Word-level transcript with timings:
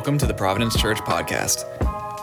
Welcome 0.00 0.16
to 0.16 0.26
the 0.26 0.32
Providence 0.32 0.80
Church 0.80 0.96
podcast. 1.00 1.66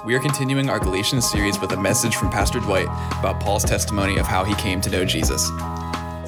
We 0.03 0.15
are 0.15 0.19
continuing 0.19 0.67
our 0.67 0.79
Galatians 0.79 1.29
series 1.29 1.59
with 1.59 1.73
a 1.73 1.77
message 1.77 2.15
from 2.15 2.31
Pastor 2.31 2.59
Dwight 2.59 2.87
about 3.19 3.39
Paul's 3.39 3.63
testimony 3.63 4.17
of 4.17 4.25
how 4.25 4.43
he 4.43 4.55
came 4.55 4.81
to 4.81 4.89
know 4.89 5.05
Jesus. 5.05 5.47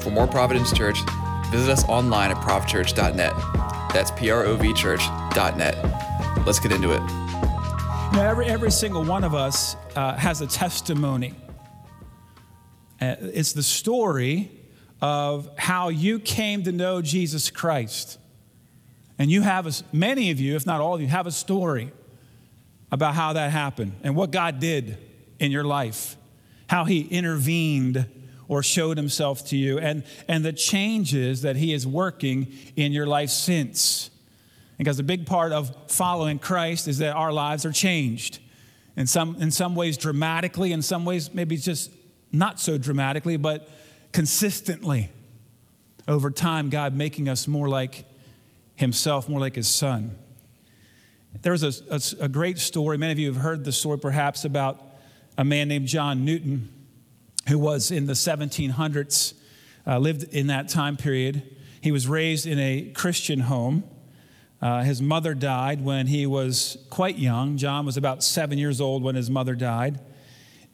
For 0.00 0.12
more 0.12 0.28
Providence 0.28 0.72
Church, 0.72 1.00
visit 1.50 1.68
us 1.68 1.84
online 1.88 2.30
at 2.30 2.36
provchurch.net. 2.36 3.34
That's 3.92 4.12
P 4.12 4.30
R 4.30 4.44
O 4.44 4.54
V 4.54 4.72
church.net. 4.72 6.46
Let's 6.46 6.60
get 6.60 6.70
into 6.70 6.92
it. 6.92 7.00
Now, 7.00 8.28
every, 8.30 8.46
every 8.46 8.70
single 8.70 9.02
one 9.02 9.24
of 9.24 9.34
us 9.34 9.74
uh, 9.96 10.14
has 10.18 10.42
a 10.42 10.46
testimony. 10.46 11.34
Uh, 13.00 13.16
it's 13.22 13.54
the 13.54 13.64
story 13.64 14.52
of 15.02 15.50
how 15.58 15.88
you 15.88 16.20
came 16.20 16.62
to 16.62 16.70
know 16.70 17.02
Jesus 17.02 17.50
Christ. 17.50 18.20
And 19.20 19.30
you 19.30 19.42
have, 19.42 19.66
a, 19.66 19.72
many 19.92 20.30
of 20.30 20.40
you, 20.40 20.56
if 20.56 20.64
not 20.64 20.80
all 20.80 20.94
of 20.94 21.02
you, 21.02 21.06
have 21.06 21.26
a 21.26 21.30
story 21.30 21.92
about 22.90 23.14
how 23.14 23.34
that 23.34 23.50
happened 23.50 23.92
and 24.02 24.16
what 24.16 24.30
God 24.30 24.60
did 24.60 24.96
in 25.38 25.52
your 25.52 25.62
life, 25.62 26.16
how 26.70 26.86
He 26.86 27.02
intervened 27.02 28.06
or 28.48 28.62
showed 28.62 28.96
Himself 28.96 29.44
to 29.48 29.58
you, 29.58 29.78
and, 29.78 30.04
and 30.26 30.42
the 30.42 30.54
changes 30.54 31.42
that 31.42 31.56
He 31.56 31.74
is 31.74 31.86
working 31.86 32.50
in 32.76 32.92
your 32.92 33.06
life 33.06 33.28
since. 33.28 34.08
Because 34.78 34.98
a 34.98 35.02
big 35.02 35.26
part 35.26 35.52
of 35.52 35.70
following 35.88 36.38
Christ 36.38 36.88
is 36.88 36.96
that 36.98 37.14
our 37.14 37.30
lives 37.30 37.66
are 37.66 37.72
changed. 37.72 38.38
In 38.96 39.06
some, 39.06 39.36
in 39.38 39.50
some 39.50 39.74
ways, 39.74 39.98
dramatically, 39.98 40.72
in 40.72 40.80
some 40.80 41.04
ways, 41.04 41.34
maybe 41.34 41.58
just 41.58 41.92
not 42.32 42.58
so 42.58 42.78
dramatically, 42.78 43.36
but 43.36 43.68
consistently. 44.12 45.10
Over 46.08 46.30
time, 46.30 46.70
God 46.70 46.94
making 46.94 47.28
us 47.28 47.46
more 47.46 47.68
like 47.68 48.06
himself 48.80 49.28
more 49.28 49.40
like 49.40 49.54
his 49.54 49.68
son. 49.68 50.18
There 51.42 51.52
was 51.52 51.62
a, 51.62 51.94
a, 51.94 52.24
a, 52.24 52.28
great 52.28 52.58
story. 52.58 52.98
Many 52.98 53.12
of 53.12 53.18
you 53.18 53.32
have 53.32 53.40
heard 53.40 53.64
the 53.64 53.72
story 53.72 53.98
perhaps 53.98 54.44
about 54.44 54.84
a 55.38 55.44
man 55.44 55.68
named 55.68 55.86
John 55.86 56.24
Newton 56.24 56.68
who 57.48 57.58
was 57.58 57.90
in 57.90 58.06
the 58.06 58.12
1700s, 58.12 59.34
uh, 59.86 59.98
lived 59.98 60.24
in 60.34 60.48
that 60.48 60.68
time 60.68 60.96
period. 60.96 61.56
He 61.80 61.90
was 61.90 62.06
raised 62.06 62.46
in 62.46 62.58
a 62.58 62.90
Christian 62.94 63.40
home. 63.40 63.84
Uh, 64.60 64.82
his 64.82 65.00
mother 65.00 65.34
died 65.34 65.82
when 65.82 66.06
he 66.06 66.26
was 66.26 66.76
quite 66.90 67.18
young. 67.18 67.56
John 67.56 67.86
was 67.86 67.96
about 67.96 68.22
seven 68.22 68.58
years 68.58 68.80
old 68.80 69.02
when 69.02 69.14
his 69.14 69.30
mother 69.30 69.54
died. 69.54 70.00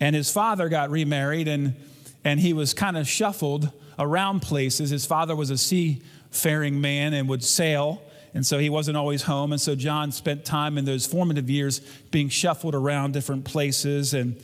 And 0.01 0.17
his 0.17 0.31
father 0.31 0.69
got 0.69 0.91
remarried, 0.91 1.49
and, 1.49 1.77
and 2.25 2.41
he 2.41 2.53
was 2.53 2.75
kind 2.75 2.97
of 2.97 3.09
shuffled 3.09 3.71
around 3.99 4.41
places. 4.41 4.91
His 4.91 5.07
father 5.07 5.37
was 5.37 5.51
a 5.51 5.57
sea 5.57 6.03
faring 6.31 6.81
man 6.81 7.15
and 7.15 7.29
would 7.29 7.43
sail. 7.43 8.03
And 8.35 8.45
so 8.45 8.59
he 8.59 8.69
wasn't 8.69 8.97
always 8.97 9.23
home. 9.23 9.53
And 9.53 9.61
so 9.61 9.75
John 9.75 10.13
spent 10.13 10.45
time 10.45 10.77
in 10.77 10.85
those 10.85 11.07
formative 11.07 11.49
years 11.49 11.81
being 12.11 12.29
shuffled 12.29 12.75
around 12.75 13.13
different 13.13 13.45
places. 13.45 14.13
And 14.13 14.43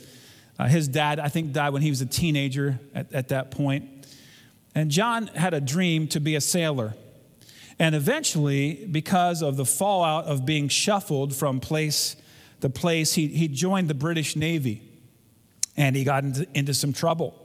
uh, 0.57 0.67
his 0.67 0.87
dad, 0.87 1.19
I 1.19 1.27
think, 1.27 1.53
died 1.53 1.73
when 1.73 1.83
he 1.83 1.89
was 1.89 2.01
a 2.01 2.05
teenager 2.05 2.79
at, 2.95 3.13
at 3.13 3.27
that 3.27 3.51
point. 3.51 4.07
And 4.73 4.89
John 4.89 5.27
had 5.27 5.53
a 5.53 5.61
dream 5.61 6.07
to 6.09 6.19
be 6.19 6.35
a 6.35 6.41
sailor. 6.41 6.95
And 7.79 7.93
eventually, 7.95 8.85
because 8.91 9.41
of 9.41 9.57
the 9.57 9.65
fallout 9.65 10.25
of 10.25 10.45
being 10.45 10.69
shuffled 10.69 11.35
from 11.35 11.59
place 11.59 12.15
to 12.61 12.69
place, 12.69 13.13
he, 13.13 13.27
he 13.27 13.47
joined 13.47 13.89
the 13.89 13.95
British 13.95 14.35
Navy 14.35 14.81
and 15.75 15.95
he 15.95 16.03
got 16.03 16.23
into, 16.23 16.47
into 16.53 16.73
some 16.73 16.93
trouble. 16.93 17.39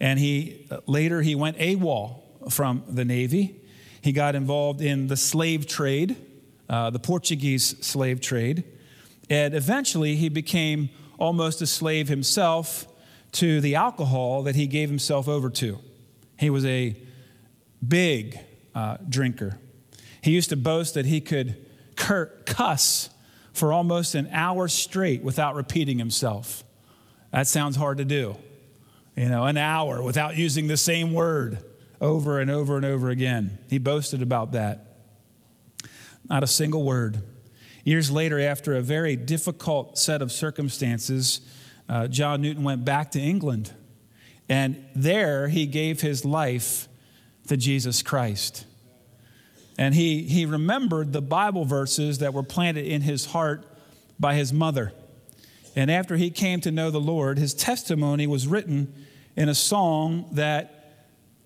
And 0.00 0.18
he 0.18 0.66
uh, 0.70 0.78
later 0.86 1.22
he 1.22 1.34
went 1.34 1.58
AWOL 1.58 2.22
from 2.50 2.84
the 2.88 3.04
Navy. 3.04 3.60
He 4.00 4.12
got 4.12 4.34
involved 4.34 4.80
in 4.80 5.08
the 5.08 5.16
slave 5.16 5.66
trade, 5.66 6.16
uh, 6.68 6.90
the 6.90 6.98
Portuguese 6.98 7.76
slave 7.84 8.20
trade, 8.20 8.64
and 9.28 9.54
eventually 9.54 10.16
he 10.16 10.28
became 10.28 10.90
almost 11.18 11.60
a 11.60 11.66
slave 11.66 12.08
himself 12.08 12.86
to 13.32 13.60
the 13.60 13.74
alcohol 13.74 14.42
that 14.44 14.54
he 14.54 14.66
gave 14.66 14.88
himself 14.88 15.28
over 15.28 15.50
to. 15.50 15.78
He 16.38 16.50
was 16.50 16.64
a 16.64 16.96
big 17.86 18.38
uh, 18.74 18.98
drinker. 19.08 19.58
He 20.22 20.30
used 20.30 20.50
to 20.50 20.56
boast 20.56 20.94
that 20.94 21.06
he 21.06 21.20
could 21.20 21.56
cuss 21.96 23.10
for 23.52 23.72
almost 23.72 24.14
an 24.14 24.28
hour 24.32 24.68
straight 24.68 25.22
without 25.22 25.54
repeating 25.54 25.98
himself. 25.98 26.64
That 27.32 27.46
sounds 27.46 27.76
hard 27.76 27.98
to 27.98 28.04
do. 28.04 28.36
You 29.16 29.28
know, 29.28 29.44
an 29.44 29.56
hour 29.56 30.00
without 30.02 30.36
using 30.36 30.68
the 30.68 30.76
same 30.76 31.12
word 31.12 31.58
over 32.00 32.40
and 32.40 32.50
over 32.50 32.76
and 32.76 32.84
over 32.84 33.08
again. 33.10 33.58
He 33.68 33.78
boasted 33.78 34.22
about 34.22 34.52
that. 34.52 34.96
Not 36.28 36.42
a 36.42 36.46
single 36.46 36.84
word. 36.84 37.22
Years 37.84 38.10
later, 38.10 38.38
after 38.38 38.74
a 38.74 38.82
very 38.82 39.16
difficult 39.16 39.98
set 39.98 40.20
of 40.20 40.30
circumstances, 40.30 41.40
uh, 41.88 42.06
John 42.06 42.42
Newton 42.42 42.62
went 42.62 42.84
back 42.84 43.12
to 43.12 43.20
England. 43.20 43.72
And 44.48 44.84
there 44.94 45.48
he 45.48 45.66
gave 45.66 46.00
his 46.00 46.24
life 46.24 46.88
to 47.48 47.56
Jesus 47.56 48.02
Christ. 48.02 48.64
And 49.78 49.94
he, 49.94 50.22
he 50.22 50.44
remembered 50.44 51.12
the 51.12 51.22
Bible 51.22 51.64
verses 51.64 52.18
that 52.18 52.34
were 52.34 52.42
planted 52.42 52.86
in 52.86 53.02
his 53.02 53.26
heart 53.26 53.64
by 54.18 54.34
his 54.34 54.52
mother. 54.52 54.92
And 55.76 55.90
after 55.90 56.16
he 56.16 56.30
came 56.30 56.60
to 56.62 56.70
know 56.70 56.90
the 56.90 57.00
Lord, 57.00 57.38
his 57.38 57.54
testimony 57.54 58.26
was 58.26 58.46
written 58.46 58.92
in 59.36 59.48
a 59.48 59.54
song 59.54 60.28
that 60.32 60.77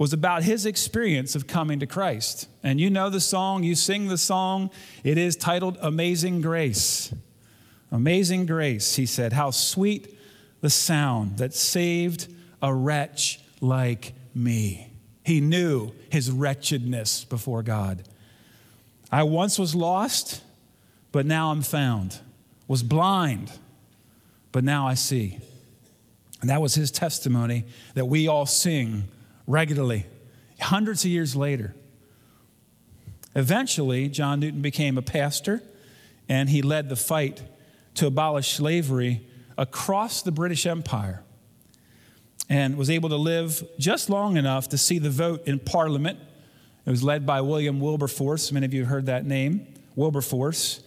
was 0.03 0.13
about 0.13 0.43
his 0.43 0.67
experience 0.67 1.37
of 1.37 1.47
coming 1.47 1.79
to 1.79 1.87
Christ. 1.87 2.49
And 2.65 2.81
you 2.81 2.91
know 2.91 3.09
the 3.09 3.21
song, 3.21 3.63
you 3.63 3.77
sing 3.77 4.09
the 4.09 4.19
song. 4.19 4.69
It 5.05 5.17
is 5.17 5.37
titled 5.37 5.79
Amazing 5.81 6.41
Grace. 6.41 7.15
Amazing 7.93 8.47
Grace, 8.47 8.97
he 8.97 9.07
said, 9.07 9.33
how 9.33 9.53
sweet 9.53 10.19
the 10.61 10.71
sound 10.71 11.39
that 11.39 11.55
saved 11.55 12.27
a 12.61 12.75
wretch 12.75 13.39
like 13.61 14.13
me. 14.35 14.91
He 15.25 15.41
knew 15.41 15.93
his 16.11 16.33
wretchedness 16.33 17.25
before 17.25 17.63
God. 17.63 18.03
I 19.09 19.23
once 19.23 19.57
was 19.57 19.73
lost, 19.73 20.43
but 21.13 21.27
now 21.27 21.53
I'm 21.53 21.63
found. 21.63 22.19
Was 22.67 22.83
blind, 22.83 23.53
but 24.51 24.65
now 24.65 24.84
I 24.84 24.95
see. 24.95 25.39
And 26.41 26.51
that 26.51 26.61
was 26.61 26.75
his 26.75 26.91
testimony 26.91 27.67
that 27.95 28.07
we 28.07 28.27
all 28.27 28.47
sing 28.47 29.05
regularly, 29.47 30.06
hundreds 30.60 31.04
of 31.04 31.10
years 31.10 31.34
later. 31.34 31.75
Eventually, 33.34 34.08
John 34.08 34.41
Newton 34.41 34.62
became 34.62 34.98
a 34.98 35.03
pastor 35.03 35.62
and 36.28 36.48
he 36.48 36.62
led 36.62 36.88
the 36.88 36.97
fight 36.97 37.42
to 37.94 38.06
abolish 38.06 38.54
slavery 38.54 39.26
across 39.58 40.22
the 40.22 40.32
British 40.32 40.66
Empire 40.66 41.22
and 42.48 42.76
was 42.76 42.91
able 42.91 43.08
to 43.08 43.16
live 43.16 43.64
just 43.78 44.10
long 44.10 44.36
enough 44.36 44.69
to 44.70 44.78
see 44.78 44.98
the 44.98 45.10
vote 45.10 45.47
in 45.47 45.59
Parliament. 45.59 46.19
It 46.84 46.91
was 46.91 47.03
led 47.03 47.24
by 47.24 47.41
William 47.41 47.80
Wilberforce. 47.80 48.53
Many 48.53 48.66
of 48.66 48.74
you 48.74 48.80
have 48.80 48.91
heard 48.91 49.06
that 49.06 49.24
name, 49.24 49.66
Wilberforce, 49.97 50.82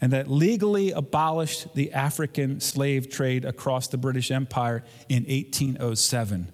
and 0.00 0.12
that 0.12 0.30
legally 0.30 0.90
abolished 0.90 1.74
the 1.74 1.92
African 1.92 2.60
slave 2.60 3.08
trade 3.08 3.44
across 3.44 3.88
the 3.88 3.96
British 3.96 4.30
Empire 4.30 4.84
in 5.08 5.24
1807. 5.24 6.52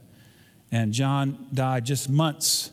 And 0.73 0.93
John 0.93 1.47
died 1.53 1.85
just 1.85 2.09
months 2.09 2.71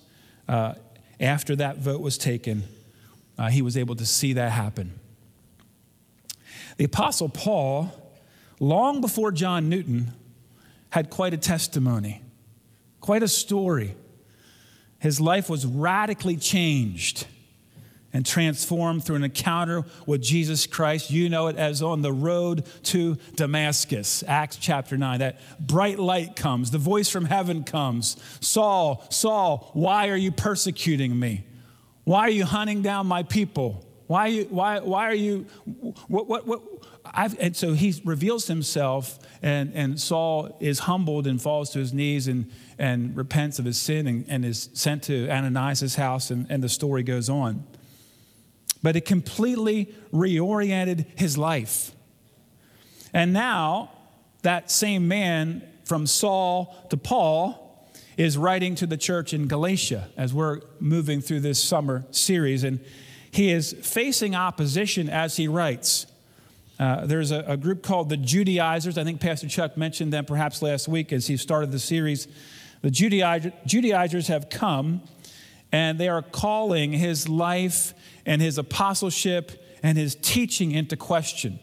uh, 0.47 0.75
after 1.19 1.55
that 1.57 1.77
vote 1.77 2.01
was 2.01 2.17
taken. 2.17 2.63
Uh, 3.37 3.49
he 3.49 3.61
was 3.61 3.77
able 3.77 3.95
to 3.95 4.05
see 4.05 4.33
that 4.33 4.51
happen. 4.51 4.97
The 6.77 6.85
Apostle 6.85 7.27
Paul, 7.27 7.91
long 8.61 9.01
before 9.01 9.33
John 9.33 9.67
Newton, 9.67 10.13
had 10.91 11.09
quite 11.09 11.33
a 11.33 11.37
testimony, 11.37 12.21
quite 13.01 13.21
a 13.21 13.27
story. 13.27 13.95
His 14.99 15.19
life 15.19 15.49
was 15.49 15.65
radically 15.65 16.37
changed 16.37 17.27
and 18.13 18.25
transformed 18.25 19.03
through 19.03 19.17
an 19.17 19.23
encounter 19.23 19.83
with 20.05 20.21
Jesus 20.21 20.65
Christ. 20.65 21.11
You 21.11 21.29
know 21.29 21.47
it 21.47 21.57
as 21.57 21.81
on 21.81 22.01
the 22.01 22.11
road 22.11 22.65
to 22.83 23.17
Damascus, 23.35 24.23
Acts 24.27 24.57
chapter 24.57 24.97
9. 24.97 25.19
That 25.19 25.39
bright 25.59 25.99
light 25.99 26.35
comes, 26.35 26.71
the 26.71 26.77
voice 26.77 27.09
from 27.09 27.25
heaven 27.25 27.63
comes 27.63 28.17
Saul, 28.41 29.05
Saul, 29.09 29.69
why 29.73 30.09
are 30.09 30.17
you 30.17 30.31
persecuting 30.31 31.17
me? 31.17 31.45
Why 32.03 32.21
are 32.21 32.31
you 32.31 32.45
hunting 32.45 32.81
down 32.81 33.05
my 33.05 33.23
people? 33.23 33.85
Why, 34.07 34.21
are 34.21 34.29
you, 34.29 34.43
why, 34.45 34.79
why 34.79 35.05
are 35.05 35.15
you, 35.15 35.45
what, 36.07 36.27
what, 36.27 36.47
what? 36.47 36.61
I've, 37.05 37.39
and 37.39 37.55
so 37.55 37.73
he 37.73 38.01
reveals 38.03 38.47
himself, 38.47 39.19
and, 39.43 39.71
and 39.75 39.99
Saul 39.99 40.57
is 40.59 40.79
humbled 40.79 41.27
and 41.27 41.39
falls 41.39 41.69
to 41.71 41.79
his 41.79 41.93
knees 41.93 42.27
and, 42.27 42.51
and 42.79 43.15
repents 43.15 43.59
of 43.59 43.65
his 43.65 43.77
sin 43.77 44.07
and, 44.07 44.25
and 44.27 44.45
is 44.45 44.69
sent 44.73 45.03
to 45.03 45.29
Ananias' 45.29 45.95
house, 45.95 46.31
and, 46.31 46.47
and 46.49 46.63
the 46.63 46.69
story 46.69 47.03
goes 47.03 47.29
on 47.29 47.65
but 48.81 48.95
it 48.95 49.05
completely 49.05 49.93
reoriented 50.13 51.05
his 51.15 51.37
life. 51.37 51.91
And 53.13 53.33
now, 53.33 53.91
that 54.41 54.71
same 54.71 55.07
man 55.07 55.67
from 55.83 56.07
Saul 56.07 56.75
to 56.89 56.97
Paul 56.97 57.65
is 58.17 58.37
writing 58.37 58.75
to 58.75 58.85
the 58.85 58.97
church 58.97 59.33
in 59.33 59.47
Galatia 59.47 60.09
as 60.17 60.33
we're 60.33 60.61
moving 60.79 61.21
through 61.21 61.39
this 61.39 61.61
summer 61.61 62.05
series. 62.11 62.63
And 62.63 62.79
he 63.31 63.51
is 63.51 63.73
facing 63.81 64.35
opposition 64.35 65.09
as 65.09 65.37
he 65.37 65.47
writes. 65.47 66.05
Uh, 66.79 67.05
there's 67.05 67.31
a, 67.31 67.43
a, 67.47 67.57
group 67.57 67.83
called 67.83 68.09
the 68.09 68.17
Judaizers. 68.17 68.97
I 68.97 69.03
think 69.03 69.19
Pastor 69.19 69.49
Chuck 69.49 69.75
mentioned 69.77 70.13
them 70.13 70.25
perhaps 70.25 70.61
last 70.61 70.87
week 70.87 71.11
as 71.11 71.27
he 71.27 71.35
started 71.35 71.71
the 71.71 71.79
series. 71.79 72.27
The 72.81 72.89
Judaizer, 72.89 73.51
Judaizers 73.65 74.27
have 74.27 74.49
come 74.49 75.01
and 75.71 75.99
they 75.99 76.07
are 76.07 76.21
calling 76.21 76.93
his 76.93 77.27
life 77.27 77.93
and 78.25 78.41
his 78.41 78.57
apostleship 78.57 79.63
and 79.83 79.97
his 79.97 80.15
teaching 80.15 80.71
into 80.71 80.95
question. 80.97 81.59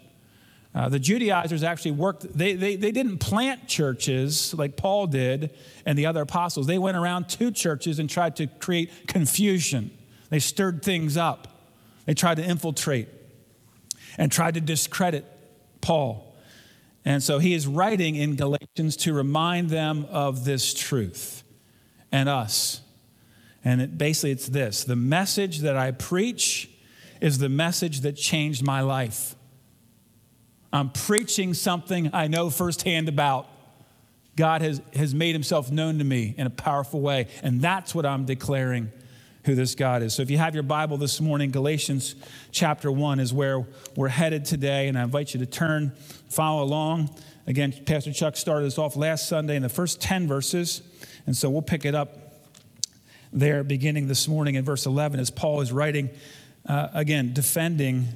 Uh, 0.75 0.91
the 0.91 0.99
Judaizers 0.99 1.63
actually 1.63 1.93
worked, 1.93 2.37
they, 2.37 2.53
they, 2.53 2.77
they 2.77 2.93
didn't 2.93 3.19
plant 3.19 3.67
churches 3.67 4.53
like 4.53 4.77
Paul 4.77 5.07
did 5.07 5.51
and 5.87 5.99
the 5.99 6.05
other 6.05 6.21
apostles. 6.21 6.67
They 6.67 6.79
went 6.79 6.99
around 6.99 7.31
to 7.31 7.51
churches 7.51 7.99
and 7.99 8.11
tried 8.11 8.37
to 8.37 8.47
create 8.47 9.07
confusion. 9.07 9.91
They 10.29 10.39
stirred 10.39 10.83
things 10.83 11.17
up, 11.17 11.49
they 12.05 12.15
tried 12.15 12.37
to 12.37 12.45
infiltrate 12.45 13.09
and 14.19 14.31
tried 14.31 14.55
to 14.55 14.61
discredit 14.61 15.25
Paul. 15.81 16.35
And 17.07 17.23
so 17.23 17.39
he 17.39 17.55
is 17.55 17.67
writing 17.67 18.17
in 18.17 18.35
Galatians 18.35 18.97
to 18.99 19.13
remind 19.13 19.71
them 19.71 20.07
of 20.11 20.45
this 20.45 20.75
truth 20.75 21.45
and 22.13 22.29
us. 22.29 22.81
And 23.67 23.81
it, 23.81 23.99
basically, 23.99 24.31
it's 24.31 24.47
this 24.47 24.85
the 24.85 24.95
message 24.95 25.59
that 25.59 25.77
I 25.77 25.91
preach 25.91 26.71
is 27.21 27.39
the 27.39 27.49
message 27.49 28.03
that 28.03 28.13
changed 28.13 28.63
my 28.63 28.81
life. 28.81 29.35
I'm 30.73 30.91
preaching 30.91 31.53
something 31.53 32.11
I 32.13 32.29
know 32.29 32.49
firsthand 32.49 33.09
about. 33.09 33.49
God 34.37 34.63
has, 34.63 34.81
has 34.95 35.15
made 35.15 35.35
himself 35.35 35.73
known 35.73 35.99
to 35.99 36.05
me 36.05 36.35
in 36.39 36.47
a 36.47 36.51
powerful 36.51 37.01
way, 37.01 37.27
and 37.43 37.61
that's 37.61 37.93
what 37.93 38.07
I'm 38.07 38.25
declaring 38.25 38.93
who 39.45 39.57
this 39.57 39.75
God 39.75 40.03
is. 40.03 40.15
So 40.15 40.23
if 40.23 40.31
you 40.31 40.39
have 40.39 40.55
your 40.55 40.63
Bible 40.63 40.97
this 40.97 41.21
morning, 41.21 41.51
Galatians 41.51 42.15
chapter 42.53 42.93
1 42.93 43.19
is 43.19 43.33
where 43.33 43.67
we're 43.97 44.09
headed 44.09 44.45
today, 44.45 44.87
and 44.87 44.97
I 44.97 45.03
invite 45.03 45.35
you 45.35 45.41
to 45.41 45.47
turn, 45.47 45.93
follow 46.29 46.63
along. 46.63 47.11
Again, 47.49 47.75
Pastor 47.85 48.13
Chuck 48.13 48.37
started 48.37 48.67
us 48.67 48.79
off 48.79 48.95
last 48.95 49.29
Sunday 49.29 49.57
in 49.57 49.63
the 49.63 49.69
first 49.69 50.01
10 50.01 50.29
verses, 50.29 50.83
and 51.27 51.37
so 51.37 51.51
we'll 51.51 51.63
pick 51.63 51.85
it 51.85 51.97
up 51.97 52.26
there 53.33 53.65
beginning 53.65 54.09
this 54.09 54.29
morning 54.29 54.55
in 54.55 54.65
verse 54.65 54.87
11 54.87 55.21
as 55.21 55.31
Paul 55.31 55.61
is 55.61 55.73
writing, 55.73 56.11
uh, 56.69 56.89
again, 56.95 57.33
defending 57.33 58.09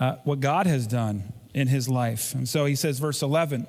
uh, 0.00 0.16
what 0.24 0.40
God 0.40 0.66
has 0.66 0.86
done 0.86 1.32
in 1.54 1.68
his 1.68 1.88
life. 1.88 2.34
And 2.34 2.48
so 2.48 2.64
he 2.64 2.74
says, 2.74 2.98
verse 2.98 3.22
11, 3.22 3.66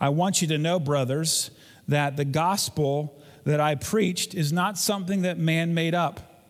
I 0.00 0.08
want 0.10 0.42
you 0.42 0.48
to 0.48 0.58
know, 0.58 0.78
brothers, 0.78 1.50
that 1.88 2.16
the 2.16 2.24
gospel 2.24 3.20
that 3.44 3.60
I 3.60 3.74
preached 3.74 4.34
is 4.34 4.52
not 4.52 4.76
something 4.78 5.22
that 5.22 5.38
man 5.38 5.74
made 5.74 5.94
up. 5.94 6.44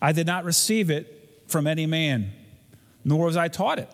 I 0.00 0.12
did 0.12 0.26
not 0.26 0.44
receive 0.44 0.90
it 0.90 1.44
from 1.46 1.66
any 1.66 1.86
man, 1.86 2.32
nor 3.04 3.26
was 3.26 3.36
I 3.36 3.48
taught 3.48 3.78
it. 3.78 3.90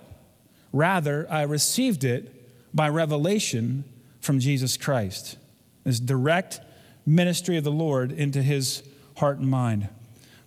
Rather, 0.73 1.26
I 1.31 1.43
received 1.43 2.05
it 2.05 2.75
by 2.75 2.88
revelation 2.88 3.85
from 4.20 4.41
Jesus 4.41 4.76
Christ. 4.76 5.37
This 5.85 6.00
direct 6.00 6.61
ministry 7.05 7.56
of 7.56 7.65
the 7.65 7.73
Lord 7.73 8.11
into 8.12 8.43
his 8.43 8.82
heart 9.22 9.38
and 9.38 9.48
mind. 9.48 9.88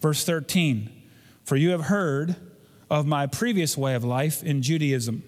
Verse 0.02 0.26
13 0.26 0.92
For 1.46 1.56
you 1.56 1.70
have 1.70 1.86
heard 1.86 2.36
of 2.90 3.06
my 3.06 3.26
previous 3.26 3.78
way 3.78 3.96
of 3.96 4.04
life 4.04 4.44
in 4.44 4.62
Judaism, 4.62 5.24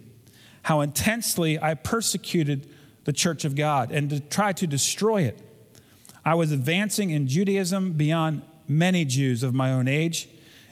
how 0.63 0.81
intensely 0.81 1.57
I 1.57 1.73
persecuted 1.73 2.69
the 3.05 3.13
church 3.13 3.45
of 3.45 3.55
God 3.55 3.89
and 3.93 4.29
tried 4.29 4.57
to 4.57 4.67
destroy 4.67 5.21
it. 5.21 5.39
I 6.25 6.35
was 6.35 6.51
advancing 6.51 7.11
in 7.11 7.27
Judaism 7.27 7.93
beyond 7.93 8.41
many 8.67 9.05
Jews 9.05 9.43
of 9.43 9.53
my 9.53 9.71
own 9.71 9.87
age 9.87 10.27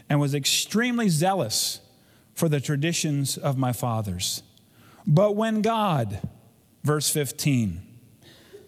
and 0.09 0.19
was 0.19 0.35
extremely 0.35 1.07
zealous 1.07 1.79
for 2.33 2.49
the 2.49 2.59
traditions 2.59 3.37
of 3.37 3.57
my 3.57 3.71
fathers. 3.71 4.43
But 5.07 5.37
when 5.37 5.61
God, 5.61 6.27
verse 6.83 7.09
15, 7.09 7.81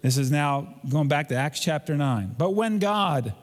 this 0.00 0.16
is 0.16 0.30
now 0.30 0.76
going 0.88 1.08
back 1.08 1.28
to 1.28 1.34
Acts 1.34 1.60
chapter 1.60 1.94
9. 1.94 2.36
But 2.38 2.54
when 2.54 2.78
God, 2.78 3.34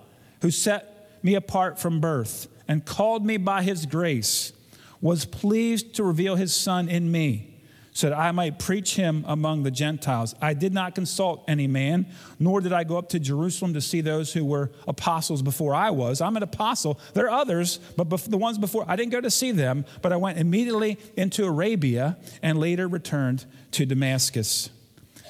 who 0.41 0.51
set 0.51 1.19
me 1.23 1.35
apart 1.35 1.79
from 1.79 1.99
birth 1.99 2.47
and 2.67 2.85
called 2.85 3.25
me 3.25 3.37
by 3.37 3.63
his 3.63 3.85
grace, 3.85 4.53
was 5.01 5.25
pleased 5.25 5.95
to 5.95 6.03
reveal 6.03 6.35
his 6.35 6.53
Son 6.53 6.89
in 6.89 7.11
me 7.11 7.55
so 7.95 8.09
that 8.09 8.17
I 8.17 8.31
might 8.31 8.59
preach 8.59 8.97
him 8.97 9.23
among 9.25 9.63
the 9.63 9.71
Gentiles. 9.71 10.35
I 10.41 10.53
did 10.53 10.73
not 10.73 10.95
consult 10.95 11.45
any 11.47 11.65
man, 11.65 12.07
nor 12.39 12.59
did 12.59 12.73
I 12.73 12.83
go 12.83 12.97
up 12.97 13.07
to 13.09 13.19
Jerusalem 13.19 13.73
to 13.73 13.79
see 13.79 14.01
those 14.01 14.33
who 14.33 14.43
were 14.43 14.71
apostles 14.85 15.41
before 15.41 15.73
I 15.73 15.91
was. 15.91 16.19
I'm 16.19 16.35
an 16.35 16.43
apostle. 16.43 16.99
There 17.13 17.27
are 17.27 17.39
others, 17.39 17.77
but 17.95 18.09
the 18.09 18.37
ones 18.37 18.57
before, 18.57 18.83
I 18.85 18.97
didn't 18.97 19.13
go 19.13 19.21
to 19.21 19.31
see 19.31 19.51
them, 19.51 19.85
but 20.01 20.11
I 20.11 20.17
went 20.17 20.39
immediately 20.39 20.97
into 21.15 21.45
Arabia 21.45 22.17
and 22.43 22.59
later 22.59 22.85
returned 22.89 23.45
to 23.71 23.85
Damascus. 23.85 24.69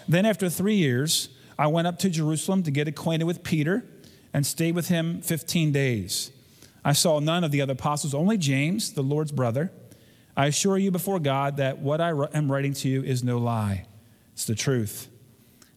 Then, 0.08 0.26
after 0.26 0.50
three 0.50 0.76
years, 0.76 1.30
I 1.60 1.68
went 1.68 1.86
up 1.86 2.00
to 2.00 2.10
Jerusalem 2.10 2.64
to 2.64 2.72
get 2.72 2.88
acquainted 2.88 3.26
with 3.26 3.44
Peter 3.44 3.86
and 4.36 4.46
stayed 4.46 4.76
with 4.76 4.90
him 4.90 5.22
15 5.22 5.72
days. 5.72 6.30
I 6.84 6.92
saw 6.92 7.22
none 7.22 7.46
of 7.46 7.52
the 7.52 7.62
other 7.62 7.72
apostles, 7.72 8.14
only 8.14 8.38
James, 8.38 8.92
the 8.92 9.02
Lord's 9.02 9.32
brother. 9.32 9.72
I 10.36 10.48
assure 10.48 10.78
you 10.78 10.92
before 10.92 11.22
God 11.22 11.56
that 11.56 11.80
what 11.80 12.02
I 12.02 12.10
am 12.10 12.52
writing 12.52 12.74
to 12.74 12.90
you 12.90 13.02
is 13.02 13.24
no 13.24 13.38
lie, 13.38 13.86
it's 14.34 14.44
the 14.44 14.54
truth. 14.54 15.08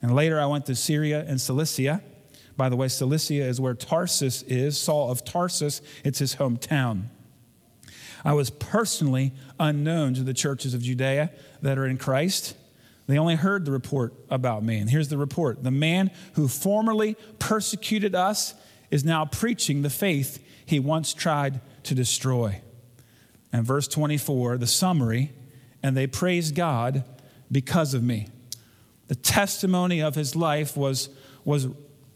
And 0.02 0.12
later 0.12 0.40
I 0.40 0.46
went 0.46 0.66
to 0.66 0.74
Syria 0.74 1.24
and 1.28 1.40
Cilicia. 1.40 2.02
By 2.56 2.68
the 2.68 2.74
way, 2.74 2.88
Cilicia 2.88 3.44
is 3.44 3.60
where 3.60 3.74
Tarsus 3.74 4.42
is, 4.42 4.76
Saul 4.76 5.08
of 5.08 5.24
Tarsus, 5.24 5.80
it's 6.02 6.18
his 6.18 6.34
hometown. 6.34 7.04
I 8.24 8.32
was 8.32 8.50
personally 8.50 9.34
unknown 9.60 10.14
to 10.14 10.24
the 10.24 10.34
churches 10.34 10.74
of 10.74 10.82
Judea 10.82 11.30
that 11.62 11.78
are 11.78 11.86
in 11.86 11.96
Christ. 11.96 12.56
They 13.08 13.18
only 13.18 13.36
heard 13.36 13.64
the 13.64 13.72
report 13.72 14.12
about 14.30 14.62
me. 14.62 14.76
And 14.78 14.88
here's 14.88 15.08
the 15.08 15.18
report 15.18 15.64
The 15.64 15.70
man 15.70 16.10
who 16.34 16.46
formerly 16.46 17.16
persecuted 17.38 18.14
us 18.14 18.54
is 18.90 19.04
now 19.04 19.24
preaching 19.24 19.82
the 19.82 19.90
faith 19.90 20.44
he 20.64 20.78
once 20.78 21.14
tried 21.14 21.60
to 21.84 21.94
destroy. 21.94 22.60
And 23.52 23.64
verse 23.64 23.88
24, 23.88 24.58
the 24.58 24.66
summary, 24.66 25.32
and 25.82 25.96
they 25.96 26.06
praised 26.06 26.54
God 26.54 27.02
because 27.50 27.94
of 27.94 28.02
me. 28.02 28.28
The 29.08 29.14
testimony 29.14 30.02
of 30.02 30.14
his 30.14 30.36
life 30.36 30.76
was, 30.76 31.08
was 31.46 31.68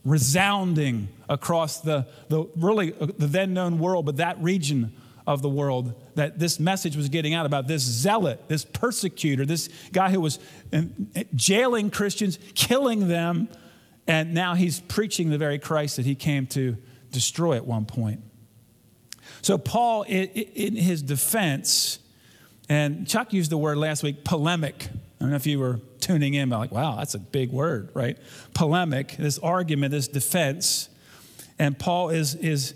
resounding 0.04 1.08
across 1.28 1.80
the, 1.80 2.06
the 2.28 2.44
really 2.54 2.92
uh, 3.00 3.06
the 3.18 3.26
then 3.26 3.54
known 3.54 3.78
world, 3.78 4.04
but 4.04 4.18
that 4.18 4.38
region 4.42 4.92
of 5.26 5.40
the 5.40 5.48
world 5.48 5.94
that 6.14 6.38
this 6.38 6.60
message 6.60 6.96
was 6.96 7.08
getting 7.08 7.34
out 7.34 7.46
about 7.46 7.66
this 7.66 7.82
zealot, 7.82 8.48
this 8.48 8.64
persecutor, 8.64 9.46
this 9.46 9.68
guy 9.92 10.10
who 10.10 10.20
was 10.20 10.38
um, 10.72 11.10
jailing 11.34 11.90
Christians, 11.90 12.38
killing 12.54 13.08
them, 13.08 13.48
and 14.06 14.34
now 14.34 14.54
he's 14.54 14.80
preaching 14.80 15.30
the 15.30 15.38
very 15.38 15.58
Christ 15.58 15.96
that 15.96 16.06
he 16.06 16.14
came 16.14 16.46
to 16.48 16.76
destroy 17.10 17.56
at 17.56 17.66
one 17.66 17.86
point. 17.86 18.20
So, 19.40 19.58
Paul, 19.58 20.02
in 20.02 20.76
his 20.76 21.02
defense, 21.02 21.98
and 22.68 23.06
Chuck 23.06 23.32
used 23.32 23.50
the 23.50 23.58
word 23.58 23.78
last 23.78 24.02
week, 24.02 24.24
polemic. 24.24 24.88
I 24.90 25.24
don't 25.24 25.30
know 25.30 25.36
if 25.36 25.46
you 25.46 25.58
were 25.58 25.80
tuning 26.00 26.34
in, 26.34 26.48
but 26.48 26.58
like, 26.58 26.72
wow, 26.72 26.96
that's 26.96 27.14
a 27.14 27.18
big 27.18 27.50
word, 27.50 27.90
right? 27.94 28.18
Polemic, 28.54 29.16
this 29.16 29.38
argument, 29.38 29.92
this 29.92 30.08
defense. 30.08 30.88
And 31.58 31.78
Paul 31.78 32.10
is, 32.10 32.34
is, 32.34 32.74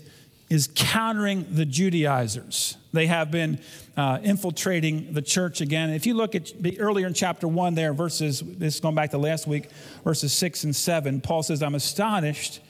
is 0.49 0.69
countering 0.75 1.45
the 1.51 1.65
Judaizers. 1.65 2.77
They 2.93 3.07
have 3.07 3.31
been 3.31 3.59
uh, 3.97 4.19
infiltrating 4.23 5.13
the 5.13 5.21
church 5.21 5.59
again. 5.61 5.89
If 5.89 6.05
you 6.05 6.13
look 6.13 6.35
at 6.35 6.51
earlier 6.79 7.07
in 7.07 7.13
chapter 7.13 7.47
one, 7.47 7.75
there, 7.75 7.93
verses, 7.93 8.41
this 8.41 8.75
is 8.75 8.79
going 8.79 8.95
back 8.95 9.11
to 9.11 9.17
last 9.17 9.45
week, 9.45 9.69
verses 10.03 10.31
six 10.31 10.63
and 10.63 10.75
seven, 10.75 11.19
Paul 11.19 11.43
says, 11.43 11.61
I'm 11.61 11.75
astonished 11.75 12.61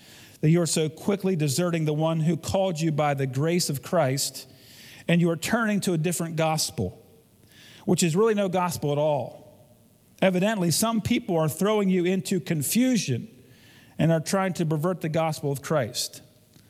that 0.42 0.50
you 0.50 0.62
are 0.62 0.68
so 0.68 0.90
quickly 0.90 1.36
deserting 1.36 1.86
the 1.86 1.94
one 1.94 2.20
who 2.20 2.36
called 2.38 2.80
you 2.80 2.92
by 2.92 3.14
the 3.14 3.28
grace 3.28 3.70
of 3.70 3.82
Christ 3.82 4.48
and 5.08 5.22
you 5.22 5.30
are 5.30 5.38
turning 5.38 5.80
to 5.82 5.94
a 5.94 5.98
different 5.98 6.36
gospel, 6.36 7.02
which 7.86 8.04
is 8.04 8.16
really 8.16 8.34
no 8.34 8.50
gospel 8.50 8.92
at 8.92 8.98
all. 8.98 9.46
Evidently, 10.22 10.72
some 10.72 11.00
people 11.02 11.38
are 11.38 11.50
throwing 11.50 11.90
you 11.90 12.06
into 12.06 12.40
confusion 12.40 13.28
and 14.00 14.12
are 14.12 14.20
trying 14.20 14.54
to 14.54 14.66
pervert 14.66 15.02
the 15.02 15.10
gospel 15.10 15.52
of 15.52 15.62
Christ. 15.62 16.22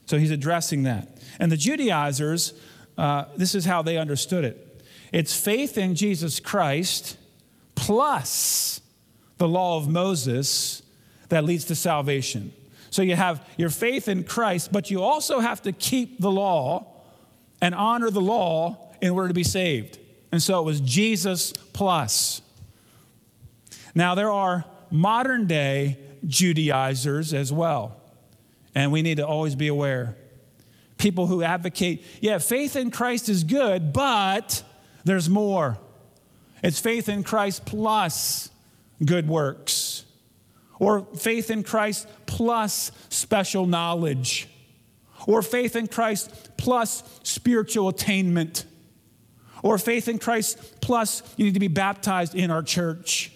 So 0.08 0.18
he's 0.18 0.32
addressing 0.32 0.84
that. 0.84 1.20
And 1.40 1.52
the 1.52 1.58
Judaizers, 1.58 2.54
uh, 2.98 3.26
this 3.36 3.54
is 3.54 3.66
how 3.66 3.82
they 3.82 3.98
understood 3.98 4.44
it 4.44 4.64
it's 5.14 5.34
faith 5.34 5.78
in 5.78 5.96
Jesus 5.96 6.40
Christ 6.40 7.18
plus 7.76 8.82
the 9.38 9.48
law 9.48 9.78
of 9.78 9.88
Moses 9.88 10.82
that 11.30 11.44
leads 11.46 11.66
to 11.66 11.76
salvation. 11.76 12.52
So 12.90 13.02
you 13.02 13.16
have 13.16 13.46
your 13.58 13.70
faith 13.70 14.08
in 14.08 14.24
Christ, 14.24 14.72
but 14.72 14.90
you 14.90 15.02
also 15.02 15.40
have 15.40 15.62
to 15.64 15.72
keep 15.72 16.20
the 16.20 16.32
law 16.32 16.88
and 17.62 17.76
honor 17.76 18.10
the 18.10 18.22
law 18.22 18.92
in 19.02 19.12
order 19.12 19.28
to 19.28 19.34
be 19.34 19.44
saved. 19.44 20.00
And 20.32 20.42
so 20.42 20.60
it 20.60 20.64
was 20.64 20.82
Jesus 20.82 21.54
plus. 21.74 22.42
Now, 23.94 24.16
there 24.16 24.32
are 24.32 24.66
modern 24.90 25.48
day 25.48 25.98
Judaizers 26.26 27.34
as 27.34 27.54
well, 27.54 28.02
and 28.78 28.92
we 28.92 29.02
need 29.02 29.18
to 29.18 29.26
always 29.26 29.56
be 29.56 29.70
aware. 29.70 30.16
People 31.00 31.26
who 31.26 31.42
advocate, 31.42 32.06
yeah, 32.22 32.38
faith 32.38 32.76
in 32.76 32.92
Christ 32.92 33.28
is 33.28 33.44
good, 33.44 33.92
but 33.92 34.62
there's 35.04 35.28
more. 35.28 35.80
It's 36.62 36.80
faith 36.80 37.10
in 37.10 37.24
Christ 37.24 37.66
plus 37.66 38.52
good 39.04 39.28
works, 39.28 40.06
or 40.78 41.08
faith 41.16 41.50
in 41.50 41.64
Christ 41.64 42.08
plus 42.28 42.92
special 43.10 43.66
knowledge, 43.66 44.48
or 45.26 45.42
faith 45.42 45.76
in 45.76 45.88
Christ 45.88 46.56
plus 46.58 47.04
spiritual 47.24 47.90
attainment, 47.90 48.66
or 49.64 49.80
faith 49.80 50.08
in 50.08 50.20
Christ 50.20 50.82
plus 50.82 51.24
you 51.36 51.46
need 51.46 51.56
to 51.56 51.60
be 51.60 51.68
baptized 51.68 52.36
in 52.36 52.52
our 52.52 52.62
church 52.62 53.32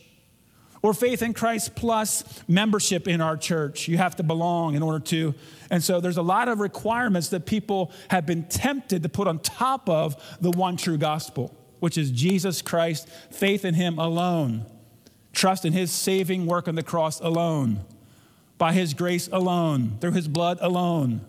or 0.82 0.94
faith 0.94 1.22
in 1.22 1.34
Christ 1.34 1.76
plus 1.76 2.24
membership 2.48 3.08
in 3.08 3.22
our 3.22 3.38
church. 3.38 3.88
You 3.88 3.98
have 3.98 4.16
to 4.18 4.24
belong 4.24 4.76
in 4.76 4.82
order 4.82 5.00
to. 5.06 5.36
And 5.70 5.84
so 5.84 6.00
there's 6.00 6.18
a 6.18 6.24
lot 6.24 6.48
of 6.48 6.60
requirements 6.60 7.30
that 7.30 7.46
people 7.46 7.92
have 8.10 8.26
been 8.26 8.44
tempted 8.46 9.04
to 9.04 9.10
put 9.10 9.28
on 9.28 9.40
top 9.40 9.90
of 9.90 10.16
the 10.42 10.52
one 10.52 10.78
true 10.78 10.98
gospel, 10.98 11.56
which 11.80 11.98
is 11.98 12.12
Jesus 12.12 12.62
Christ, 12.62 13.08
faith 13.30 13.64
in 13.64 13.76
Him 13.76 14.00
alone, 14.00 14.66
trust 15.34 15.66
in 15.66 15.74
His 15.74 15.92
saving 15.92 16.46
work 16.46 16.68
on 16.68 16.76
the 16.76 16.84
cross 16.84 17.20
alone, 17.20 17.82
by 18.58 18.74
His 18.74 18.94
grace 18.94 19.30
alone, 19.32 19.98
through 20.02 20.14
His 20.14 20.28
blood 20.28 20.58
alone. 20.62 21.22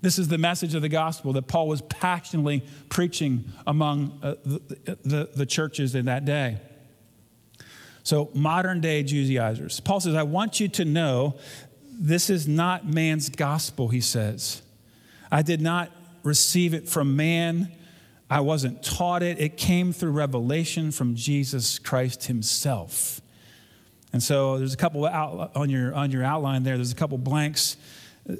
This 0.00 0.18
is 0.18 0.28
the 0.28 0.38
message 0.38 0.74
of 0.74 0.82
the 0.82 0.88
gospel 0.88 1.32
that 1.32 1.48
Paul 1.48 1.66
was 1.66 1.82
passionately 1.82 2.62
preaching 2.88 3.46
among 3.66 4.20
uh, 4.22 4.34
the, 4.44 4.98
the, 5.02 5.30
the 5.34 5.46
churches 5.46 5.96
in 5.96 6.04
that 6.04 6.24
day. 6.24 6.58
So, 8.08 8.30
modern 8.32 8.80
day 8.80 9.02
Judaizers. 9.02 9.80
Paul 9.80 10.00
says, 10.00 10.14
I 10.14 10.22
want 10.22 10.60
you 10.60 10.68
to 10.68 10.86
know 10.86 11.36
this 11.92 12.30
is 12.30 12.48
not 12.48 12.88
man's 12.88 13.28
gospel, 13.28 13.88
he 13.88 14.00
says. 14.00 14.62
I 15.30 15.42
did 15.42 15.60
not 15.60 15.90
receive 16.22 16.72
it 16.72 16.88
from 16.88 17.16
man. 17.16 17.70
I 18.30 18.40
wasn't 18.40 18.82
taught 18.82 19.22
it. 19.22 19.38
It 19.38 19.58
came 19.58 19.92
through 19.92 20.12
revelation 20.12 20.90
from 20.90 21.16
Jesus 21.16 21.78
Christ 21.78 22.28
himself. 22.28 23.20
And 24.14 24.22
so 24.22 24.56
there's 24.56 24.72
a 24.72 24.78
couple 24.78 25.04
out, 25.04 25.54
on 25.54 25.68
your 25.68 25.94
on 25.94 26.10
your 26.10 26.24
outline 26.24 26.62
there. 26.62 26.76
There's 26.76 26.92
a 26.92 26.96
couple 26.96 27.18
blanks. 27.18 27.76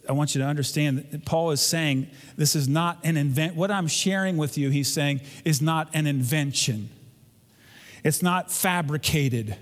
I 0.08 0.12
want 0.12 0.34
you 0.34 0.40
to 0.40 0.46
understand 0.46 1.06
that 1.10 1.26
Paul 1.26 1.50
is 1.50 1.60
saying 1.60 2.08
this 2.38 2.56
is 2.56 2.68
not 2.68 3.00
an 3.04 3.18
invent. 3.18 3.54
What 3.54 3.70
I'm 3.70 3.87
sharing 3.87 4.38
with 4.38 4.56
you, 4.56 4.70
he's 4.70 4.90
saying, 4.90 5.20
is 5.44 5.60
not 5.60 5.90
an 5.92 6.06
invention. 6.06 6.88
It's 8.05 8.23
not 8.23 8.50
fabricated. 8.50 9.57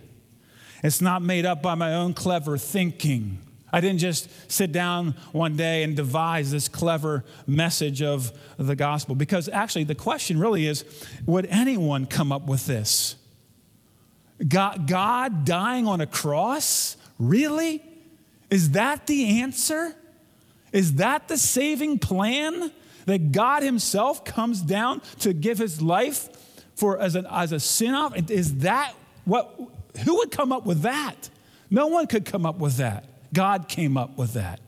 It's 0.83 1.01
not 1.01 1.23
made 1.23 1.47
up 1.47 1.63
by 1.63 1.75
my 1.75 1.95
own 1.95 2.15
clever 2.15 2.59
thinking. 2.59 3.39
I 3.73 3.81
didn't 3.81 3.99
just 3.99 4.29
sit 4.51 4.73
down 4.73 5.15
one 5.33 5.57
day 5.57 5.83
and 5.83 5.97
devise 5.97 6.51
this 6.51 6.69
clever 6.69 7.25
message 7.47 8.01
of 8.01 8.33
the 8.57 8.77
gospel. 8.77 9.15
Because 9.15 9.49
actually, 9.49 9.85
the 9.85 9.95
question 9.95 10.39
really 10.39 10.67
is 10.67 10.85
would 11.27 11.47
anyone 11.47 12.07
come 12.07 12.33
up 12.33 12.47
with 12.47 12.67
this? 12.67 13.17
God, 14.47 14.87
God 14.87 15.45
dying 15.45 15.87
on 15.87 16.01
a 16.01 16.07
cross? 16.07 16.97
Really? 17.19 17.83
Is 18.51 18.73
that 18.73 19.07
the 19.07 19.41
answer? 19.41 19.95
Is 20.73 20.95
that 20.95 21.29
the 21.29 21.39
saving 21.39 21.99
plan? 21.99 22.71
That 23.07 23.33
God 23.33 23.63
Himself 23.63 24.25
comes 24.25 24.61
down 24.61 25.01
to 25.21 25.33
give 25.33 25.59
His 25.59 25.81
life 25.81 26.29
for 26.77 26.99
as, 26.99 27.17
an, 27.17 27.27
as 27.31 27.53
a 27.53 27.59
sin 27.59 27.95
off? 27.95 28.15
Is 28.31 28.59
that 28.59 28.95
what, 29.25 29.59
who 30.05 30.17
would 30.17 30.31
come 30.31 30.53
up 30.53 30.65
with 30.65 30.83
that? 30.83 31.29
No 31.69 31.89
one 31.89 32.07
could 32.07 32.25
come 32.25 32.47
up 32.47 32.59
with 32.59 32.77
that. 32.77 33.05
God 33.33 33.69
came 33.69 33.97
up 33.97 34.17
with 34.17 34.35
that. 34.35 34.61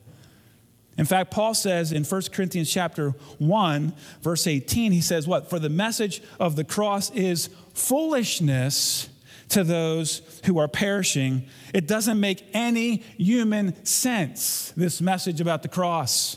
In 0.98 1.04
fact, 1.04 1.30
Paul 1.30 1.54
says 1.54 1.92
in 1.92 2.02
1 2.02 2.22
Corinthians 2.32 2.70
chapter 2.70 3.10
1, 3.38 3.92
verse 4.20 4.48
18, 4.48 4.90
he 4.90 5.00
says, 5.00 5.28
What? 5.28 5.48
For 5.48 5.60
the 5.60 5.68
message 5.68 6.20
of 6.40 6.56
the 6.56 6.64
cross 6.64 7.10
is 7.10 7.50
foolishness 7.72 9.08
to 9.50 9.62
those 9.62 10.40
who 10.44 10.58
are 10.58 10.66
perishing. 10.66 11.44
It 11.72 11.86
doesn't 11.86 12.18
make 12.18 12.44
any 12.52 12.96
human 13.16 13.84
sense, 13.84 14.72
this 14.76 15.00
message 15.00 15.40
about 15.40 15.62
the 15.62 15.68
cross. 15.68 16.36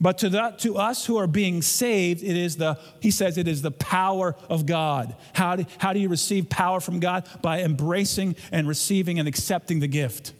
But 0.00 0.18
to, 0.18 0.30
the, 0.30 0.54
to 0.60 0.78
us 0.78 1.04
who 1.04 1.18
are 1.18 1.26
being 1.26 1.60
saved, 1.60 2.22
it 2.22 2.36
is 2.36 2.56
the, 2.56 2.78
he 3.00 3.10
says, 3.10 3.36
it 3.36 3.46
is 3.46 3.60
the 3.60 3.70
power 3.70 4.34
of 4.48 4.64
God. 4.64 5.14
How 5.34 5.56
do, 5.56 5.66
how 5.78 5.92
do 5.92 6.00
you 6.00 6.08
receive 6.08 6.48
power 6.48 6.80
from 6.80 7.00
God? 7.00 7.28
By 7.42 7.62
embracing 7.62 8.36
and 8.50 8.66
receiving 8.66 9.18
and 9.18 9.28
accepting 9.28 9.80
the 9.80 9.88
gift. 9.88 10.32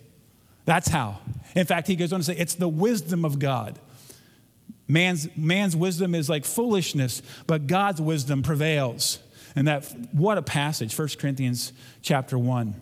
That's 0.65 0.89
how. 0.89 1.19
In 1.55 1.67
fact, 1.67 1.89
he 1.89 1.97
goes 1.97 2.13
on 2.13 2.21
to 2.21 2.25
say, 2.25 2.37
it's 2.37 2.55
the 2.55 2.69
wisdom 2.69 3.25
of 3.25 3.39
God. 3.39 3.79
Man's, 4.89 5.29
man's 5.37 5.77
wisdom 5.77 6.15
is 6.15 6.29
like 6.29 6.45
foolishness, 6.45 7.23
but 7.47 7.67
God's 7.67 8.01
wisdom 8.01 8.43
prevails. 8.43 9.19
And 9.55 9.69
that, 9.69 9.85
what 10.13 10.39
a 10.39 10.43
passage, 10.43 10.97
1 10.99 11.09
Corinthians 11.19 11.73
chapter 12.03 12.39
1, 12.39 12.81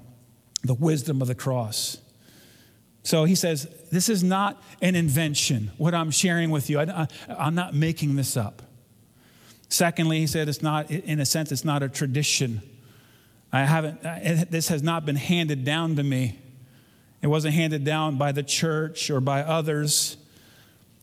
the 0.63 0.75
wisdom 0.75 1.21
of 1.23 1.29
the 1.29 1.35
cross. 1.35 1.99
So 3.09 3.25
he 3.25 3.37
says, 3.37 3.67
This 3.91 4.11
is 4.11 4.23
not 4.23 4.63
an 4.83 4.95
invention, 4.95 5.71
what 5.79 5.95
I'm 5.95 6.11
sharing 6.11 6.51
with 6.51 6.69
you. 6.69 6.79
I, 6.79 7.09
am 7.31 7.55
not 7.55 7.75
making 7.75 8.17
this 8.17 8.37
up. 8.37 8.61
Secondly, 9.71 10.19
he 10.21 10.27
said, 10.27 10.47
It's 10.47 10.61
not, 10.61 10.91
in 10.91 11.19
a 11.19 11.25
sense, 11.25 11.51
it's 11.51 11.65
not 11.65 11.83
a 11.83 11.89
tradition. 11.89 12.61
I 13.51 13.65
haven't, 13.65 14.03
this 14.51 14.69
has 14.69 14.83
not 14.83 15.07
been 15.07 15.17
handed 15.17 15.65
down 15.65 15.97
to 15.97 16.03
me. 16.03 16.39
It 17.23 17.29
wasn't 17.29 17.55
handed 17.55 17.83
down 17.83 18.19
by 18.19 18.31
the 18.31 18.43
church 18.43 19.09
or 19.09 19.23
by 19.23 19.41
others. 19.41 20.19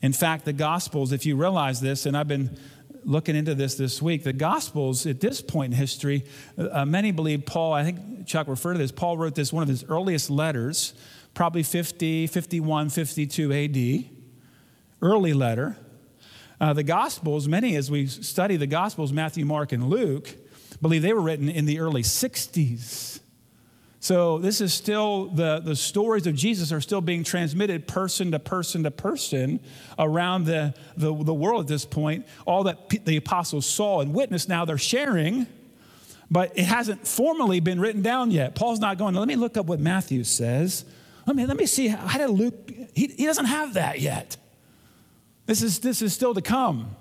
In 0.03 0.13
fact, 0.13 0.45
the 0.45 0.53
Gospels, 0.53 1.11
if 1.11 1.25
you 1.25 1.35
realize 1.35 1.81
this, 1.81 2.05
and 2.05 2.15
I've 2.15 2.27
been 2.27 2.55
looking 3.03 3.35
into 3.35 3.55
this 3.55 3.73
this 3.73 3.99
week, 3.99 4.23
the 4.23 4.31
Gospels 4.31 5.07
at 5.07 5.21
this 5.21 5.41
point 5.41 5.73
in 5.73 5.79
history, 5.79 6.23
uh, 6.55 6.85
many 6.85 7.11
believe 7.11 7.47
Paul, 7.47 7.73
I 7.73 7.83
think 7.83 8.27
Chuck 8.27 8.47
referred 8.47 8.73
to 8.73 8.77
this, 8.77 8.91
Paul 8.91 9.17
wrote 9.17 9.33
this, 9.33 9.51
one 9.51 9.63
of 9.63 9.69
his 9.69 9.83
earliest 9.85 10.29
letters 10.29 10.93
probably 11.35 11.61
50, 11.61 12.27
51, 12.27 12.89
52 12.89 13.53
AD, 13.53 14.05
early 15.01 15.33
letter. 15.33 15.77
Uh, 16.59 16.73
the 16.73 16.83
Gospels, 16.83 17.47
many 17.47 17.75
as 17.75 17.91
we 17.91 18.07
study 18.07 18.55
the 18.55 18.65
Gospels, 18.65 19.11
Matthew, 19.11 19.45
Mark, 19.45 19.73
and 19.73 19.89
Luke, 19.89 20.33
believe 20.81 21.01
they 21.01 21.13
were 21.13 21.21
written 21.21 21.49
in 21.49 21.65
the 21.65 21.79
early 21.79 22.01
60s. 22.01 23.19
So 23.99 24.37
this 24.37 24.61
is 24.61 24.73
still, 24.73 25.25
the, 25.25 25.59
the 25.59 25.75
stories 25.75 26.27
of 26.27 26.35
Jesus 26.35 26.71
are 26.71 26.79
still 26.79 27.01
being 27.01 27.23
transmitted 27.23 27.87
person 27.87 28.31
to 28.31 28.39
person 28.39 28.83
to 28.83 28.91
person 28.91 29.59
around 29.99 30.45
the, 30.45 30.73
the, 30.95 31.13
the 31.13 31.33
world 31.33 31.61
at 31.61 31.67
this 31.67 31.85
point. 31.85 32.25
All 32.45 32.63
that 32.63 32.87
p- 32.87 32.99
the 32.99 33.17
apostles 33.17 33.65
saw 33.65 34.01
and 34.01 34.13
witnessed, 34.13 34.47
now 34.47 34.63
they're 34.63 34.77
sharing, 34.77 35.47
but 36.29 36.57
it 36.57 36.65
hasn't 36.65 37.05
formally 37.05 37.59
been 37.59 37.79
written 37.79 38.03
down 38.03 38.31
yet. 38.31 38.55
Paul's 38.55 38.79
not 38.79 38.97
going, 38.97 39.15
let 39.15 39.27
me 39.27 39.35
look 39.35 39.57
up 39.57 39.65
what 39.65 39.79
Matthew 39.79 40.23
says. 40.23 40.85
Let 41.25 41.35
me, 41.35 41.45
let 41.45 41.57
me 41.57 41.65
see, 41.65 41.87
how 41.87 42.17
did 42.19 42.29
Luke, 42.29 42.71
he, 42.93 43.07
he 43.07 43.25
doesn't 43.25 43.45
have 43.45 43.73
that 43.73 43.99
yet. 43.99 44.37
This 45.45 45.61
is, 45.61 45.79
this 45.79 46.01
is 46.01 46.13
still 46.13 46.33
to 46.33 46.41
come. 46.41 46.95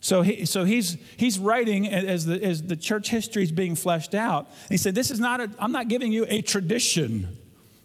So, 0.00 0.22
he, 0.22 0.44
so 0.44 0.64
he's, 0.64 0.96
he's 1.16 1.38
writing 1.38 1.88
as 1.88 2.24
the, 2.24 2.42
as 2.42 2.62
the 2.62 2.76
church 2.76 3.10
history 3.10 3.42
is 3.42 3.50
being 3.50 3.74
fleshed 3.74 4.14
out. 4.14 4.48
He 4.68 4.76
said, 4.76 4.94
This 4.94 5.10
is 5.10 5.18
not 5.18 5.40
a, 5.40 5.50
I'm 5.58 5.72
not 5.72 5.88
giving 5.88 6.12
you 6.12 6.24
a 6.28 6.40
tradition. 6.40 7.36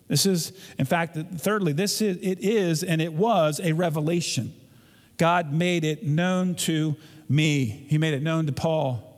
This 0.07 0.25
is, 0.25 0.53
in 0.77 0.85
fact, 0.85 1.17
thirdly, 1.37 1.73
this 1.73 2.01
is, 2.01 2.17
it 2.21 2.39
is 2.39 2.83
and 2.83 3.01
it 3.01 3.13
was 3.13 3.59
a 3.63 3.73
revelation. 3.73 4.53
God 5.17 5.51
made 5.51 5.83
it 5.83 6.03
known 6.03 6.55
to 6.55 6.95
me, 7.27 7.65
He 7.65 7.97
made 7.97 8.13
it 8.13 8.21
known 8.21 8.45
to 8.45 8.51
Paul. 8.51 9.09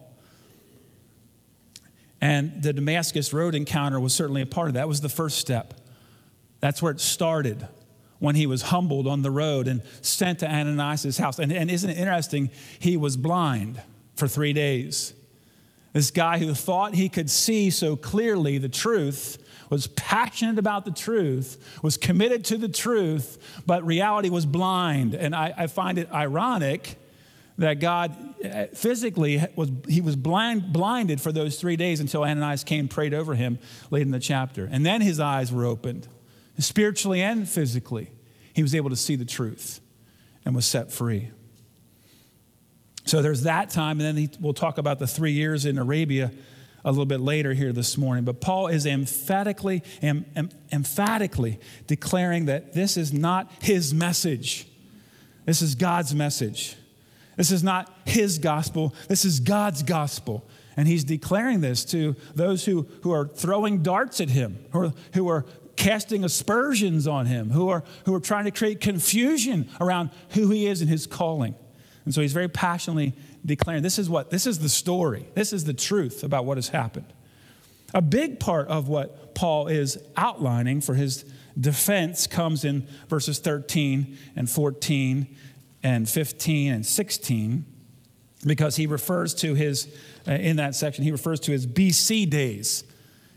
And 2.21 2.63
the 2.63 2.71
Damascus 2.71 3.33
Road 3.33 3.55
encounter 3.55 3.99
was 3.99 4.13
certainly 4.13 4.41
a 4.41 4.45
part 4.45 4.69
of 4.69 4.75
that. 4.75 4.81
That 4.81 4.87
was 4.87 5.01
the 5.01 5.09
first 5.09 5.37
step. 5.37 5.73
That's 6.59 6.81
where 6.81 6.91
it 6.91 6.99
started 6.99 7.67
when 8.19 8.35
he 8.35 8.47
was 8.47 8.63
humbled 8.63 9.07
on 9.07 9.21
the 9.21 9.31
road 9.31 9.67
and 9.67 9.81
sent 10.01 10.39
to 10.39 10.49
Ananias' 10.49 11.17
house. 11.17 11.39
And, 11.39 11.51
and 11.51 11.69
isn't 11.69 11.89
it 11.89 11.97
interesting? 11.97 12.49
He 12.79 12.97
was 12.97 13.17
blind 13.17 13.81
for 14.15 14.27
three 14.27 14.53
days. 14.53 15.13
This 15.93 16.11
guy 16.11 16.39
who 16.39 16.53
thought 16.53 16.95
he 16.95 17.09
could 17.09 17.29
see 17.29 17.69
so 17.69 17.95
clearly 17.95 18.57
the 18.57 18.69
truth, 18.69 19.37
was 19.69 19.87
passionate 19.87 20.59
about 20.59 20.85
the 20.85 20.91
truth, 20.91 21.79
was 21.81 21.97
committed 21.97 22.45
to 22.45 22.57
the 22.57 22.67
truth, 22.67 23.37
but 23.65 23.85
reality 23.85 24.29
was 24.29 24.45
blind. 24.45 25.15
And 25.15 25.35
I, 25.35 25.53
I 25.57 25.67
find 25.67 25.97
it 25.97 26.11
ironic 26.11 26.97
that 27.57 27.79
God 27.79 28.15
uh, 28.43 28.65
physically 28.73 29.41
was 29.55 29.71
he 29.87 30.01
was 30.01 30.15
blind, 30.15 30.73
blinded 30.73 31.21
for 31.21 31.31
those 31.31 31.59
three 31.59 31.77
days 31.77 31.99
until 31.99 32.23
Ananias 32.23 32.63
came 32.63 32.81
and 32.81 32.89
prayed 32.89 33.13
over 33.13 33.33
him 33.33 33.59
late 33.91 34.01
in 34.01 34.11
the 34.11 34.19
chapter. 34.19 34.67
And 34.69 34.85
then 34.85 35.01
his 35.01 35.19
eyes 35.19 35.51
were 35.51 35.65
opened 35.65 36.07
spiritually 36.57 37.21
and 37.21 37.47
physically, 37.47 38.11
he 38.53 38.61
was 38.61 38.73
able 38.73 38.89
to 38.89 38.95
see 38.95 39.15
the 39.15 39.25
truth 39.25 39.81
and 40.45 40.55
was 40.55 40.65
set 40.65 40.91
free. 40.91 41.31
So 43.05 43.21
there's 43.21 43.43
that 43.43 43.69
time, 43.69 43.99
and 43.99 44.01
then 44.01 44.17
he, 44.17 44.29
we'll 44.39 44.53
talk 44.53 44.77
about 44.77 44.99
the 44.99 45.07
three 45.07 45.33
years 45.33 45.65
in 45.65 45.77
Arabia 45.77 46.31
a 46.83 46.91
little 46.91 47.05
bit 47.05 47.19
later 47.19 47.53
here 47.53 47.71
this 47.71 47.97
morning. 47.97 48.23
But 48.23 48.41
Paul 48.41 48.67
is 48.67 48.85
emphatically, 48.85 49.83
em, 50.01 50.25
em, 50.35 50.49
emphatically 50.71 51.59
declaring 51.87 52.45
that 52.45 52.73
this 52.73 52.95
is 52.95 53.11
not 53.11 53.51
his 53.61 53.93
message. 53.93 54.67
This 55.45 55.61
is 55.61 55.75
God's 55.75 56.15
message. 56.15 56.75
This 57.37 57.51
is 57.51 57.63
not 57.63 57.91
his 58.05 58.37
gospel, 58.39 58.95
this 59.09 59.25
is 59.25 59.39
God's 59.39 59.83
gospel. 59.83 60.47
And 60.77 60.87
he's 60.87 61.03
declaring 61.03 61.61
this 61.61 61.85
to 61.85 62.15
those 62.33 62.65
who, 62.65 62.87
who 63.01 63.11
are 63.11 63.27
throwing 63.27 63.81
darts 63.81 64.19
at 64.19 64.29
him, 64.29 64.65
are, 64.73 64.93
who 65.13 65.29
are 65.29 65.45
casting 65.75 66.23
aspersions 66.23 67.07
on 67.07 67.25
him, 67.25 67.49
who 67.49 67.69
are, 67.69 67.83
who 68.05 68.13
are 68.13 68.19
trying 68.19 68.45
to 68.45 68.51
create 68.51 68.81
confusion 68.81 69.69
around 69.79 70.09
who 70.29 70.49
he 70.49 70.67
is 70.67 70.81
and 70.81 70.89
his 70.89 71.07
calling. 71.07 71.55
And 72.05 72.13
so 72.13 72.21
he's 72.21 72.33
very 72.33 72.47
passionately 72.47 73.13
declaring 73.45 73.83
this 73.83 73.99
is 73.99 74.09
what, 74.09 74.29
this 74.29 74.45
is 74.47 74.59
the 74.59 74.69
story, 74.69 75.27
this 75.33 75.53
is 75.53 75.65
the 75.65 75.73
truth 75.73 76.23
about 76.23 76.45
what 76.45 76.57
has 76.57 76.69
happened. 76.69 77.11
A 77.93 78.01
big 78.01 78.39
part 78.39 78.67
of 78.67 78.87
what 78.87 79.35
Paul 79.35 79.67
is 79.67 79.97
outlining 80.17 80.81
for 80.81 80.95
his 80.95 81.25
defense 81.59 82.27
comes 82.27 82.65
in 82.65 82.87
verses 83.07 83.39
13 83.39 84.17
and 84.35 84.49
14 84.49 85.35
and 85.83 86.09
15 86.09 86.73
and 86.73 86.85
16 86.85 87.65
because 88.45 88.75
he 88.75 88.87
refers 88.87 89.33
to 89.35 89.55
his, 89.55 89.87
uh, 90.27 90.31
in 90.31 90.57
that 90.57 90.75
section, 90.75 91.03
he 91.03 91.11
refers 91.11 91.39
to 91.41 91.51
his 91.51 91.65
BC 91.65 92.29
days, 92.29 92.83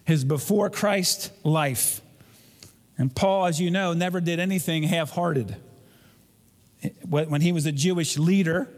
his 0.05 0.25
before 0.25 0.69
Christ 0.69 1.33
life. 1.45 2.01
And 2.99 3.15
Paul, 3.15 3.47
as 3.47 3.61
you 3.61 3.71
know, 3.71 3.93
never 3.95 4.21
did 4.21 4.41
anything 4.41 4.83
half 4.83 5.11
hearted. 5.11 5.57
When 7.09 7.41
he 7.41 7.53
was 7.53 7.65
a 7.67 7.73
Jewish 7.73 8.19
leader, 8.19 8.69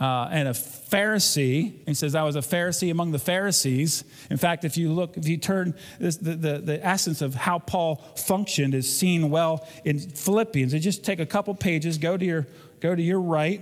uh, 0.00 0.28
and 0.30 0.48
a 0.48 0.52
Pharisee. 0.52 1.72
He 1.86 1.94
says, 1.94 2.14
I 2.14 2.22
was 2.24 2.36
a 2.36 2.40
Pharisee 2.40 2.90
among 2.90 3.12
the 3.12 3.18
Pharisees. 3.18 4.04
In 4.30 4.36
fact, 4.36 4.64
if 4.64 4.76
you 4.76 4.92
look, 4.92 5.16
if 5.16 5.28
you 5.28 5.36
turn 5.36 5.74
this, 5.98 6.16
the, 6.16 6.34
the, 6.34 6.58
the 6.58 6.86
essence 6.86 7.22
of 7.22 7.34
how 7.34 7.58
Paul 7.58 7.96
functioned 8.16 8.74
is 8.74 8.92
seen 8.94 9.30
well 9.30 9.66
in 9.84 9.98
Philippians. 9.98 10.72
And 10.72 10.82
just 10.82 11.04
take 11.04 11.20
a 11.20 11.26
couple 11.26 11.54
pages, 11.54 11.98
go 11.98 12.16
to 12.16 12.24
your, 12.24 12.46
go 12.80 12.94
to 12.94 13.02
your 13.02 13.20
right, 13.20 13.60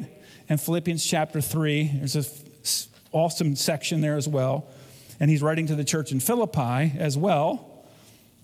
and 0.49 0.61
Philippians 0.61 1.05
chapter 1.05 1.41
3. 1.41 1.91
There's 1.95 2.17
an 2.17 2.25
awesome 3.13 3.55
section 3.55 4.01
there 4.01 4.17
as 4.17 4.27
well. 4.27 4.67
And 5.21 5.31
he's 5.31 5.43
writing 5.43 5.67
to 5.67 5.75
the 5.75 5.85
church 5.85 6.13
in 6.13 6.21
Philippi 6.21 6.93
as 6.99 7.17
well. 7.17 7.72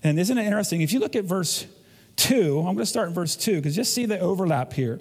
And 0.03 0.19
isn't 0.19 0.37
it 0.37 0.43
interesting? 0.43 0.81
If 0.81 0.93
you 0.93 0.99
look 0.99 1.15
at 1.15 1.25
verse 1.25 1.65
2, 2.17 2.59
I'm 2.59 2.65
going 2.65 2.77
to 2.77 2.85
start 2.85 3.09
in 3.09 3.13
verse 3.13 3.35
2 3.35 3.55
because 3.55 3.75
just 3.75 3.93
see 3.93 4.05
the 4.05 4.19
overlap 4.19 4.73
here. 4.73 4.99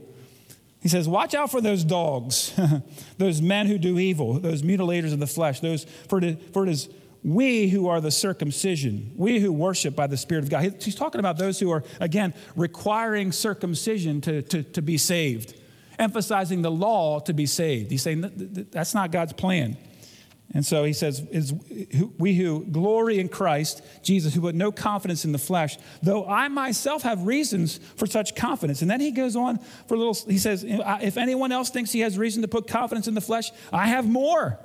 He 0.81 0.89
says, 0.89 1.09
Watch 1.09 1.35
out 1.35 1.51
for 1.51 1.61
those 1.61 1.85
dogs, 1.85 2.59
those 3.19 3.43
men 3.43 3.67
who 3.67 3.79
do 3.79 3.99
evil, 3.99 4.35
those 4.35 4.63
mutilators 4.63 5.13
of 5.13 5.19
the 5.19 5.27
flesh, 5.27 5.61
those, 5.61 5.85
for 6.09 6.23
it, 6.23 6.53
for 6.53 6.65
it 6.65 6.71
is 6.71 6.89
we 7.25 7.69
who 7.69 7.89
are 7.89 8.01
the 8.01 8.11
circumcision, 8.11 9.13
we 9.17 9.41
who 9.41 9.53
worship 9.53 9.97
by 9.97 10.07
the 10.07 10.17
Spirit 10.17 10.45
of 10.45 10.51
God. 10.51 10.77
He's 10.81 10.95
talking 10.95 11.19
about 11.19 11.37
those 11.37 11.59
who 11.59 11.71
are, 11.71 11.83
again, 12.01 12.33
requiring 12.55 13.33
circumcision 13.33 14.21
to, 14.23 14.43
to, 14.43 14.63
to 14.63 14.83
be 14.83 14.99
saved, 14.99 15.55
emphasizing 15.99 16.63
the 16.63 16.71
law 16.71 17.19
to 17.21 17.33
be 17.33 17.47
saved. 17.47 17.91
He's 17.91 18.03
saying 18.03 18.67
that's 18.71 18.95
not 18.95 19.11
God's 19.11 19.33
plan. 19.33 19.77
And 20.55 20.65
so 20.65 20.85
he 20.85 20.95
says, 20.95 21.21
is, 21.31 21.53
We 22.19 22.35
who 22.35 22.65
glory 22.65 23.19
in 23.19 23.29
Christ, 23.29 23.83
Jesus, 24.03 24.35
who 24.35 24.41
put 24.41 24.55
no 24.55 24.73
confidence 24.73 25.25
in 25.25 25.33
the 25.33 25.39
flesh, 25.39 25.77
though 26.03 26.27
I 26.27 26.49
myself 26.49 27.03
have 27.03 27.27
reasons 27.27 27.79
for 27.97 28.07
such 28.07 28.35
confidence. 28.35 28.81
And 28.81 28.91
then 28.91 29.01
he 29.01 29.11
goes 29.11 29.37
on 29.37 29.59
for 29.87 29.95
a 29.95 29.99
little, 29.99 30.15
he 30.27 30.39
says, 30.39 30.65
If 30.67 31.19
anyone 31.19 31.53
else 31.53 31.69
thinks 31.69 31.93
he 31.93 32.01
has 32.01 32.17
reason 32.17 32.43
to 32.43 32.49
put 32.49 32.67
confidence 32.67 33.09
in 33.09 33.15
the 33.15 33.21
flesh, 33.21 33.51
I 33.73 33.89
have 33.89 34.09
more. 34.09 34.59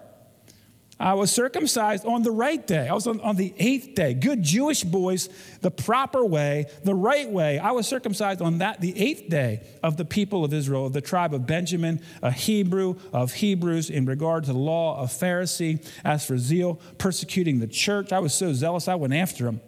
I 1.00 1.16
was 1.16 1.32
circumcised 1.32 2.06
on 2.06 2.22
the 2.22 2.32
right 2.32 2.66
day. 2.66 2.88
I 2.88 2.94
was 2.94 3.08
on, 3.08 3.20
on, 3.22 3.36
the 3.36 3.54
eighth 3.58 3.96
day. 3.96 4.14
Good 4.14 4.44
Jewish 4.44 4.84
boys, 4.84 5.28
the 5.62 5.72
proper 5.72 6.24
way, 6.24 6.68
the 6.84 6.94
right 6.94 7.28
way. 7.30 7.58
I 7.58 7.72
was 7.72 7.88
circumcised 7.88 8.42
on 8.42 8.60
that, 8.60 8.80
the 8.80 8.98
eighth 8.98 9.28
day 9.28 9.64
of 9.82 9.98
the 9.98 10.06
people 10.06 10.46
of 10.46 10.54
Israel, 10.54 10.86
of 10.86 10.94
the 10.94 11.02
tribe 11.02 11.34
of 11.34 11.48
Benjamin, 11.48 12.00
a 12.22 12.32
Hebrew 12.32 12.96
of 13.12 13.34
Hebrews, 13.34 13.90
in 13.90 14.06
regard 14.06 14.44
to 14.46 14.54
the 14.54 14.60
law 14.60 15.02
of 15.02 15.10
Pharisee. 15.10 15.86
As 16.04 16.26
for 16.26 16.38
zeal, 16.38 16.80
persecuting 17.00 17.60
the 17.60 17.68
church, 17.68 18.14
I 18.14 18.20
was 18.20 18.34
so 18.34 18.54
zealous 18.54 18.88
I 18.88 18.96
went 18.96 19.14
after 19.14 19.48
him. 19.48 19.62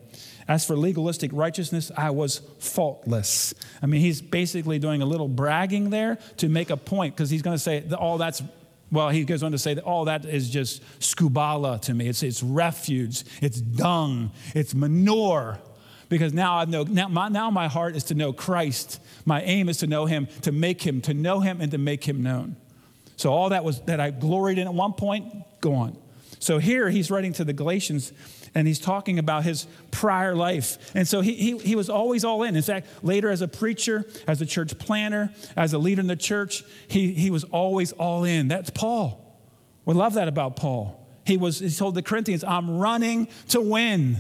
As 0.48 0.64
for 0.64 0.78
legalistic 0.78 1.32
righteousness, 1.34 1.92
I 1.98 2.12
was 2.12 2.42
faultless. 2.60 3.56
I 3.82 3.88
mean, 3.88 4.02
he's 4.02 4.22
basically 4.22 4.78
doing 4.78 5.02
a 5.02 5.06
little 5.06 5.28
bragging 5.28 5.90
there 5.90 6.20
to 6.38 6.50
make 6.50 6.70
a 6.70 6.78
point 6.78 7.16
because 7.16 7.32
he's 7.32 7.42
going 7.42 7.56
to 7.56 7.60
say, 7.60 7.84
all 7.98 8.20
that's 8.20 8.44
well, 8.92 9.10
he 9.10 9.24
goes 9.24 9.44
on 9.44 9.52
to 9.52 9.58
say 9.58 9.74
that 9.74 9.84
all 9.84 10.06
that 10.06 10.26
is 10.26 10.50
just 10.50 10.84
skubala 11.00 11.82
to 11.82 11.94
me. 11.94 12.08
It's, 12.08 12.24
it's 12.24 12.44
refuge, 12.44 13.24
it's 13.42 13.60
dung, 13.60 14.32
it's 14.54 14.74
manure. 14.74 15.60
Because 16.08 16.34
now 16.34 16.58
I 16.60 16.66
know, 16.66 16.84
now 16.84 17.08
my, 17.08 17.30
now 17.30 17.50
my 17.50 17.68
heart 17.68 17.96
is 17.96 18.04
to 18.06 18.14
know 18.14 18.32
Christ. 18.32 19.02
My 19.26 19.42
aim 19.42 19.70
is 19.70 19.78
to 19.78 19.88
know 19.88 20.06
him, 20.06 20.28
to 20.44 20.52
make 20.52 20.82
him, 20.86 21.02
to 21.02 21.16
know 21.16 21.40
him 21.40 21.62
and 21.62 21.72
to 21.72 21.80
make 21.80 22.04
him 22.04 22.22
known. 22.22 22.58
So 23.18 23.34
all 23.34 23.50
that 23.50 23.64
was 23.64 23.82
that 23.82 24.00
I 24.00 24.12
gloried 24.12 24.60
in 24.60 24.68
at 24.68 24.74
one 24.74 24.94
point, 24.94 25.26
gone. 25.62 25.98
So 26.46 26.60
here 26.60 26.92
he's 26.92 27.10
writing 27.10 27.34
to 27.34 27.44
the 27.44 27.54
Galatians 27.54 28.14
and 28.54 28.68
he's 28.68 28.80
talking 28.80 29.18
about 29.18 29.44
his 29.44 29.66
prior 29.90 30.36
life. 30.36 30.78
And 30.94 31.08
so 31.08 31.22
he, 31.22 31.34
he, 31.34 31.58
he 31.58 31.76
was 31.76 31.90
always 31.90 32.24
all 32.24 32.44
in. 32.44 32.56
In 32.56 32.62
fact, 32.62 32.88
later 33.02 33.32
as 33.32 33.42
a 33.42 33.48
preacher, 33.48 34.06
as 34.28 34.42
a 34.42 34.46
church 34.46 34.78
planner, 34.78 35.34
as 35.56 35.74
a 35.74 35.80
leader 35.80 36.02
in 36.02 36.08
the 36.08 36.16
church, 36.16 36.64
he, 36.88 37.14
he 37.14 37.32
was 37.32 37.46
always 37.46 37.94
all 37.94 38.26
in. 38.26 38.48
That's 38.48 38.70
Paul. 38.70 39.40
We 39.86 39.96
love 39.96 40.14
that 40.14 40.28
about 40.28 40.56
Paul. 40.56 41.04
He 41.26 41.36
was 41.36 41.60
he 41.60 41.72
told 41.72 41.96
the 41.96 42.04
Corinthians, 42.04 42.44
I'm 42.44 42.78
running 42.78 43.28
to 43.50 43.60
win. 43.60 44.18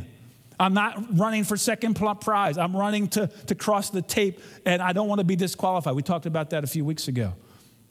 I'm 0.59 0.73
not 0.73 1.15
running 1.15 1.43
for 1.43 1.57
second 1.57 1.93
prize. 1.93 2.57
I'm 2.57 2.75
running 2.75 3.07
to, 3.09 3.27
to 3.27 3.53
cross 3.53 3.91
the 3.91 4.01
tape, 4.01 4.39
and 4.65 4.81
I 4.81 4.93
don't 4.93 5.07
want 5.07 5.19
to 5.19 5.25
be 5.25 5.35
disqualified. 5.35 5.93
We 5.93 6.01
talked 6.01 6.25
about 6.25 6.49
that 6.51 6.63
a 6.63 6.67
few 6.67 6.85
weeks 6.85 7.07
ago 7.07 7.33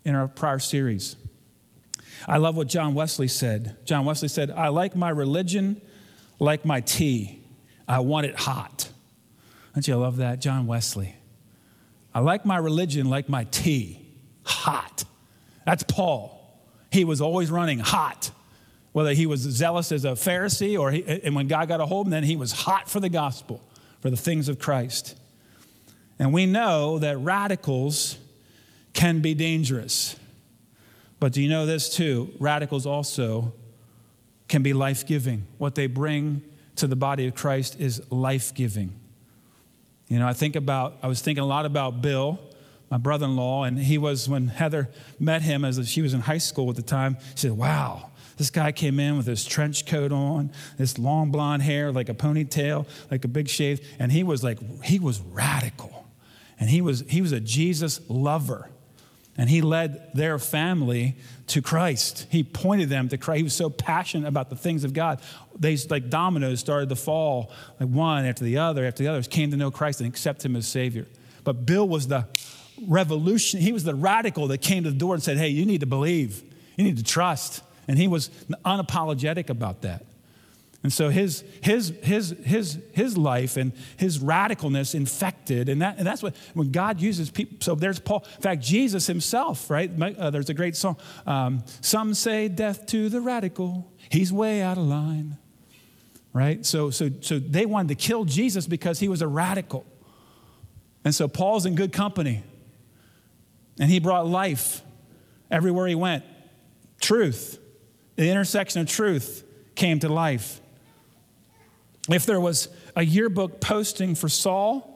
in 0.05 0.17
our 0.17 0.27
prior 0.27 0.59
series. 0.59 1.15
I 2.27 2.39
love 2.39 2.57
what 2.57 2.69
John 2.69 2.95
Wesley 2.95 3.29
said. 3.29 3.77
John 3.85 4.05
Wesley 4.05 4.29
said, 4.29 4.51
I 4.51 4.69
like 4.69 4.97
my 4.97 5.11
religion 5.11 5.81
like 6.39 6.65
my 6.65 6.81
tea, 6.81 7.43
I 7.87 8.01
want 8.01 8.27
it 8.27 8.37
hot. 8.37 8.91
Don't 9.75 9.87
you 9.87 9.97
love 9.97 10.17
that? 10.19 10.41
John 10.41 10.67
Wesley. 10.67 11.17
I 12.15 12.21
like 12.21 12.45
my 12.45 12.57
religion 12.57 13.11
like 13.11 13.29
my 13.29 13.45
tea, 13.45 14.07
hot. 14.45 15.05
That's 15.67 15.83
Paul. 15.83 16.41
He 16.91 17.05
was 17.05 17.21
always 17.21 17.51
running 17.51 17.81
hot. 17.81 18.31
Whether 18.93 19.13
he 19.13 19.27
was 19.27 19.41
zealous 19.41 19.91
as 19.91 20.05
a 20.05 20.13
Pharisee 20.13 20.79
or 20.79 20.93
he, 20.93 21.05
and 21.05 21.35
when 21.35 21.49
God 21.49 21.67
got 21.67 21.81
a 21.81 21.87
hold 21.87 22.07
of 22.07 22.13
him, 22.13 22.13
then 22.13 22.23
he 22.23 22.37
was 22.37 22.53
hot 22.53 22.89
for 22.89 23.01
the 23.01 23.09
gospel, 23.09 23.61
for 24.01 24.09
the 24.09 24.17
things 24.17 24.49
of 24.49 24.61
Christ. 24.61 25.19
And 26.21 26.33
we 26.33 26.47
know 26.47 27.01
that 27.01 27.19
radicals 27.19 28.19
can 28.93 29.21
be 29.21 29.35
dangerous. 29.35 30.15
But 31.25 31.33
do 31.33 31.41
you 31.41 31.49
know 31.49 31.65
this 31.65 31.89
too? 31.89 32.35
Radicals 32.39 32.85
also 32.85 33.55
can 34.47 34.63
be 34.63 34.75
life 34.75 35.07
giving. 35.07 35.47
What 35.57 35.75
they 35.75 35.87
bring 35.87 36.43
to 36.77 36.87
the 36.87 36.97
body 36.97 37.27
of 37.27 37.35
Christ 37.35 37.81
is 37.81 38.03
life 38.13 38.53
giving. 38.53 38.93
You 40.09 40.19
know, 40.19 40.29
I 40.29 40.35
think 40.35 40.55
about, 40.55 40.99
I 41.03 41.07
was 41.07 41.23
thinking 41.23 41.43
a 41.43 41.47
lot 41.47 41.65
about 41.65 42.03
Bill, 42.03 42.39
my 42.91 42.99
brother 42.99 43.25
in 43.25 43.37
law, 43.37 43.65
and 43.65 43.79
he 43.79 43.97
was, 43.97 44.29
when 44.29 44.49
Heather 44.49 44.91
met 45.19 45.41
him 45.41 45.65
as 45.65 45.89
she 45.89 46.03
was 46.03 46.13
in 46.13 46.21
high 46.21 46.37
school 46.37 46.69
at 46.69 46.77
the 46.77 46.83
time, 46.83 47.17
she 47.31 47.49
said, 47.49 47.53
Wow, 47.53 48.11
this 48.37 48.51
guy 48.51 48.71
came 48.71 49.01
in 49.01 49.17
with 49.17 49.25
his 49.25 49.47
trench 49.47 49.87
coat 49.87 50.13
on, 50.13 50.53
this 50.77 50.99
long 50.99 51.31
blonde 51.31 51.63
hair, 51.63 51.91
like 51.91 52.11
a 52.11 52.15
ponytail, 52.15 52.87
like 53.11 53.25
a 53.25 53.29
big 53.29 53.49
shave, 53.49 53.81
and 53.99 54.13
he 54.13 54.23
was 54.23 54.45
like, 54.45 54.59
he 54.83 54.99
was 54.99 55.23
radical. 55.23 56.07
And 56.61 56.69
he 56.69 56.83
was, 56.83 57.03
he 57.09 57.23
was 57.23 57.33
a 57.33 57.41
Jesus 57.41 57.99
lover. 58.11 58.69
And 59.37 59.51
he 59.51 59.63
led 59.63 60.11
their 60.15 60.39
family 60.39 61.17
to 61.49 61.61
Christ. 61.61 62.27
He 62.31 62.45
pointed 62.45 62.89
them 62.89 63.09
to 63.09 63.19
Christ. 63.19 63.37
He 63.39 63.43
was 63.43 63.55
so 63.55 63.69
passionate 63.69 64.29
about 64.29 64.49
the 64.49 64.57
things 64.57 64.85
of 64.85 64.93
God. 64.93 65.21
They, 65.59 65.77
like 65.91 66.09
dominoes, 66.09 66.61
started 66.61 66.89
to 66.91 66.97
fall, 66.97 67.51
like 67.81 67.89
one 67.89 68.27
after 68.27 68.45
the 68.45 68.59
other 68.59 68.87
after 68.87 69.03
the 69.03 69.09
others, 69.09 69.27
came 69.27 69.51
to 69.51 69.57
know 69.57 69.71
Christ 69.71 70.01
and 70.01 70.09
accept 70.09 70.45
him 70.45 70.55
as 70.55 70.69
Savior. 70.69 71.07
But 71.43 71.67
Bill 71.67 71.87
was 71.87 72.07
the 72.09 72.27
revolution, 72.87 73.61
he 73.61 73.73
was 73.73 73.85
the 73.85 73.95
radical 73.95 74.49
that 74.49 74.59
came 74.59 74.85
to 74.85 74.91
the 74.91 74.97
door 74.97 75.15
and 75.15 75.23
said, 75.23 75.37
Hey, 75.37 75.49
you 75.49 75.67
need 75.67 75.81
to 75.81 75.87
believe, 75.87 76.43
you 76.77 76.85
need 76.85 76.97
to 76.97 77.05
trust. 77.05 77.63
And 77.87 77.99
he 77.99 78.09
was 78.09 78.31
unapologetic 78.65 79.51
about 79.51 79.83
that. 79.83 80.05
And 80.85 80.93
so 80.93 81.09
his, 81.09 81.43
his, 81.63 81.95
his, 82.03 82.37
his, 82.45 82.79
his 82.93 83.17
life 83.17 83.57
and 83.57 83.73
his 83.97 84.19
radicalness 84.19 84.95
infected. 84.95 85.71
And, 85.71 85.81
that, 85.81 85.97
and 85.97 86.07
that's 86.07 86.23
what, 86.23 86.37
when 86.53 86.73
God 86.73 87.01
uses 87.01 87.31
people. 87.31 87.57
So 87.61 87.75
there's 87.75 87.99
Paul. 87.99 88.23
In 88.37 88.43
fact, 88.43 88.63
Jesus 88.63 89.07
himself, 89.07 89.71
right? 89.71 89.91
Uh, 89.99 90.29
there's 90.29 90.51
a 90.51 90.55
great 90.55 90.77
song. 90.77 90.99
Um, 91.27 91.65
Some 91.81 92.13
say 92.13 92.49
death 92.49 92.85
to 92.89 93.09
the 93.09 93.23
radical. 93.23 93.91
He's 94.11 94.31
way 94.31 94.61
out 94.61 94.77
of 94.77 94.85
line. 94.85 95.39
Right? 96.35 96.67
So, 96.67 96.91
so, 96.91 97.09
so 97.23 97.39
they 97.39 97.65
wanted 97.65 97.89
to 97.89 97.95
kill 97.95 98.27
Jesus 98.27 98.67
because 98.67 99.01
he 99.01 99.09
was 99.09 99.23
a 99.23 99.29
radical. 99.29 99.87
And 101.03 101.15
so 101.15 101.29
Paul's 101.29 101.65
in 101.65 101.77
good 101.77 101.93
company. 101.93 102.43
And 103.81 103.91
he 103.91 104.01
brought 104.01 104.27
life 104.27 104.83
everywhere 105.51 105.87
he 105.87 105.95
went. 105.95 106.25
Truth. 107.01 107.59
The 108.17 108.29
intersection 108.29 108.83
of 108.83 108.89
truth 108.89 109.45
came 109.75 109.99
to 110.01 110.11
life. 110.11 110.61
If 112.11 112.27
there 112.27 112.41
was 112.41 112.69
a 112.97 113.05
yearbook 113.05 113.61
posting 113.61 114.15
for 114.15 114.29
Saul, 114.29 114.91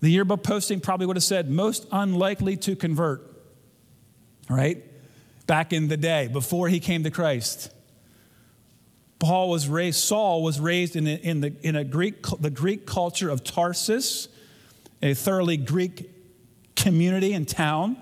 the 0.00 0.10
yearbook 0.10 0.42
posting 0.42 0.80
probably 0.80 1.06
would 1.06 1.16
have 1.16 1.24
said, 1.24 1.50
most 1.50 1.86
unlikely 1.92 2.56
to 2.58 2.76
convert. 2.76 3.26
right? 4.48 4.84
Back 5.46 5.72
in 5.72 5.88
the 5.88 5.96
day, 5.96 6.28
before 6.28 6.68
he 6.68 6.80
came 6.80 7.04
to 7.04 7.10
Christ. 7.10 7.72
Paul 9.18 9.50
was 9.50 9.68
raised, 9.68 10.00
Saul 10.00 10.42
was 10.42 10.58
raised 10.60 10.96
in, 10.96 11.06
in, 11.06 11.40
the, 11.40 11.54
in 11.62 11.76
a 11.76 11.84
Greek, 11.84 12.24
the 12.40 12.50
Greek 12.50 12.86
culture 12.86 13.28
of 13.28 13.44
Tarsus, 13.44 14.28
a 15.02 15.14
thoroughly 15.14 15.56
Greek 15.56 16.10
community 16.74 17.32
and 17.34 17.46
town. 17.46 17.96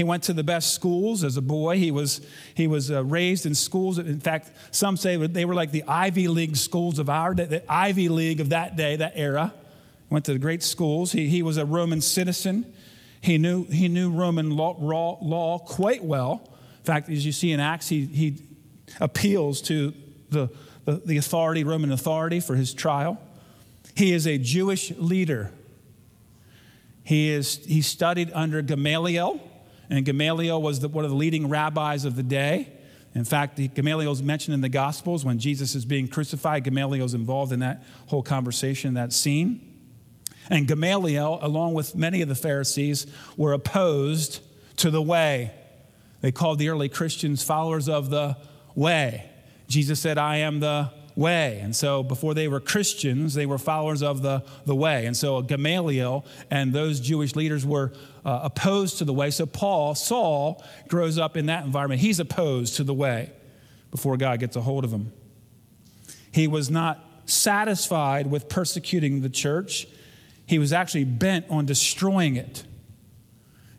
He 0.00 0.04
went 0.04 0.22
to 0.22 0.32
the 0.32 0.42
best 0.42 0.72
schools 0.72 1.24
as 1.24 1.36
a 1.36 1.42
boy. 1.42 1.76
He 1.76 1.90
was, 1.90 2.22
he 2.54 2.66
was 2.66 2.90
uh, 2.90 3.04
raised 3.04 3.44
in 3.44 3.54
schools. 3.54 3.98
In 3.98 4.18
fact, 4.18 4.50
some 4.70 4.96
say 4.96 5.18
they 5.18 5.44
were 5.44 5.54
like 5.54 5.72
the 5.72 5.84
Ivy 5.86 6.26
League 6.26 6.56
schools 6.56 6.98
of 6.98 7.10
our 7.10 7.34
day, 7.34 7.44
the 7.44 7.70
Ivy 7.70 8.08
League 8.08 8.40
of 8.40 8.48
that 8.48 8.76
day, 8.76 8.96
that 8.96 9.12
era. 9.14 9.52
Went 10.08 10.24
to 10.24 10.32
the 10.32 10.38
great 10.38 10.62
schools. 10.62 11.12
He, 11.12 11.28
he 11.28 11.42
was 11.42 11.58
a 11.58 11.66
Roman 11.66 12.00
citizen. 12.00 12.72
He 13.20 13.36
knew, 13.36 13.66
he 13.66 13.88
knew 13.88 14.10
Roman 14.10 14.56
law, 14.56 14.74
law, 14.80 15.18
law 15.20 15.58
quite 15.58 16.02
well. 16.02 16.48
In 16.78 16.84
fact, 16.84 17.10
as 17.10 17.26
you 17.26 17.32
see 17.32 17.52
in 17.52 17.60
Acts, 17.60 17.90
he, 17.90 18.06
he 18.06 18.42
appeals 19.02 19.60
to 19.60 19.92
the, 20.30 20.48
the, 20.86 21.02
the 21.04 21.18
authority, 21.18 21.62
Roman 21.62 21.92
authority, 21.92 22.40
for 22.40 22.54
his 22.54 22.72
trial. 22.72 23.20
He 23.94 24.14
is 24.14 24.26
a 24.26 24.38
Jewish 24.38 24.92
leader. 24.92 25.52
He, 27.04 27.28
is, 27.28 27.56
he 27.66 27.82
studied 27.82 28.30
under 28.32 28.62
Gamaliel, 28.62 29.42
and 29.90 30.04
Gamaliel 30.04 30.62
was 30.62 30.80
the, 30.80 30.88
one 30.88 31.04
of 31.04 31.10
the 31.10 31.16
leading 31.16 31.48
rabbis 31.48 32.04
of 32.04 32.16
the 32.16 32.22
day. 32.22 32.72
In 33.14 33.24
fact, 33.24 33.60
Gamaliel 33.74 34.12
is 34.12 34.22
mentioned 34.22 34.54
in 34.54 34.60
the 34.60 34.68
Gospels 34.68 35.24
when 35.24 35.38
Jesus 35.40 35.74
is 35.74 35.84
being 35.84 36.06
crucified. 36.06 36.62
Gamaliel 36.62 37.04
is 37.04 37.14
involved 37.14 37.52
in 37.52 37.58
that 37.58 37.82
whole 38.06 38.22
conversation, 38.22 38.94
that 38.94 39.12
scene. 39.12 39.66
And 40.48 40.68
Gamaliel, 40.68 41.40
along 41.42 41.74
with 41.74 41.96
many 41.96 42.22
of 42.22 42.28
the 42.28 42.34
Pharisees, 42.36 43.06
were 43.36 43.52
opposed 43.52 44.40
to 44.76 44.90
the 44.90 45.02
way. 45.02 45.52
They 46.20 46.30
called 46.30 46.58
the 46.58 46.68
early 46.68 46.88
Christians 46.88 47.42
followers 47.42 47.88
of 47.88 48.10
the 48.10 48.36
way. 48.76 49.28
Jesus 49.68 49.98
said, 50.00 50.18
I 50.18 50.38
am 50.38 50.60
the 50.60 50.92
way. 51.20 51.60
And 51.60 51.76
so 51.76 52.02
before 52.02 52.32
they 52.32 52.48
were 52.48 52.58
Christians, 52.58 53.34
they 53.34 53.44
were 53.44 53.58
followers 53.58 54.02
of 54.02 54.22
the, 54.22 54.42
the 54.64 54.74
way. 54.74 55.04
And 55.04 55.14
so 55.16 55.42
Gamaliel 55.42 56.24
and 56.50 56.72
those 56.72 56.98
Jewish 56.98 57.36
leaders 57.36 57.64
were 57.64 57.92
uh, 58.24 58.40
opposed 58.44 58.98
to 58.98 59.04
the 59.04 59.12
way. 59.12 59.30
So 59.30 59.44
Paul, 59.44 59.94
Saul, 59.94 60.64
grows 60.88 61.18
up 61.18 61.36
in 61.36 61.46
that 61.46 61.64
environment. 61.64 62.00
He's 62.00 62.18
opposed 62.18 62.76
to 62.76 62.84
the 62.84 62.94
way 62.94 63.30
before 63.90 64.16
God 64.16 64.40
gets 64.40 64.56
a 64.56 64.62
hold 64.62 64.82
of 64.82 64.90
him. 64.92 65.12
He 66.32 66.48
was 66.48 66.70
not 66.70 67.04
satisfied 67.26 68.28
with 68.28 68.48
persecuting 68.48 69.20
the 69.20 69.30
church, 69.30 69.86
he 70.46 70.58
was 70.58 70.72
actually 70.72 71.04
bent 71.04 71.46
on 71.48 71.64
destroying 71.64 72.34
it. 72.34 72.64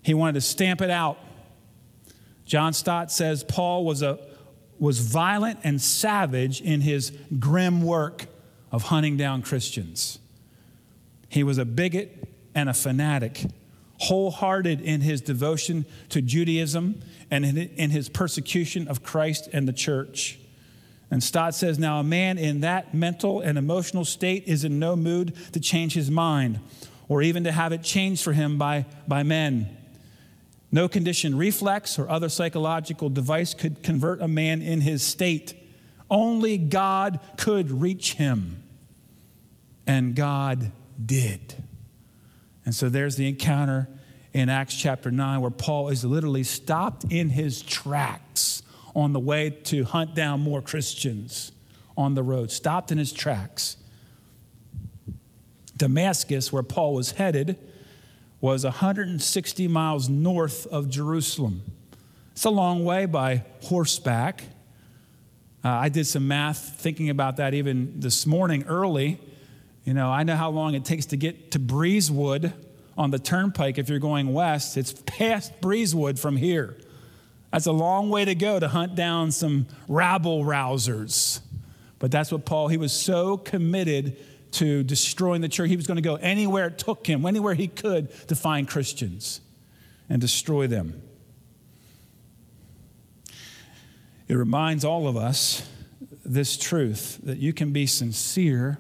He 0.04 0.14
wanted 0.14 0.36
to 0.36 0.42
stamp 0.42 0.82
it 0.82 0.90
out. 0.90 1.18
John 2.46 2.72
Stott 2.72 3.12
says 3.12 3.44
Paul 3.44 3.84
was 3.84 4.02
a 4.02 4.20
was 4.82 5.00
violent 5.00 5.60
and 5.64 5.80
savage 5.80 6.60
in 6.60 6.82
his 6.82 7.14
grim 7.38 7.84
work 7.84 8.26
of 8.72 8.84
hunting 8.84 9.16
down 9.16 9.44
Christians. 9.44 10.18
He 11.30 11.44
was 11.44 11.60
a 11.60 11.66
bigot 11.66 12.28
and 12.56 12.68
a 12.68 12.74
fanatic, 12.74 13.46
wholehearted 14.00 14.82
in 14.82 15.02
his 15.02 15.22
devotion 15.22 15.86
to 16.10 16.20
Judaism 16.20 17.00
and 17.30 17.46
in 17.46 17.92
his 17.92 18.10
persecution 18.10 18.88
of 18.88 19.04
Christ 19.04 19.48
and 19.54 19.68
the 19.68 19.74
church. 19.74 20.40
And 21.12 21.24
Stott 21.24 21.54
says, 21.54 21.78
Now, 21.78 22.00
a 22.00 22.04
man 22.04 22.40
in 22.40 22.62
that 22.62 22.92
mental 22.92 23.40
and 23.40 23.60
emotional 23.60 24.04
state 24.04 24.46
is 24.48 24.64
in 24.64 24.80
no 24.80 24.96
mood 24.96 25.36
to 25.52 25.60
change 25.60 25.94
his 25.94 26.10
mind 26.10 26.60
or 27.08 27.22
even 27.22 27.44
to 27.44 27.52
have 27.52 27.72
it 27.72 27.84
changed 27.84 28.24
for 28.24 28.34
him 28.34 28.58
by, 28.58 28.88
by 29.08 29.22
men. 29.22 29.78
No 30.72 30.88
conditioned 30.88 31.38
reflex 31.38 32.00
or 32.00 32.10
other 32.10 32.30
psychological 32.30 33.10
device 33.10 33.54
could 33.54 33.84
convert 33.84 34.22
a 34.22 34.28
man 34.28 34.62
in 34.62 34.82
his 34.82 35.04
state. 35.04 35.54
Only 36.10 36.58
God 36.58 37.20
could 37.38 37.72
reach 37.72 38.14
him. 38.14 38.64
And 39.86 40.16
God 40.16 40.72
did. 41.04 41.64
And 42.66 42.74
so 42.74 42.88
there's 42.88 43.18
the 43.18 43.28
encounter 43.28 43.90
in 44.34 44.48
Acts 44.48 44.76
chapter 44.76 45.12
9 45.12 45.42
where 45.42 45.52
Paul 45.52 45.90
is 45.90 46.06
literally 46.06 46.44
stopped 46.44 47.06
in 47.10 47.30
his 47.30 47.62
tracks 47.62 48.64
on 48.96 49.14
the 49.14 49.20
way 49.20 49.50
to 49.50 49.84
hunt 49.84 50.16
down 50.16 50.40
more 50.40 50.62
Christians 50.62 51.52
on 51.98 52.14
the 52.14 52.24
road, 52.24 52.52
stopped 52.52 52.92
in 52.92 52.98
his 52.98 53.12
tracks. 53.12 53.78
Damascus, 55.76 56.54
where 56.54 56.64
Paul 56.64 56.94
was 56.94 57.12
headed, 57.12 57.58
was 58.42 58.64
160 58.64 59.68
miles 59.68 60.10
north 60.10 60.66
of 60.68 60.90
Jerusalem. 60.90 61.62
It's 62.32 62.44
a 62.44 62.50
long 62.50 62.84
way 62.84 63.06
by 63.06 63.44
horseback. 63.62 64.44
Uh, 65.64 65.70
I 65.70 65.90
did 65.90 66.08
some 66.08 66.28
math 66.28 66.80
thinking 66.80 67.12
about 67.12 67.38
that 67.38 67.54
even 67.54 68.00
this 68.00 68.26
morning 68.26 68.64
early. 68.64 69.20
You 69.84 69.94
know, 69.94 70.10
I 70.10 70.24
know 70.24 70.36
how 70.36 70.50
long 70.50 70.74
it 70.74 70.84
takes 70.84 71.06
to 71.08 71.18
get 71.18 71.52
to 71.52 71.60
Breezewood 71.60 72.52
on 72.98 73.12
the 73.12 73.20
turnpike 73.20 73.78
if 73.78 73.90
you're 73.90 74.00
going 74.00 74.34
west. 74.34 74.76
It's 74.76 74.94
past 75.06 75.62
Breezewood 75.62 76.18
from 76.18 76.36
here. 76.36 76.78
That's 77.52 77.68
a 77.68 77.72
long 77.72 78.10
way 78.10 78.26
to 78.26 78.34
go 78.34 78.60
to 78.60 78.68
hunt 78.68 78.96
down 78.96 79.32
some 79.32 79.68
rabble 79.88 80.44
rousers. 80.44 81.42
But 82.00 82.10
that's 82.10 82.32
what 82.32 82.46
Paul, 82.46 82.70
he 82.70 82.78
was 82.78 82.92
so 82.92 83.38
committed 83.38 84.18
to 84.52 84.84
destroying 84.84 85.42
the 85.42 85.50
church. 85.50 85.70
He 85.70 85.76
was 85.76 85.88
going 85.88 85.98
to 85.98 86.02
go 86.02 86.16
anywhere 86.16 86.68
it 86.68 86.78
took 86.78 87.08
him, 87.08 87.26
anywhere 87.26 87.54
he 87.54 87.68
could 87.68 88.12
to 88.28 88.36
find 88.36 88.68
Christians 88.68 89.42
and 90.10 90.20
destroy 90.20 90.68
them. 90.68 91.02
It 94.28 94.36
reminds 94.36 94.86
all 94.86 95.08
of 95.08 95.18
us 95.18 95.68
this 96.24 96.58
truth 96.58 97.20
that 97.24 97.38
you 97.38 97.54
can 97.54 97.72
be 97.72 97.86
sincere 97.86 98.78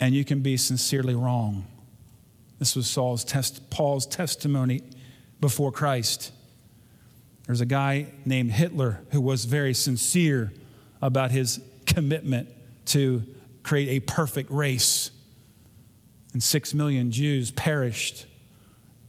and 0.00 0.14
you 0.14 0.24
can 0.24 0.40
be 0.40 0.56
sincerely 0.56 1.14
wrong. 1.14 1.66
This 2.58 2.74
was 2.74 2.88
Saul's 2.88 3.24
test, 3.24 3.70
Paul's 3.70 4.06
testimony 4.06 4.82
before 5.40 5.72
Christ. 5.72 6.32
There's 7.46 7.60
a 7.60 7.66
guy 7.66 8.08
named 8.24 8.52
Hitler 8.52 9.00
who 9.10 9.20
was 9.20 9.44
very 9.44 9.74
sincere 9.74 10.52
about 11.00 11.30
his 11.30 11.60
commitment 11.86 12.48
to 12.86 13.22
create 13.66 13.88
a 13.88 14.00
perfect 14.00 14.48
race. 14.50 15.10
And 16.32 16.42
six 16.42 16.72
million 16.72 17.10
Jews 17.10 17.50
perished 17.50 18.26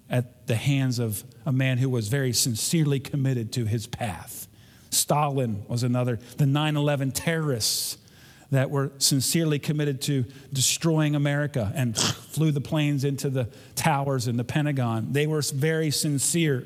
at 0.10 0.48
the 0.48 0.56
hands 0.56 0.98
of 0.98 1.24
a 1.46 1.52
man 1.52 1.78
who 1.78 1.90
was 1.90 2.08
very 2.08 2.34
sincerely 2.34 3.00
committed 3.00 3.54
to 3.54 3.66
his 3.66 3.86
path. 3.86 4.48
Stalin 4.90 5.64
was 5.68 5.84
another. 5.84 6.18
The 6.38 6.48
9 6.48 6.76
11 6.76 7.12
terrorists 7.12 7.98
that 8.50 8.72
were 8.72 8.92
sincerely 8.98 9.60
committed 9.60 10.02
to 10.04 10.26
destroying 10.52 11.16
America 11.16 11.72
and 11.76 11.96
flew 11.98 12.52
the 12.52 12.62
planes 12.62 13.04
into 13.04 13.30
the 13.30 13.50
towers 13.76 14.28
in 14.28 14.38
the 14.38 14.44
Pentagon. 14.44 15.12
They 15.12 15.28
were 15.28 15.42
very 15.42 15.92
sincere, 15.92 16.66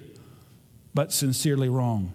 but 0.94 1.12
sincerely 1.12 1.68
wrong. 1.68 2.14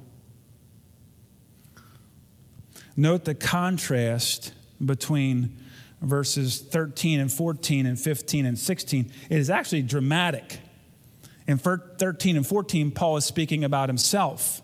Note 2.96 3.24
the 3.24 3.34
contrast 3.34 4.54
between 4.84 5.58
verses 6.00 6.60
13 6.60 7.20
and 7.20 7.32
14 7.32 7.86
and 7.86 7.98
15 7.98 8.46
and 8.46 8.58
16, 8.58 9.12
it 9.30 9.38
is 9.38 9.50
actually 9.50 9.82
dramatic. 9.82 10.60
In 11.46 11.58
13 11.58 12.36
and 12.36 12.46
14, 12.46 12.90
Paul 12.90 13.16
is 13.16 13.24
speaking 13.24 13.64
about 13.64 13.88
himself. 13.88 14.60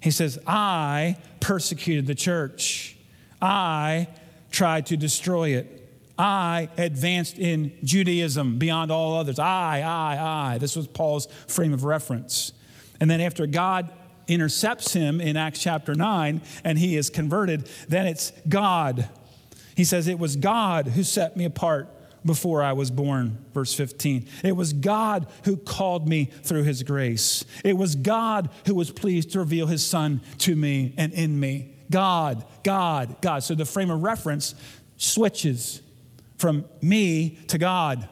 He 0.00 0.10
says, 0.10 0.38
I 0.46 1.16
persecuted 1.40 2.06
the 2.06 2.14
church. 2.14 2.96
I 3.40 4.08
tried 4.50 4.86
to 4.86 4.96
destroy 4.96 5.50
it. 5.50 5.78
I 6.18 6.68
advanced 6.76 7.38
in 7.38 7.72
Judaism 7.84 8.58
beyond 8.58 8.90
all 8.90 9.18
others. 9.18 9.38
I, 9.38 9.80
I, 9.80 10.54
I. 10.54 10.58
This 10.58 10.76
was 10.76 10.86
Paul's 10.86 11.26
frame 11.46 11.72
of 11.72 11.84
reference. 11.84 12.52
And 13.00 13.10
then 13.10 13.20
after 13.20 13.46
God 13.46 13.90
intercepts 14.28 14.92
him 14.92 15.20
in 15.20 15.36
Acts 15.36 15.60
chapter 15.60 15.94
9 15.94 16.40
and 16.64 16.78
he 16.78 16.96
is 16.96 17.10
converted, 17.10 17.68
then 17.88 18.06
it's 18.06 18.32
God 18.48 19.08
he 19.76 19.84
says, 19.84 20.08
It 20.08 20.18
was 20.18 20.36
God 20.36 20.88
who 20.88 21.02
set 21.02 21.36
me 21.36 21.44
apart 21.44 21.88
before 22.24 22.62
I 22.62 22.72
was 22.72 22.90
born, 22.90 23.44
verse 23.52 23.74
15. 23.74 24.28
It 24.44 24.56
was 24.56 24.72
God 24.72 25.26
who 25.44 25.56
called 25.56 26.08
me 26.08 26.26
through 26.26 26.62
his 26.62 26.82
grace. 26.82 27.44
It 27.64 27.76
was 27.76 27.96
God 27.96 28.50
who 28.66 28.74
was 28.74 28.90
pleased 28.90 29.32
to 29.32 29.40
reveal 29.40 29.66
his 29.66 29.84
son 29.84 30.20
to 30.38 30.54
me 30.54 30.94
and 30.96 31.12
in 31.12 31.38
me. 31.38 31.74
God, 31.90 32.44
God, 32.62 33.20
God. 33.20 33.42
So 33.42 33.54
the 33.54 33.64
frame 33.64 33.90
of 33.90 34.02
reference 34.02 34.54
switches 34.96 35.82
from 36.38 36.64
me 36.80 37.38
to 37.48 37.58
God, 37.58 38.08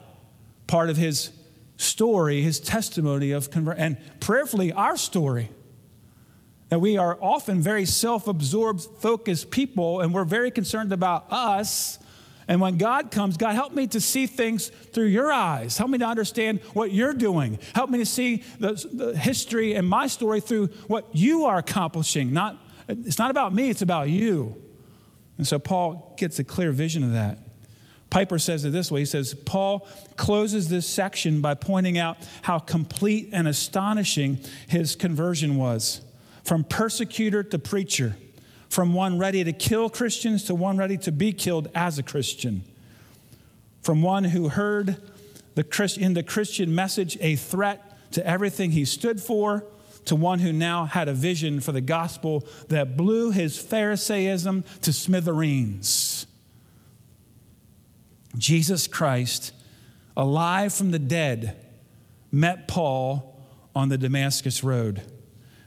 part 0.67 0.89
of 0.89 0.97
his 0.97 1.31
story, 1.77 2.41
his 2.41 2.59
testimony 2.59 3.31
of 3.31 3.49
conversion, 3.49 3.81
and 3.81 3.97
prayerfully 4.19 4.71
our 4.71 4.97
story 4.97 5.49
that 6.71 6.79
we 6.79 6.97
are 6.97 7.19
often 7.21 7.61
very 7.61 7.85
self 7.85 8.27
absorbed, 8.27 8.87
focused 8.99 9.51
people, 9.51 9.99
and 9.99 10.13
we're 10.13 10.23
very 10.23 10.49
concerned 10.49 10.93
about 10.93 11.27
us 11.29 11.99
And 12.47 12.59
when 12.59 12.77
God 12.77 13.11
comes, 13.11 13.37
God, 13.37 13.55
help 13.55 13.73
me 13.73 13.87
to 13.87 14.01
see 14.01 14.25
things 14.27 14.69
through 14.69 15.05
your 15.05 15.31
eyes. 15.31 15.77
Help 15.77 15.89
me 15.89 15.97
to 15.99 16.05
understand 16.05 16.59
what 16.73 16.91
you're 16.91 17.13
doing. 17.13 17.59
Help 17.75 17.89
me 17.89 17.99
to 17.99 18.05
see 18.05 18.43
the, 18.59 18.73
the 18.91 19.17
history 19.17 19.73
and 19.75 19.87
my 19.87 20.07
story 20.07 20.41
through 20.41 20.67
what 20.87 21.07
you 21.13 21.45
are 21.45 21.57
accomplishing. 21.57 22.33
Not, 22.33 22.57
it's 22.87 23.19
not 23.19 23.31
about 23.31 23.53
me, 23.53 23.69
it's 23.69 23.81
about 23.81 24.09
you. 24.09 24.61
And 25.37 25.47
so 25.47 25.59
Paul 25.59 26.13
gets 26.17 26.39
a 26.39 26.43
clear 26.43 26.71
vision 26.71 27.03
of 27.03 27.13
that. 27.13 27.37
Piper 28.09 28.39
says 28.39 28.65
it 28.65 28.71
this 28.71 28.91
way 28.91 29.01
He 29.01 29.05
says, 29.05 29.33
Paul 29.33 29.87
closes 30.17 30.67
this 30.67 30.85
section 30.85 31.41
by 31.41 31.53
pointing 31.53 31.97
out 31.97 32.17
how 32.41 32.59
complete 32.59 33.29
and 33.31 33.47
astonishing 33.47 34.39
his 34.67 34.95
conversion 34.95 35.55
was 35.55 36.01
from 36.43 36.63
persecutor 36.63 37.43
to 37.43 37.59
preacher 37.59 38.15
from 38.71 38.93
one 38.93 39.19
ready 39.19 39.43
to 39.43 39.51
kill 39.51 39.89
Christians 39.89 40.45
to 40.45 40.55
one 40.55 40.77
ready 40.77 40.97
to 40.99 41.11
be 41.11 41.33
killed 41.33 41.69
as 41.75 41.99
a 41.99 42.03
Christian, 42.03 42.63
from 43.81 44.01
one 44.01 44.23
who 44.23 44.47
heard 44.47 44.95
the 45.55 45.63
Christ, 45.65 45.97
in 45.97 46.13
the 46.13 46.23
Christian 46.23 46.73
message 46.73 47.17
a 47.19 47.35
threat 47.35 48.11
to 48.13 48.25
everything 48.25 48.71
he 48.71 48.85
stood 48.85 49.19
for, 49.19 49.65
to 50.05 50.15
one 50.15 50.39
who 50.39 50.53
now 50.53 50.85
had 50.85 51.09
a 51.09 51.13
vision 51.13 51.59
for 51.59 51.73
the 51.73 51.81
gospel 51.81 52.47
that 52.69 52.95
blew 52.95 53.31
his 53.31 53.57
Pharisaism 53.57 54.63
to 54.81 54.93
smithereens. 54.93 56.25
Jesus 58.37 58.87
Christ, 58.87 59.51
alive 60.15 60.73
from 60.73 60.91
the 60.91 60.99
dead, 60.99 61.57
met 62.31 62.69
Paul 62.69 63.37
on 63.75 63.89
the 63.89 63.97
Damascus 63.97 64.63
Road 64.63 65.01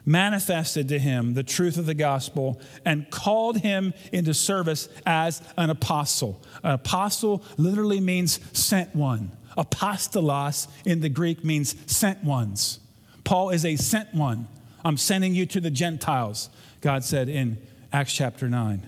manifested 0.06 0.88
to 0.88 0.98
him 0.98 1.34
the 1.34 1.42
truth 1.42 1.76
of 1.76 1.86
the 1.86 1.94
gospel 1.94 2.60
and 2.84 3.10
called 3.10 3.58
him 3.58 3.94
into 4.12 4.34
service 4.34 4.88
as 5.06 5.42
an 5.56 5.70
apostle. 5.70 6.42
An 6.62 6.72
apostle 6.72 7.42
literally 7.56 8.00
means 8.00 8.40
sent 8.52 8.94
one. 8.94 9.32
Apostolos 9.56 10.68
in 10.84 11.00
the 11.00 11.08
Greek 11.08 11.44
means 11.44 11.74
sent 11.86 12.22
ones. 12.24 12.80
Paul 13.24 13.50
is 13.50 13.64
a 13.64 13.76
sent 13.76 14.12
one. 14.12 14.48
I'm 14.84 14.96
sending 14.96 15.34
you 15.34 15.46
to 15.46 15.60
the 15.60 15.70
Gentiles, 15.70 16.50
God 16.80 17.04
said 17.04 17.28
in 17.28 17.58
Acts 17.92 18.12
chapter 18.12 18.48
9. 18.48 18.86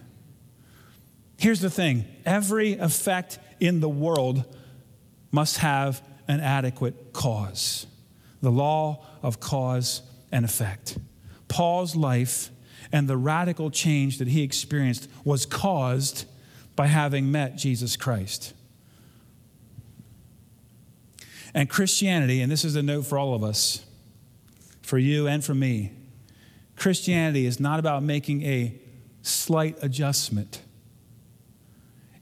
Here's 1.39 1.61
the 1.61 1.71
thing 1.71 2.05
every 2.25 2.75
effect 2.75 3.39
in 3.61 3.81
the 3.81 3.89
world 3.89 4.45
must 5.31 5.59
have 5.59 6.03
an 6.29 6.41
adequate 6.41 7.13
cause. 7.13 7.87
The 8.43 8.51
law 8.51 9.05
of 9.23 9.41
cause 9.41 10.03
and 10.31 10.45
effect. 10.45 10.99
Paul's 11.49 11.97
life 11.97 12.51
and 12.93 13.09
the 13.09 13.17
radical 13.17 13.71
change 13.71 14.19
that 14.19 14.29
he 14.29 14.43
experienced 14.43 15.09
was 15.25 15.47
caused 15.47 16.25
by 16.75 16.87
having 16.87 17.31
met 17.33 17.57
Jesus 17.57 17.97
Christ. 17.97 18.53
And 21.55 21.71
Christianity, 21.71 22.43
and 22.43 22.53
this 22.53 22.65
is 22.65 22.77
a 22.77 22.83
note 22.83 23.07
for 23.07 23.19
all 23.19 23.35
of 23.35 23.43
us, 23.43 23.85
for 24.83 24.99
you 24.99 25.27
and 25.27 25.43
for 25.43 25.55
me, 25.55 25.93
Christianity 26.77 27.47
is 27.47 27.59
not 27.59 27.81
about 27.81 28.03
making 28.03 28.43
a 28.43 28.79
slight 29.23 29.77
adjustment, 29.83 30.63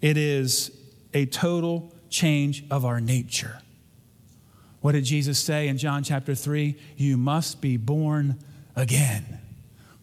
it 0.01 0.17
is 0.17 0.71
a 1.13 1.27
total 1.27 1.93
change 2.09 2.65
of 2.71 2.85
our 2.85 3.01
nature. 3.01 3.61
What 4.85 4.93
did 4.93 5.05
Jesus 5.07 5.39
say 5.39 5.69
in 5.69 5.79
John 5.79 6.05
chapter 6.05 6.35
3? 6.35 6.77
You 6.99 7.17
must 7.17 7.63
be 7.63 7.79
born 7.79 8.39
again, 8.77 9.41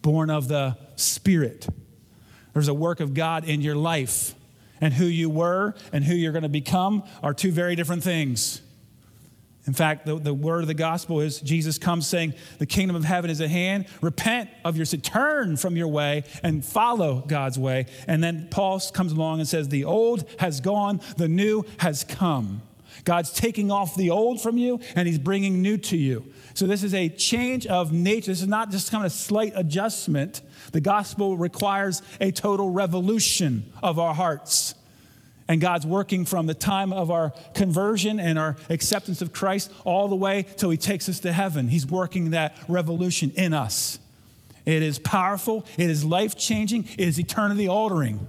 born 0.02 0.28
of 0.28 0.48
the 0.48 0.76
Spirit. 0.96 1.68
There's 2.52 2.66
a 2.66 2.74
work 2.74 2.98
of 2.98 3.14
God 3.14 3.44
in 3.44 3.60
your 3.60 3.76
life, 3.76 4.34
and 4.80 4.92
who 4.92 5.04
you 5.04 5.30
were 5.30 5.76
and 5.92 6.02
who 6.02 6.16
you're 6.16 6.32
going 6.32 6.42
to 6.42 6.48
become 6.48 7.04
are 7.22 7.32
two 7.32 7.52
very 7.52 7.76
different 7.76 8.02
things. 8.02 8.60
In 9.68 9.72
fact, 9.72 10.04
the, 10.04 10.18
the 10.18 10.34
word 10.34 10.62
of 10.62 10.66
the 10.66 10.74
gospel 10.74 11.20
is 11.20 11.40
Jesus 11.40 11.78
comes 11.78 12.08
saying, 12.08 12.34
The 12.58 12.66
kingdom 12.66 12.96
of 12.96 13.04
heaven 13.04 13.30
is 13.30 13.40
at 13.40 13.50
hand. 13.50 13.86
Repent 14.00 14.50
of 14.64 14.76
your 14.76 14.84
sin, 14.84 15.00
turn 15.00 15.56
from 15.58 15.76
your 15.76 15.86
way 15.86 16.24
and 16.42 16.64
follow 16.64 17.22
God's 17.28 17.56
way. 17.56 17.86
And 18.08 18.20
then 18.20 18.48
Paul 18.50 18.80
comes 18.92 19.12
along 19.12 19.38
and 19.38 19.48
says, 19.48 19.68
The 19.68 19.84
old 19.84 20.28
has 20.40 20.60
gone, 20.60 21.00
the 21.18 21.28
new 21.28 21.64
has 21.78 22.02
come. 22.02 22.62
God's 23.04 23.32
taking 23.32 23.70
off 23.70 23.96
the 23.96 24.10
old 24.10 24.40
from 24.40 24.56
you 24.56 24.80
and 24.94 25.08
he's 25.08 25.18
bringing 25.18 25.60
new 25.60 25.76
to 25.76 25.96
you. 25.96 26.32
So, 26.54 26.66
this 26.66 26.82
is 26.82 26.94
a 26.94 27.08
change 27.08 27.66
of 27.66 27.92
nature. 27.92 28.30
This 28.30 28.42
is 28.42 28.48
not 28.48 28.70
just 28.70 28.90
kind 28.90 29.04
of 29.04 29.10
a 29.10 29.14
slight 29.14 29.52
adjustment. 29.56 30.42
The 30.72 30.80
gospel 30.80 31.36
requires 31.36 32.02
a 32.20 32.30
total 32.30 32.70
revolution 32.70 33.72
of 33.82 33.98
our 33.98 34.14
hearts. 34.14 34.74
And 35.48 35.60
God's 35.60 35.86
working 35.86 36.24
from 36.24 36.46
the 36.46 36.54
time 36.54 36.92
of 36.92 37.10
our 37.10 37.32
conversion 37.54 38.20
and 38.20 38.38
our 38.38 38.56
acceptance 38.70 39.20
of 39.20 39.32
Christ 39.32 39.72
all 39.84 40.08
the 40.08 40.16
way 40.16 40.46
till 40.56 40.70
He 40.70 40.78
takes 40.78 41.08
us 41.08 41.20
to 41.20 41.32
heaven. 41.32 41.68
He's 41.68 41.86
working 41.86 42.30
that 42.30 42.56
revolution 42.68 43.32
in 43.34 43.52
us. 43.52 43.98
It 44.64 44.82
is 44.82 44.98
powerful, 44.98 45.66
it 45.76 45.90
is 45.90 46.04
life 46.04 46.36
changing, 46.36 46.84
it 46.84 47.08
is 47.08 47.18
eternity 47.18 47.66
altering. 47.66 48.28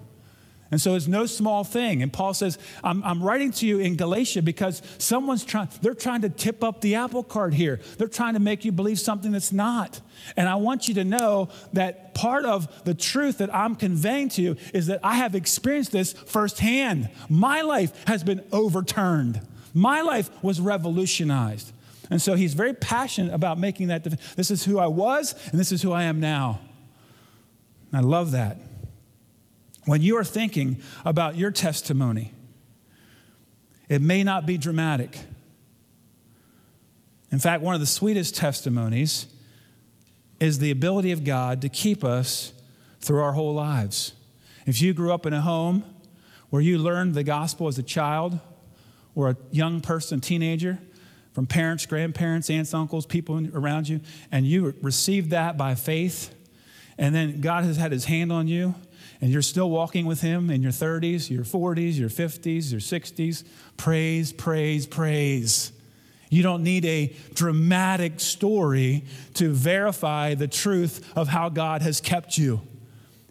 And 0.73 0.81
so 0.81 0.95
it's 0.95 1.07
no 1.07 1.27
small 1.27 1.63
thing. 1.63 2.01
And 2.01 2.11
Paul 2.11 2.33
says, 2.33 2.57
I'm, 2.83 3.03
I'm, 3.03 3.21
writing 3.21 3.51
to 3.51 3.67
you 3.67 3.77
in 3.77 3.95
Galatia 3.95 4.41
because 4.41 4.81
someone's 4.97 5.45
trying, 5.45 5.69
they're 5.83 5.93
trying 5.93 6.21
to 6.21 6.29
tip 6.29 6.63
up 6.63 6.81
the 6.81 6.95
apple 6.95 7.21
cart 7.21 7.53
here. 7.53 7.79
They're 7.99 8.07
trying 8.07 8.33
to 8.33 8.39
make 8.39 8.65
you 8.65 8.71
believe 8.71 8.99
something 8.99 9.31
that's 9.31 9.51
not. 9.51 10.01
And 10.35 10.49
I 10.49 10.55
want 10.55 10.87
you 10.87 10.95
to 10.95 11.03
know 11.03 11.49
that 11.73 12.15
part 12.15 12.43
of 12.45 12.85
the 12.85 12.95
truth 12.95 13.37
that 13.37 13.53
I'm 13.53 13.75
conveying 13.75 14.29
to 14.29 14.41
you 14.41 14.57
is 14.73 14.87
that 14.87 14.99
I 15.03 15.13
have 15.13 15.35
experienced 15.35 15.91
this 15.91 16.13
firsthand. 16.13 17.11
My 17.29 17.61
life 17.61 18.07
has 18.07 18.23
been 18.23 18.43
overturned, 18.51 19.41
my 19.75 20.01
life 20.01 20.31
was 20.43 20.59
revolutionized. 20.59 21.71
And 22.09 22.19
so 22.19 22.33
he's 22.33 22.55
very 22.55 22.73
passionate 22.73 23.31
about 23.31 23.59
making 23.59 23.89
that. 23.89 24.03
This 24.35 24.49
is 24.49 24.65
who 24.65 24.79
I 24.79 24.87
was, 24.87 25.35
and 25.51 25.59
this 25.59 25.71
is 25.71 25.83
who 25.83 25.91
I 25.91 26.05
am 26.05 26.19
now. 26.19 26.61
I 27.93 27.99
love 27.99 28.31
that. 28.31 28.57
When 29.85 30.01
you 30.01 30.17
are 30.17 30.23
thinking 30.23 30.81
about 31.03 31.35
your 31.35 31.51
testimony, 31.51 32.33
it 33.89 34.01
may 34.01 34.23
not 34.23 34.45
be 34.45 34.57
dramatic. 34.57 35.19
In 37.31 37.39
fact, 37.39 37.61
one 37.61 37.73
of 37.75 37.81
the 37.81 37.87
sweetest 37.87 38.35
testimonies 38.35 39.27
is 40.39 40.59
the 40.59 40.71
ability 40.71 41.11
of 41.11 41.23
God 41.23 41.61
to 41.61 41.69
keep 41.69 42.03
us 42.03 42.53
through 43.01 43.21
our 43.21 43.33
whole 43.33 43.53
lives. 43.53 44.13
If 44.65 44.81
you 44.81 44.93
grew 44.93 45.11
up 45.13 45.25
in 45.25 45.33
a 45.33 45.41
home 45.41 45.83
where 46.49 46.61
you 46.61 46.77
learned 46.77 47.15
the 47.15 47.23
gospel 47.23 47.67
as 47.67 47.77
a 47.77 47.83
child 47.83 48.39
or 49.15 49.29
a 49.29 49.37
young 49.51 49.81
person, 49.81 50.21
teenager, 50.21 50.79
from 51.33 51.47
parents, 51.47 51.85
grandparents, 51.85 52.49
aunts, 52.49 52.73
uncles, 52.73 53.05
people 53.05 53.47
around 53.55 53.89
you, 53.89 53.99
and 54.31 54.45
you 54.45 54.75
received 54.81 55.31
that 55.31 55.57
by 55.57 55.75
faith, 55.75 56.33
and 56.97 57.13
then 57.13 57.41
God 57.41 57.63
has 57.63 57.75
had 57.75 57.91
his 57.91 58.05
hand 58.05 58.31
on 58.31 58.47
you, 58.47 58.75
and 59.23 59.31
you're 59.31 59.41
still 59.41 59.69
walking 59.69 60.05
with 60.05 60.19
Him 60.19 60.49
in 60.49 60.61
your 60.61 60.73
30s, 60.73 61.29
your 61.29 61.45
40s, 61.45 61.97
your 61.97 62.09
50s, 62.09 62.73
your 62.73 62.81
60s, 62.81 63.45
praise, 63.77 64.33
praise, 64.33 64.85
praise. 64.85 65.71
You 66.29 66.43
don't 66.43 66.61
need 66.61 66.83
a 66.83 67.15
dramatic 67.33 68.19
story 68.19 69.05
to 69.35 69.53
verify 69.53 70.35
the 70.35 70.49
truth 70.49 71.09
of 71.15 71.29
how 71.29 71.47
God 71.47 71.81
has 71.83 72.01
kept 72.01 72.37
you. 72.37 72.63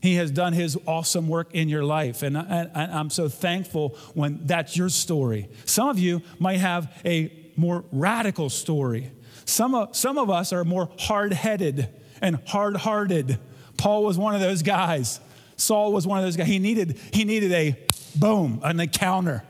He 0.00 0.14
has 0.14 0.30
done 0.30 0.54
His 0.54 0.78
awesome 0.86 1.28
work 1.28 1.54
in 1.54 1.68
your 1.68 1.84
life. 1.84 2.22
And 2.22 2.38
I, 2.38 2.70
am 2.74 3.10
so 3.10 3.28
thankful 3.28 3.90
when 4.14 4.46
that's 4.46 4.74
your 4.74 4.88
story. 4.88 5.50
Some 5.66 5.90
of 5.90 5.98
you 5.98 6.22
might 6.38 6.56
have 6.56 6.90
a 7.04 7.30
more 7.54 7.84
radical 7.92 8.48
story. 8.48 9.12
Some 9.44 9.74
of, 9.74 9.94
some 9.94 10.16
of 10.16 10.30
us 10.30 10.54
are 10.54 10.64
more 10.64 10.88
hard 10.98 11.34
headed 11.34 11.90
and 12.22 12.38
hard 12.46 12.76
hearted. 12.76 13.38
Paul 13.76 14.04
was 14.04 14.16
one 14.16 14.34
of 14.34 14.40
those 14.40 14.62
guys. 14.62 15.20
Saul 15.62 15.92
was 15.92 16.06
one 16.06 16.18
of 16.18 16.24
those 16.24 16.36
guys. 16.36 16.48
He 16.48 16.58
needed, 16.58 16.98
he 17.12 17.24
needed 17.24 17.52
a 17.52 17.76
boom, 18.16 18.60
an 18.62 18.80
encounter. 18.80 19.44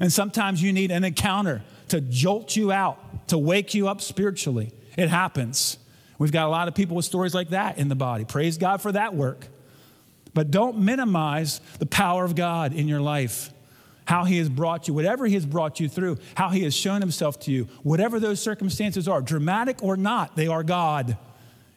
And 0.00 0.12
sometimes 0.12 0.62
you 0.62 0.72
need 0.72 0.90
an 0.90 1.04
encounter 1.04 1.62
to 1.88 2.00
jolt 2.00 2.56
you 2.56 2.72
out, 2.72 3.28
to 3.28 3.38
wake 3.38 3.74
you 3.74 3.88
up 3.88 4.00
spiritually. 4.00 4.72
It 4.96 5.08
happens. 5.08 5.78
We've 6.18 6.32
got 6.32 6.46
a 6.46 6.50
lot 6.50 6.68
of 6.68 6.74
people 6.74 6.96
with 6.96 7.04
stories 7.04 7.34
like 7.34 7.50
that 7.50 7.78
in 7.78 7.88
the 7.88 7.94
body. 7.94 8.24
Praise 8.24 8.58
God 8.58 8.82
for 8.82 8.92
that 8.92 9.14
work. 9.14 9.46
But 10.34 10.50
don't 10.50 10.78
minimize 10.78 11.60
the 11.78 11.86
power 11.86 12.24
of 12.24 12.34
God 12.34 12.72
in 12.72 12.88
your 12.88 13.00
life. 13.00 13.52
How 14.04 14.24
he 14.24 14.38
has 14.38 14.48
brought 14.48 14.88
you, 14.88 14.94
whatever 14.94 15.26
he 15.26 15.34
has 15.34 15.46
brought 15.46 15.78
you 15.78 15.88
through, 15.88 16.18
how 16.34 16.48
he 16.48 16.64
has 16.64 16.74
shown 16.74 17.00
himself 17.00 17.38
to 17.40 17.52
you, 17.52 17.68
whatever 17.84 18.18
those 18.18 18.40
circumstances 18.40 19.06
are, 19.06 19.20
dramatic 19.20 19.82
or 19.82 19.96
not, 19.96 20.34
they 20.34 20.48
are 20.48 20.64
God. 20.64 21.16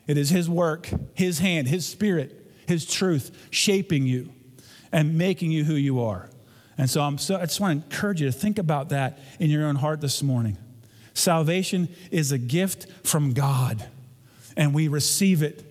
It 0.08 0.17
is 0.17 0.30
his 0.30 0.50
work, 0.50 0.89
his 1.13 1.39
hand, 1.39 1.67
his 1.67 1.86
spirit 1.86 2.44
his 2.67 2.86
truth 2.86 3.47
shaping 3.51 4.06
you 4.06 4.32
and 4.91 5.17
making 5.17 5.51
you 5.51 5.63
who 5.63 5.75
you 5.75 6.01
are. 6.01 6.30
And 6.78 6.89
so, 6.89 7.01
I'm 7.01 7.17
so 7.17 7.38
I 7.38 7.41
just 7.41 7.60
want 7.60 7.80
to 7.80 7.86
encourage 7.86 8.21
you 8.21 8.28
to 8.28 8.38
think 8.38 8.60
about 8.60 8.89
that 8.89 9.19
in 9.39 9.49
your 9.49 9.65
own 9.65 9.75
heart 9.75 10.01
this 10.01 10.21
morning. 10.21 10.58
Salvation 11.13 11.88
is 12.12 12.32
a 12.32 12.38
gift 12.38 12.88
from 13.04 13.34
God, 13.34 13.86
and 14.58 14.73
we 14.73 14.89
receive 14.89 15.41
it. 15.41 15.63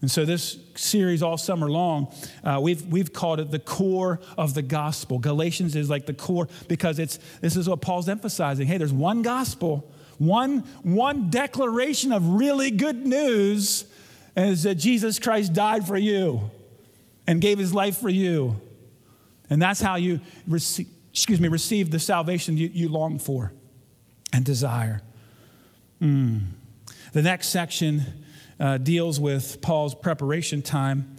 And 0.00 0.10
so, 0.10 0.24
this 0.24 0.58
series 0.74 1.22
all 1.22 1.36
summer 1.36 1.70
long, 1.70 2.14
uh, 2.42 2.58
we've, 2.62 2.84
we've 2.86 3.12
called 3.12 3.40
it 3.40 3.50
the 3.50 3.58
core 3.58 4.20
of 4.38 4.54
the 4.54 4.62
gospel. 4.62 5.18
Galatians 5.18 5.76
is 5.76 5.90
like 5.90 6.06
the 6.06 6.14
core 6.14 6.48
because 6.68 6.98
it's, 6.98 7.18
this 7.40 7.56
is 7.56 7.68
what 7.68 7.82
Paul's 7.82 8.08
emphasizing. 8.08 8.66
Hey, 8.66 8.78
there's 8.78 8.92
one 8.92 9.20
gospel, 9.20 9.90
one, 10.18 10.60
one 10.82 11.28
declaration 11.28 12.12
of 12.12 12.26
really 12.26 12.70
good 12.70 13.06
news, 13.06 13.84
is 14.36 14.64
that 14.64 14.74
Jesus 14.76 15.18
Christ 15.18 15.52
died 15.52 15.86
for 15.86 15.96
you 15.96 16.50
and 17.26 17.40
gave 17.40 17.58
his 17.58 17.72
life 17.72 17.96
for 17.96 18.08
you. 18.08 18.60
And 19.48 19.60
that's 19.60 19.80
how 19.80 19.96
you 19.96 20.20
receive, 20.46 20.88
excuse 21.12 21.40
me, 21.40 21.48
receive 21.48 21.90
the 21.90 21.98
salvation 21.98 22.56
you, 22.56 22.68
you 22.72 22.88
long 22.88 23.18
for 23.18 23.52
and 24.32 24.44
desire. 24.44 25.00
Mm. 26.00 26.42
The 27.12 27.22
next 27.22 27.48
section 27.48 28.02
uh, 28.60 28.78
deals 28.78 29.18
with 29.18 29.60
Paul's 29.62 29.94
preparation 29.94 30.62
time, 30.62 31.16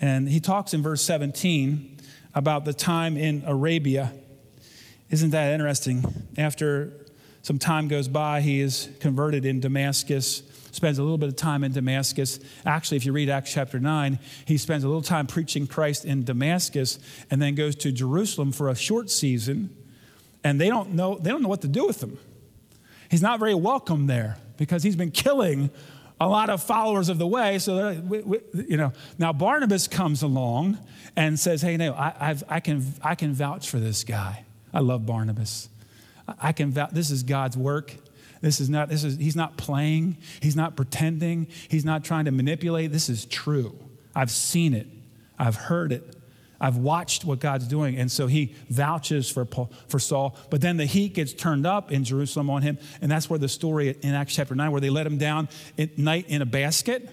and 0.00 0.28
he 0.28 0.40
talks 0.40 0.74
in 0.74 0.82
verse 0.82 1.02
17 1.02 1.98
about 2.34 2.64
the 2.64 2.72
time 2.72 3.16
in 3.16 3.42
Arabia. 3.46 4.12
Isn't 5.10 5.30
that 5.30 5.52
interesting? 5.52 6.04
After 6.36 6.92
some 7.42 7.58
time 7.58 7.88
goes 7.88 8.08
by, 8.08 8.40
he 8.40 8.60
is 8.60 8.88
converted 9.00 9.44
in 9.44 9.60
Damascus, 9.60 10.42
spends 10.76 10.98
a 10.98 11.02
little 11.02 11.18
bit 11.18 11.28
of 11.28 11.36
time 11.36 11.64
in 11.64 11.72
Damascus. 11.72 12.38
Actually, 12.64 12.98
if 12.98 13.06
you 13.06 13.12
read 13.12 13.28
Acts 13.28 13.52
chapter 13.52 13.80
9, 13.80 14.18
he 14.44 14.56
spends 14.58 14.84
a 14.84 14.86
little 14.86 15.02
time 15.02 15.26
preaching 15.26 15.66
Christ 15.66 16.04
in 16.04 16.22
Damascus 16.22 17.00
and 17.30 17.42
then 17.42 17.54
goes 17.54 17.74
to 17.76 17.90
Jerusalem 17.90 18.52
for 18.52 18.68
a 18.68 18.76
short 18.76 19.10
season, 19.10 19.74
and 20.44 20.60
they 20.60 20.68
don't 20.68 20.92
know, 20.94 21.16
they 21.16 21.30
don't 21.30 21.42
know 21.42 21.48
what 21.48 21.62
to 21.62 21.68
do 21.68 21.86
with 21.86 22.02
him. 22.02 22.18
He's 23.10 23.22
not 23.22 23.40
very 23.40 23.54
welcome 23.54 24.06
there 24.06 24.36
because 24.56 24.82
he's 24.82 24.96
been 24.96 25.10
killing 25.10 25.70
a 26.20 26.28
lot 26.28 26.50
of 26.50 26.62
followers 26.62 27.08
of 27.08 27.18
the 27.18 27.26
way. 27.26 27.58
So, 27.58 27.78
uh, 27.78 27.94
we, 27.94 28.20
we, 28.20 28.40
you 28.68 28.76
know, 28.76 28.92
now 29.18 29.32
Barnabas 29.32 29.88
comes 29.88 30.22
along 30.22 30.78
and 31.14 31.38
says, 31.38 31.62
Hey, 31.62 31.76
no, 31.76 31.92
I, 31.94 32.36
I, 32.48 32.60
can, 32.60 32.84
I 33.02 33.14
can 33.14 33.32
vouch 33.32 33.68
for 33.68 33.78
this 33.78 34.04
guy. 34.04 34.44
I 34.72 34.80
love 34.80 35.06
Barnabas. 35.06 35.68
I 36.40 36.52
can 36.52 36.70
vouch, 36.70 36.90
this 36.90 37.10
is 37.10 37.22
God's 37.22 37.56
work. 37.56 37.94
This 38.46 38.60
is 38.60 38.70
not, 38.70 38.88
this 38.88 39.02
is, 39.02 39.16
he's 39.16 39.34
not 39.34 39.56
playing. 39.56 40.18
He's 40.40 40.54
not 40.54 40.76
pretending. 40.76 41.48
He's 41.68 41.84
not 41.84 42.04
trying 42.04 42.26
to 42.26 42.30
manipulate. 42.30 42.92
This 42.92 43.08
is 43.08 43.24
true. 43.24 43.76
I've 44.14 44.30
seen 44.30 44.72
it. 44.72 44.86
I've 45.36 45.56
heard 45.56 45.90
it. 45.90 46.14
I've 46.60 46.76
watched 46.76 47.24
what 47.24 47.40
God's 47.40 47.66
doing. 47.66 47.96
And 47.96 48.08
so 48.08 48.28
he 48.28 48.54
vouches 48.70 49.28
for, 49.28 49.44
Paul, 49.44 49.72
for 49.88 49.98
Saul. 49.98 50.36
But 50.48 50.60
then 50.60 50.76
the 50.76 50.86
heat 50.86 51.14
gets 51.14 51.32
turned 51.32 51.66
up 51.66 51.90
in 51.90 52.04
Jerusalem 52.04 52.48
on 52.48 52.62
him. 52.62 52.78
And 53.00 53.10
that's 53.10 53.28
where 53.28 53.38
the 53.40 53.48
story 53.48 53.88
in 54.00 54.14
Acts 54.14 54.36
chapter 54.36 54.54
9, 54.54 54.70
where 54.70 54.80
they 54.80 54.90
let 54.90 55.08
him 55.08 55.18
down 55.18 55.48
at 55.76 55.98
night 55.98 56.26
in 56.28 56.40
a 56.40 56.46
basket. 56.46 57.10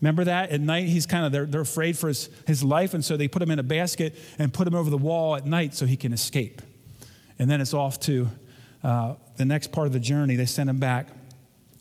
Remember 0.00 0.24
that? 0.24 0.50
At 0.50 0.60
night, 0.60 0.88
he's 0.88 1.06
kind 1.06 1.24
of, 1.24 1.30
they're, 1.30 1.46
they're 1.46 1.60
afraid 1.60 1.96
for 1.96 2.08
his, 2.08 2.30
his 2.48 2.64
life. 2.64 2.94
And 2.94 3.04
so 3.04 3.16
they 3.16 3.28
put 3.28 3.42
him 3.42 3.52
in 3.52 3.60
a 3.60 3.62
basket 3.64 4.16
and 4.40 4.52
put 4.52 4.66
him 4.66 4.74
over 4.74 4.90
the 4.90 4.98
wall 4.98 5.36
at 5.36 5.46
night 5.46 5.72
so 5.72 5.86
he 5.86 5.96
can 5.96 6.12
escape. 6.12 6.62
And 7.38 7.48
then 7.48 7.60
it's 7.60 7.74
off 7.74 8.00
to 8.00 8.28
uh, 8.82 9.14
the 9.36 9.44
next 9.44 9.72
part 9.72 9.86
of 9.86 9.92
the 9.92 10.00
journey. 10.00 10.36
They 10.36 10.46
send 10.46 10.70
him 10.70 10.78
back. 10.78 11.08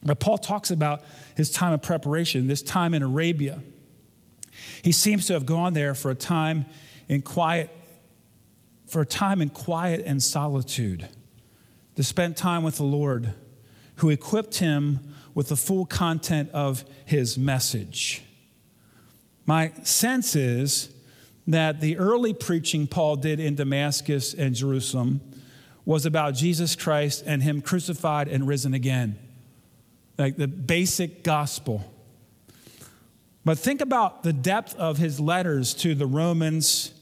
But 0.04 0.20
Paul 0.20 0.38
talks 0.38 0.72
about 0.72 1.04
his 1.36 1.50
time 1.50 1.74
of 1.74 1.82
preparation, 1.82 2.48
this 2.48 2.62
time 2.62 2.94
in 2.94 3.02
Arabia. 3.02 3.62
He 4.82 4.92
seems 4.92 5.28
to 5.28 5.34
have 5.34 5.46
gone 5.46 5.74
there 5.74 5.96
for 5.96 6.12
a 6.12 6.16
time 6.16 6.66
in 7.08 7.22
quiet, 7.22 7.70
for 8.88 9.02
a 9.02 9.06
time 9.06 9.42
in 9.42 9.50
quiet 9.50 10.04
and 10.06 10.22
solitude, 10.22 11.08
to 11.96 12.04
spend 12.04 12.36
time 12.36 12.64
with 12.64 12.78
the 12.78 12.84
Lord, 12.84 13.34
who 13.98 14.10
equipped 14.10 14.58
him 14.58 15.16
with 15.34 15.50
the 15.50 15.56
full 15.56 15.86
content 15.86 16.50
of 16.52 16.84
his 17.06 17.38
message. 17.38 18.24
My 19.46 19.72
sense 19.84 20.36
is 20.36 20.94
that 21.48 21.82
the 21.82 21.98
early 21.98 22.34
preaching 22.34 22.88
Paul 22.88 23.18
did 23.18 23.40
in 23.40 23.56
Damascus 23.56 24.34
and 24.34 24.56
Jerusalem 24.56 25.22
was 25.86 26.06
about 26.06 26.34
Jesus 26.36 26.76
Christ 26.76 27.24
and 27.26 27.44
him 27.44 27.62
crucified 27.62 28.28
and 28.28 28.48
risen 28.48 28.74
again. 28.74 29.18
Like 30.18 30.38
the 30.38 30.48
basic 30.48 31.24
gospel. 31.24 31.90
But 33.46 33.60
think 33.60 33.82
about 33.82 34.24
the 34.24 34.32
depth 34.32 34.76
of 34.76 34.98
his 34.98 35.20
letters 35.20 35.74
to 35.76 35.96
the 35.96 36.06
Romans, 36.06 36.94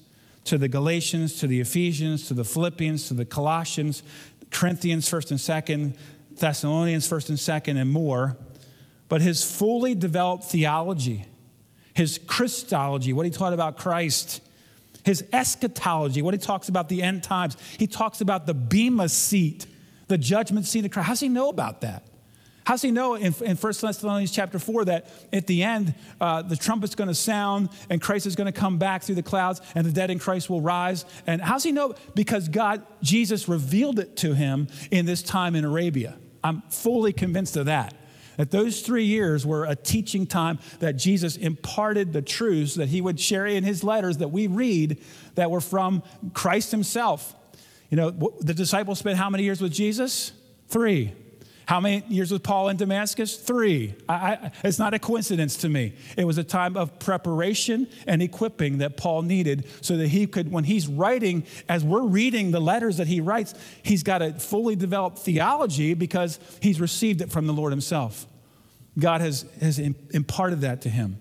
to 0.46 0.58
the 0.58 0.67
Galatians, 0.67 1.39
to 1.39 1.48
the 1.48 1.60
Ephesians, 1.60 2.28
to 2.30 2.34
the 2.34 2.44
Philippians, 2.44 3.08
to 3.10 3.13
the 3.13 3.26
Colossians, 3.26 4.02
Corinthians, 4.50 5.08
1st 5.10 5.32
and 5.32 5.39
2nd, 5.39 5.98
Thessalonians, 6.39 7.08
1st 7.08 7.30
and 7.30 7.38
2nd, 7.38 7.80
and 7.80 7.91
more. 7.91 8.38
But 9.08 9.22
his 9.22 9.44
fully 9.44 9.94
developed 9.94 10.46
theology, 10.46 11.26
his 11.94 12.17
Christology, 12.17 13.13
what 13.13 13.26
he 13.26 13.32
taught 13.32 13.54
about 13.54 13.78
Christ, 13.78 14.41
his 15.03 15.23
eschatology, 15.33 16.21
what 16.21 16.33
he 16.33 16.39
talks 16.39 16.69
about 16.69 16.89
the 16.89 17.01
end 17.01 17.23
times, 17.23 17.57
he 17.77 17.87
talks 17.87 18.21
about 18.21 18.45
the 18.45 18.53
Bema 18.53 19.09
seat, 19.09 19.65
the 20.07 20.17
judgment 20.17 20.65
seat 20.65 20.85
of 20.85 20.91
Christ. 20.91 21.07
How 21.07 21.13
does 21.13 21.19
he 21.19 21.29
know 21.29 21.49
about 21.49 21.81
that? 21.81 22.05
How 22.63 22.75
does 22.75 22.83
he 22.83 22.91
know 22.91 23.15
in, 23.15 23.33
in 23.43 23.57
1 23.57 23.73
Thessalonians 23.81 24.31
chapter 24.31 24.59
4 24.59 24.85
that 24.85 25.09
at 25.33 25.47
the 25.47 25.63
end 25.63 25.95
uh, 26.19 26.43
the 26.43 26.55
trumpet's 26.55 26.95
going 26.95 27.07
to 27.07 27.15
sound 27.15 27.69
and 27.89 28.01
Christ 28.01 28.27
is 28.27 28.35
going 28.35 28.51
to 28.51 28.57
come 28.57 28.77
back 28.77 29.01
through 29.03 29.15
the 29.15 29.23
clouds 29.23 29.61
and 29.73 29.85
the 29.85 29.91
dead 29.91 30.11
in 30.11 30.19
Christ 30.19 30.49
will 30.49 30.61
rise? 30.61 31.05
And 31.25 31.41
how 31.41 31.53
does 31.53 31.63
he 31.63 31.71
know? 31.71 31.95
Because 32.13 32.49
God, 32.49 32.85
Jesus 33.01 33.47
revealed 33.47 33.99
it 33.99 34.15
to 34.17 34.35
him 34.35 34.67
in 34.91 35.05
this 35.05 35.23
time 35.23 35.55
in 35.55 35.65
Arabia. 35.65 36.17
I'm 36.43 36.61
fully 36.69 37.13
convinced 37.13 37.57
of 37.57 37.65
that. 37.65 37.93
That 38.41 38.49
those 38.49 38.82
three 38.82 39.06
years 39.06 39.45
were 39.45 39.65
a 39.65 39.75
teaching 39.75 40.25
time 40.25 40.58
that 40.80 40.93
Jesus 40.93 41.38
imparted 41.38 42.12
the 42.12 42.23
truths 42.23 42.73
that 42.73 42.89
he 42.89 42.99
would 42.99 43.19
share 43.19 43.45
in 43.45 43.63
his 43.63 43.84
letters 43.84 44.17
that 44.17 44.30
we 44.30 44.47
read 44.47 44.97
that 45.36 45.51
were 45.51 45.62
from 45.62 46.01
Christ 46.34 46.71
himself. 46.71 47.36
You 47.91 47.97
know, 47.97 48.10
the 48.39 48.56
disciples 48.56 48.97
spent 48.97 49.19
how 49.19 49.30
many 49.30 49.43
years 49.43 49.62
with 49.62 49.71
Jesus? 49.71 50.32
Three. 50.69 51.13
How 51.67 51.80
many 51.80 52.04
years 52.08 52.32
with 52.32 52.41
Paul 52.41 52.69
in 52.69 52.77
Damascus? 52.77 53.38
Three. 53.38 53.93
I, 54.10 54.13
I, 54.15 54.51
it's 54.63 54.80
not 54.80 54.95
a 54.95 54.99
coincidence 54.99 55.58
to 55.58 55.69
me. 55.69 55.93
It 56.17 56.25
was 56.25 56.39
a 56.39 56.43
time 56.43 56.75
of 56.75 56.97
preparation 56.97 57.88
and 58.08 58.23
equipping 58.23 58.80
that 58.80 58.97
Paul 58.97 59.21
needed 59.21 59.67
so 59.82 59.97
that 59.97 60.08
he 60.08 60.25
could, 60.25 60.51
when 60.51 60.63
he's 60.63 60.88
writing, 60.88 61.45
as 61.69 61.84
we're 61.84 62.08
reading 62.08 62.49
the 62.49 62.60
letters 62.60 62.97
that 62.97 63.06
he 63.06 63.21
writes, 63.21 63.54
he's 63.84 64.01
got 64.01 64.23
a 64.23 64.34
fully 64.34 64.75
developed 64.75 65.19
theology 65.19 65.93
because 65.93 66.39
he's 66.60 66.82
received 66.82 67.21
it 67.21 67.32
from 67.32 67.45
the 67.45 67.54
Lord 67.54 67.71
himself. 67.71 68.25
God 68.99 69.21
has, 69.21 69.45
has 69.62 69.80
imparted 69.80 70.62
that 70.62 70.82
to 70.82 70.89
him. 70.89 71.17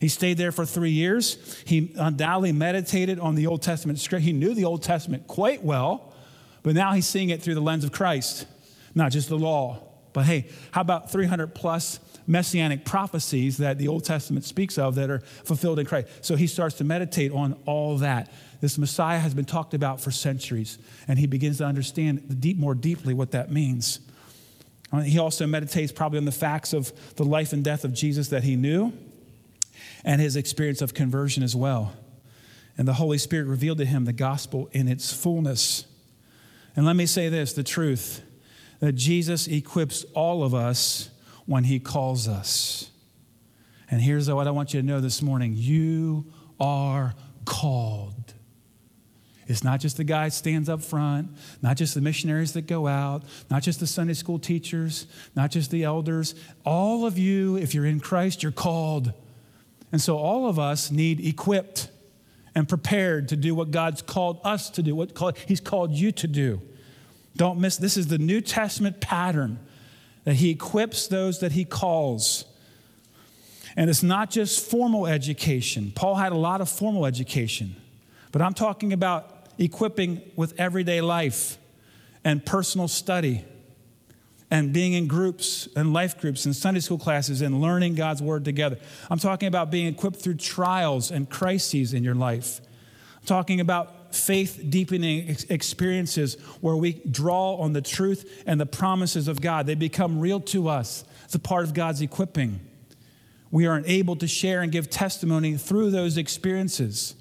He 0.00 0.08
stayed 0.08 0.36
there 0.36 0.52
for 0.52 0.66
three 0.66 0.90
years. 0.90 1.62
He 1.64 1.94
uh, 1.98 2.06
undoubtedly 2.08 2.52
meditated 2.52 3.18
on 3.18 3.34
the 3.34 3.46
Old 3.46 3.62
Testament 3.62 3.98
script. 3.98 4.24
He 4.24 4.32
knew 4.32 4.52
the 4.52 4.66
Old 4.66 4.82
Testament 4.82 5.26
quite 5.26 5.64
well, 5.64 6.12
but 6.62 6.74
now 6.74 6.92
he's 6.92 7.06
seeing 7.06 7.30
it 7.30 7.40
through 7.40 7.54
the 7.54 7.62
lens 7.62 7.84
of 7.84 7.92
Christ, 7.92 8.46
not 8.94 9.12
just 9.12 9.30
the 9.30 9.38
law. 9.38 9.82
But 10.12 10.26
hey, 10.26 10.48
how 10.72 10.82
about 10.82 11.10
300 11.10 11.54
plus 11.54 12.00
messianic 12.26 12.84
prophecies 12.84 13.56
that 13.58 13.78
the 13.78 13.88
Old 13.88 14.04
Testament 14.04 14.44
speaks 14.44 14.78
of 14.78 14.94
that 14.96 15.10
are 15.10 15.20
fulfilled 15.20 15.78
in 15.78 15.86
Christ? 15.86 16.08
So 16.20 16.36
he 16.36 16.46
starts 16.46 16.76
to 16.76 16.84
meditate 16.84 17.32
on 17.32 17.58
all 17.64 17.96
that. 17.98 18.30
This 18.60 18.78
Messiah 18.78 19.18
has 19.18 19.32
been 19.32 19.44
talked 19.44 19.74
about 19.74 20.00
for 20.00 20.10
centuries, 20.10 20.78
and 21.08 21.18
he 21.18 21.26
begins 21.26 21.58
to 21.58 21.64
understand 21.64 22.40
deep, 22.40 22.58
more 22.58 22.74
deeply 22.74 23.14
what 23.14 23.30
that 23.30 23.50
means. 23.50 24.00
Uh, 24.94 25.00
he 25.00 25.18
also 25.18 25.46
meditates 25.46 25.92
probably 25.92 26.18
on 26.18 26.24
the 26.24 26.32
facts 26.32 26.72
of 26.72 26.92
the 27.16 27.24
life 27.24 27.52
and 27.52 27.64
death 27.64 27.84
of 27.84 27.92
Jesus 27.92 28.28
that 28.28 28.44
he 28.44 28.56
knew 28.56 28.92
and 30.04 30.20
his 30.20 30.36
experience 30.36 30.82
of 30.82 30.94
conversion 30.94 31.42
as 31.42 31.56
well. 31.56 31.92
And 32.76 32.86
the 32.86 32.94
Holy 32.94 33.18
Spirit 33.18 33.46
revealed 33.46 33.78
to 33.78 33.84
him 33.84 34.04
the 34.04 34.12
gospel 34.12 34.68
in 34.72 34.88
its 34.88 35.12
fullness. 35.12 35.86
And 36.76 36.84
let 36.84 36.96
me 36.96 37.06
say 37.06 37.28
this 37.28 37.52
the 37.52 37.62
truth 37.62 38.22
that 38.80 38.92
Jesus 38.92 39.46
equips 39.46 40.04
all 40.14 40.42
of 40.42 40.54
us 40.54 41.10
when 41.46 41.64
he 41.64 41.78
calls 41.78 42.28
us. 42.28 42.90
And 43.90 44.00
here's 44.00 44.30
what 44.30 44.46
I 44.46 44.50
want 44.50 44.74
you 44.74 44.80
to 44.80 44.86
know 44.86 45.00
this 45.00 45.22
morning 45.22 45.54
you 45.56 46.26
are 46.58 47.14
called. 47.44 48.33
It's 49.46 49.62
not 49.62 49.80
just 49.80 49.96
the 49.96 50.04
guy 50.04 50.28
stands 50.28 50.68
up 50.68 50.82
front, 50.82 51.28
not 51.60 51.76
just 51.76 51.94
the 51.94 52.00
missionaries 52.00 52.52
that 52.54 52.66
go 52.66 52.86
out, 52.86 53.22
not 53.50 53.62
just 53.62 53.80
the 53.80 53.86
Sunday 53.86 54.14
school 54.14 54.38
teachers, 54.38 55.06
not 55.36 55.50
just 55.50 55.70
the 55.70 55.84
elders. 55.84 56.34
All 56.64 57.06
of 57.06 57.18
you, 57.18 57.56
if 57.56 57.74
you're 57.74 57.86
in 57.86 58.00
Christ, 58.00 58.42
you're 58.42 58.52
called. 58.52 59.12
And 59.92 60.00
so 60.00 60.16
all 60.16 60.48
of 60.48 60.58
us 60.58 60.90
need 60.90 61.20
equipped 61.20 61.88
and 62.54 62.68
prepared 62.68 63.28
to 63.28 63.36
do 63.36 63.54
what 63.54 63.70
God's 63.70 64.00
called 64.00 64.40
us 64.44 64.70
to 64.70 64.82
do, 64.82 64.94
what 64.94 65.36
He's 65.46 65.60
called 65.60 65.92
you 65.92 66.12
to 66.12 66.26
do. 66.26 66.62
Don't 67.36 67.60
miss, 67.60 67.76
this 67.76 67.96
is 67.96 68.06
the 68.06 68.18
New 68.18 68.40
Testament 68.40 69.00
pattern 69.00 69.58
that 70.24 70.36
he 70.36 70.50
equips 70.50 71.06
those 71.06 71.40
that 71.40 71.52
he 71.52 71.64
calls. 71.64 72.44
And 73.76 73.90
it's 73.90 74.02
not 74.02 74.30
just 74.30 74.70
formal 74.70 75.06
education. 75.06 75.92
Paul 75.94 76.14
had 76.14 76.32
a 76.32 76.36
lot 76.36 76.60
of 76.60 76.68
formal 76.68 77.06
education, 77.06 77.76
but 78.32 78.40
I'm 78.40 78.54
talking 78.54 78.92
about 78.92 79.33
equipping 79.58 80.22
with 80.36 80.58
everyday 80.58 81.00
life 81.00 81.58
and 82.24 82.44
personal 82.44 82.88
study 82.88 83.44
and 84.50 84.72
being 84.72 84.92
in 84.92 85.06
groups 85.06 85.68
and 85.74 85.92
life 85.92 86.20
groups 86.20 86.44
and 86.44 86.54
Sunday 86.54 86.80
school 86.80 86.98
classes 86.98 87.40
and 87.40 87.60
learning 87.60 87.94
God's 87.94 88.22
word 88.22 88.44
together. 88.44 88.78
I'm 89.10 89.18
talking 89.18 89.48
about 89.48 89.70
being 89.70 89.86
equipped 89.86 90.16
through 90.16 90.36
trials 90.36 91.10
and 91.10 91.28
crises 91.28 91.92
in 91.92 92.04
your 92.04 92.14
life. 92.14 92.60
I'm 93.20 93.26
talking 93.26 93.60
about 93.60 94.14
faith 94.14 94.64
deepening 94.68 95.36
experiences 95.48 96.36
where 96.60 96.76
we 96.76 96.92
draw 97.10 97.56
on 97.56 97.72
the 97.72 97.82
truth 97.82 98.44
and 98.46 98.60
the 98.60 98.66
promises 98.66 99.28
of 99.28 99.40
God. 99.40 99.66
They 99.66 99.74
become 99.74 100.20
real 100.20 100.40
to 100.40 100.68
us. 100.68 101.04
It's 101.24 101.34
a 101.34 101.40
part 101.40 101.64
of 101.64 101.74
God's 101.74 102.00
equipping. 102.00 102.60
We 103.50 103.66
are 103.66 103.82
able 103.86 104.16
to 104.16 104.28
share 104.28 104.62
and 104.62 104.70
give 104.70 104.90
testimony 104.90 105.56
through 105.56 105.90
those 105.90 106.16
experiences. 106.16 107.16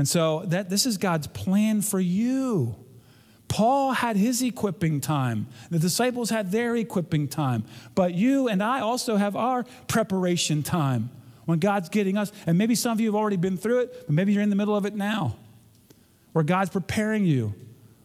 And 0.00 0.08
so 0.08 0.44
that 0.46 0.70
this 0.70 0.86
is 0.86 0.96
God's 0.96 1.26
plan 1.26 1.82
for 1.82 2.00
you. 2.00 2.74
Paul 3.48 3.92
had 3.92 4.16
his 4.16 4.40
equipping 4.40 5.02
time. 5.02 5.46
The 5.68 5.78
disciples 5.78 6.30
had 6.30 6.50
their 6.50 6.74
equipping 6.74 7.28
time. 7.28 7.64
But 7.94 8.14
you 8.14 8.48
and 8.48 8.62
I 8.62 8.80
also 8.80 9.18
have 9.18 9.36
our 9.36 9.64
preparation 9.88 10.62
time 10.62 11.10
when 11.44 11.58
God's 11.58 11.90
getting 11.90 12.16
us. 12.16 12.32
And 12.46 12.56
maybe 12.56 12.74
some 12.74 12.92
of 12.92 13.00
you 13.00 13.08
have 13.08 13.14
already 13.14 13.36
been 13.36 13.58
through 13.58 13.80
it, 13.80 14.06
but 14.06 14.14
maybe 14.14 14.32
you're 14.32 14.42
in 14.42 14.48
the 14.48 14.56
middle 14.56 14.74
of 14.74 14.86
it 14.86 14.94
now, 14.94 15.36
where 16.32 16.44
God's 16.44 16.70
preparing 16.70 17.26
you 17.26 17.52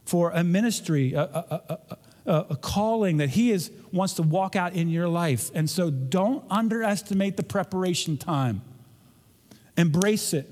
for 0.03 0.31
a 0.31 0.43
ministry, 0.43 1.13
a, 1.13 1.21
a, 1.21 1.79
a, 2.25 2.45
a 2.49 2.55
calling 2.57 3.15
that 3.19 3.29
He 3.29 3.51
is, 3.51 3.71
wants 3.93 4.15
to 4.15 4.21
walk 4.21 4.57
out 4.57 4.73
in 4.73 4.89
your 4.89 5.07
life. 5.07 5.49
And 5.55 5.69
so 5.69 5.89
don't 5.89 6.43
underestimate 6.49 7.37
the 7.37 7.43
preparation 7.43 8.17
time, 8.17 8.63
embrace 9.77 10.33
it. 10.33 10.51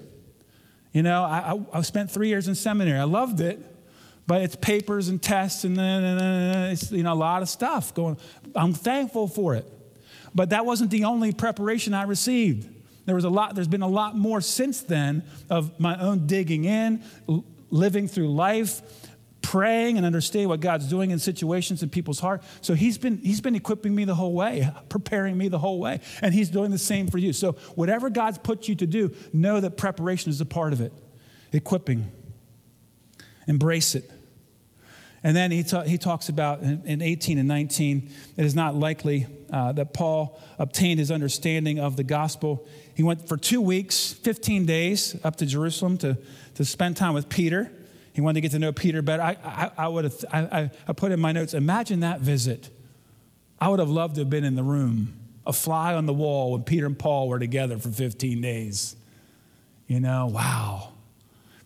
You 0.93 1.03
know, 1.03 1.23
I, 1.23 1.53
I, 1.53 1.79
I 1.79 1.81
spent 1.81 2.09
three 2.09 2.29
years 2.29 2.47
in 2.47 2.55
seminary, 2.55 2.99
I 2.99 3.03
loved 3.03 3.41
it 3.41 3.59
but 4.25 4.41
it's 4.41 4.55
papers 4.55 5.09
and 5.09 5.21
tests 5.21 5.63
and 5.63 5.75
then 5.75 6.71
it's 6.71 6.91
you 6.91 7.03
know 7.03 7.13
a 7.13 7.15
lot 7.15 7.41
of 7.41 7.49
stuff 7.49 7.93
going. 7.93 8.17
I'm 8.55 8.73
thankful 8.73 9.27
for 9.27 9.55
it. 9.55 9.65
But 10.35 10.49
that 10.49 10.65
wasn't 10.65 10.91
the 10.91 11.03
only 11.03 11.31
preparation 11.31 11.93
i 11.93 12.03
received. 12.03 12.69
There 13.05 13.15
was 13.15 13.25
a 13.25 13.29
lot 13.29 13.55
there's 13.55 13.67
been 13.67 13.81
a 13.81 13.87
lot 13.87 14.15
more 14.15 14.41
since 14.41 14.81
then 14.81 15.23
of 15.49 15.79
my 15.79 15.99
own 15.99 16.25
digging 16.25 16.65
in 16.65 17.03
living 17.69 18.07
through 18.07 18.33
life 18.33 18.81
praying 19.43 19.97
and 19.97 20.05
understanding 20.05 20.49
what 20.49 20.59
god's 20.59 20.87
doing 20.87 21.11
in 21.11 21.19
situations 21.19 21.83
in 21.83 21.89
people's 21.89 22.19
heart 22.19 22.41
so 22.61 22.73
he's 22.73 22.97
been 22.97 23.17
he's 23.19 23.41
been 23.41 23.55
equipping 23.55 23.93
me 23.93 24.05
the 24.05 24.15
whole 24.15 24.33
way 24.33 24.67
preparing 24.89 25.37
me 25.37 25.47
the 25.47 25.59
whole 25.59 25.79
way 25.79 25.99
and 26.21 26.33
he's 26.33 26.49
doing 26.49 26.71
the 26.71 26.77
same 26.77 27.07
for 27.07 27.19
you 27.19 27.31
so 27.31 27.51
whatever 27.75 28.09
god's 28.09 28.39
put 28.39 28.67
you 28.67 28.73
to 28.73 28.87
do 28.87 29.13
know 29.31 29.59
that 29.59 29.77
preparation 29.77 30.31
is 30.31 30.41
a 30.41 30.45
part 30.45 30.73
of 30.73 30.81
it 30.81 30.91
equipping 31.51 32.11
Embrace 33.47 33.95
it. 33.95 34.09
And 35.25 35.35
then 35.35 35.51
he, 35.51 35.63
ta- 35.63 35.83
he 35.83 35.97
talks 35.97 36.27
about 36.27 36.61
in, 36.61 36.81
in 36.85 37.01
18 37.01 37.37
and 37.37 37.47
19, 37.47 38.09
it 38.35 38.45
is 38.45 38.55
not 38.55 38.75
likely 38.75 39.25
uh, 39.51 39.71
that 39.73 39.93
Paul 39.93 40.39
obtained 40.59 40.99
his 40.99 41.11
understanding 41.11 41.79
of 41.79 41.95
the 41.95 42.03
gospel. 42.03 42.67
He 42.93 43.03
went 43.03 43.27
for 43.27 43.37
two 43.37 43.61
weeks, 43.61 44.11
15 44.11 44.65
days, 44.65 45.15
up 45.23 45.37
to 45.37 45.45
Jerusalem 45.45 45.97
to, 45.99 46.17
to 46.55 46.65
spend 46.65 46.97
time 46.97 47.13
with 47.13 47.29
Peter. 47.29 47.71
He 48.13 48.21
wanted 48.21 48.35
to 48.35 48.41
get 48.41 48.51
to 48.51 48.59
know 48.59 48.71
Peter 48.71 49.01
better. 49.01 49.23
I, 49.23 49.37
I, 49.43 49.71
I 49.77 49.87
would 49.87 50.03
have, 50.05 50.25
I, 50.31 50.69
I 50.87 50.93
put 50.93 51.11
in 51.11 51.19
my 51.19 51.31
notes, 51.31 51.53
imagine 51.53 52.01
that 52.01 52.21
visit. 52.21 52.69
I 53.59 53.69
would 53.69 53.79
have 53.79 53.89
loved 53.89 54.15
to 54.15 54.21
have 54.21 54.29
been 54.29 54.43
in 54.43 54.55
the 54.55 54.63
room, 54.63 55.15
a 55.45 55.53
fly 55.53 55.95
on 55.95 56.05
the 56.05 56.13
wall 56.13 56.51
when 56.51 56.63
Peter 56.63 56.85
and 56.85 56.97
Paul 56.97 57.27
were 57.27 57.39
together 57.39 57.77
for 57.79 57.89
15 57.89 58.39
days. 58.39 58.95
You 59.87 59.99
know, 59.99 60.27
wow. 60.27 60.93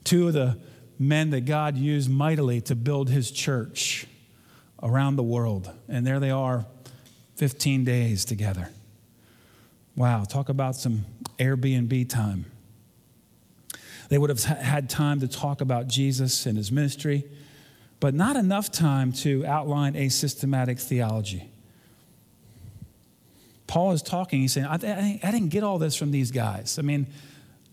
Two 0.03 0.27
of 0.27 0.33
the 0.33 0.57
men 0.97 1.31
that 1.31 1.41
God 1.41 1.75
used 1.75 2.09
mightily 2.09 2.61
to 2.61 2.75
build 2.75 3.09
his 3.09 3.29
church 3.29 4.07
around 4.81 5.15
the 5.15 5.23
world. 5.23 5.71
And 5.87 6.07
there 6.07 6.19
they 6.19 6.31
are, 6.31 6.65
15 7.35 7.83
days 7.83 8.25
together. 8.25 8.69
Wow, 9.95 10.23
talk 10.23 10.49
about 10.49 10.75
some 10.75 11.05
Airbnb 11.39 12.09
time. 12.09 12.45
They 14.09 14.17
would 14.17 14.29
have 14.29 14.43
had 14.43 14.89
time 14.89 15.19
to 15.19 15.27
talk 15.27 15.61
about 15.61 15.87
Jesus 15.87 16.45
and 16.45 16.57
his 16.57 16.71
ministry, 16.71 17.25
but 17.99 18.13
not 18.13 18.35
enough 18.35 18.71
time 18.71 19.11
to 19.13 19.45
outline 19.45 19.95
a 19.95 20.09
systematic 20.09 20.79
theology. 20.79 21.49
Paul 23.67 23.91
is 23.91 24.01
talking, 24.01 24.41
he's 24.41 24.53
saying, 24.53 24.67
I, 24.67 25.19
I 25.21 25.31
didn't 25.31 25.49
get 25.49 25.63
all 25.63 25.77
this 25.77 25.95
from 25.95 26.11
these 26.11 26.31
guys. 26.31 26.79
I 26.79 26.83
mean, 26.83 27.07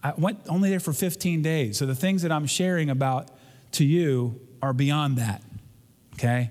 I 0.02 0.12
went 0.18 0.40
only 0.48 0.68
there 0.68 0.80
for 0.80 0.92
15 0.92 1.40
days. 1.40 1.78
So 1.78 1.86
the 1.86 1.94
things 1.94 2.22
that 2.22 2.32
I'm 2.32 2.46
sharing 2.46 2.90
about 2.90 3.30
to 3.72 3.84
you 3.84 4.40
are 4.60 4.72
beyond 4.72 5.18
that. 5.18 5.42
Okay? 6.14 6.50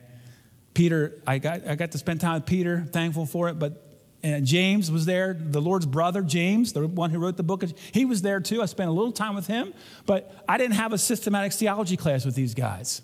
Peter, 0.74 1.14
I 1.28 1.38
got, 1.38 1.68
I 1.68 1.76
got 1.76 1.92
to 1.92 1.98
spend 1.98 2.22
time 2.22 2.36
with 2.36 2.46
Peter, 2.46 2.88
thankful 2.92 3.26
for 3.26 3.50
it, 3.50 3.60
but 3.60 3.83
and 4.24 4.46
James 4.46 4.90
was 4.90 5.06
there, 5.06 5.34
the 5.38 5.62
Lord's 5.62 5.86
brother, 5.86 6.22
James, 6.22 6.72
the 6.72 6.88
one 6.88 7.10
who 7.10 7.20
wrote 7.20 7.36
the 7.36 7.44
book. 7.44 7.64
He 7.92 8.06
was 8.06 8.22
there 8.22 8.40
too. 8.40 8.62
I 8.62 8.66
spent 8.66 8.90
a 8.90 8.94
little 8.94 9.12
time 9.12 9.36
with 9.36 9.48
him, 9.48 9.74
but 10.06 10.44
I 10.48 10.58
didn't 10.58 10.76
have 10.76 10.94
a 10.94 10.98
systematic 10.98 11.52
theology 11.52 11.98
class 11.98 12.24
with 12.24 12.34
these 12.34 12.54
guys. 12.54 13.02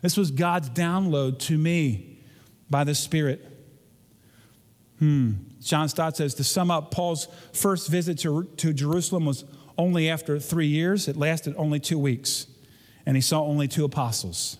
This 0.00 0.16
was 0.16 0.30
God's 0.30 0.70
download 0.70 1.40
to 1.40 1.58
me 1.58 2.20
by 2.70 2.84
the 2.84 2.94
Spirit. 2.94 3.44
Hmm. 5.00 5.32
John 5.60 5.88
Stott 5.88 6.16
says 6.16 6.34
to 6.34 6.44
sum 6.44 6.70
up, 6.70 6.90
Paul's 6.92 7.26
first 7.52 7.88
visit 7.88 8.18
to, 8.20 8.44
to 8.58 8.72
Jerusalem 8.72 9.26
was 9.26 9.44
only 9.76 10.08
after 10.08 10.38
three 10.38 10.68
years. 10.68 11.08
It 11.08 11.16
lasted 11.16 11.54
only 11.56 11.80
two 11.80 11.98
weeks, 11.98 12.46
and 13.04 13.16
he 13.16 13.20
saw 13.20 13.42
only 13.42 13.66
two 13.66 13.84
apostles. 13.84 14.56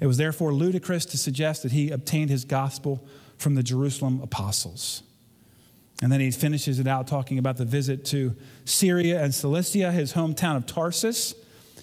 It 0.00 0.06
was 0.06 0.16
therefore 0.16 0.52
ludicrous 0.52 1.04
to 1.06 1.18
suggest 1.18 1.62
that 1.62 1.72
he 1.72 1.90
obtained 1.90 2.30
his 2.30 2.44
gospel 2.44 3.06
from 3.36 3.54
the 3.56 3.62
Jerusalem 3.62 4.20
apostles. 4.22 5.02
And 6.04 6.12
then 6.12 6.20
he 6.20 6.30
finishes 6.30 6.78
it 6.80 6.86
out 6.86 7.06
talking 7.06 7.38
about 7.38 7.56
the 7.56 7.64
visit 7.64 8.04
to 8.08 8.36
Syria 8.66 9.24
and 9.24 9.34
Cilicia, 9.34 9.90
his 9.90 10.12
hometown 10.12 10.54
of 10.54 10.66
Tarsus. 10.66 11.34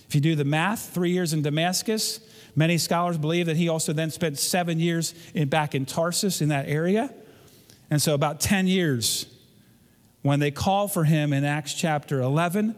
If 0.07 0.13
you 0.13 0.21
do 0.21 0.35
the 0.35 0.45
math, 0.45 0.93
three 0.93 1.09
years 1.09 1.33
in 1.33 1.41
Damascus, 1.41 2.19
many 2.55 2.77
scholars 2.77 3.17
believe 3.17 3.47
that 3.47 3.57
he 3.57 3.67
also 3.67 3.93
then 3.93 4.11
spent 4.11 4.37
seven 4.37 4.79
years 4.79 5.15
in, 5.33 5.49
back 5.49 5.73
in 5.73 5.87
Tarsus 5.87 6.39
in 6.39 6.49
that 6.49 6.69
area. 6.69 7.11
And 7.89 7.99
so 7.99 8.13
about 8.13 8.39
10 8.39 8.67
years 8.67 9.25
when 10.21 10.39
they 10.39 10.51
call 10.51 10.87
for 10.87 11.03
him 11.03 11.33
in 11.33 11.43
Acts 11.43 11.73
chapter 11.73 12.21
11, 12.21 12.75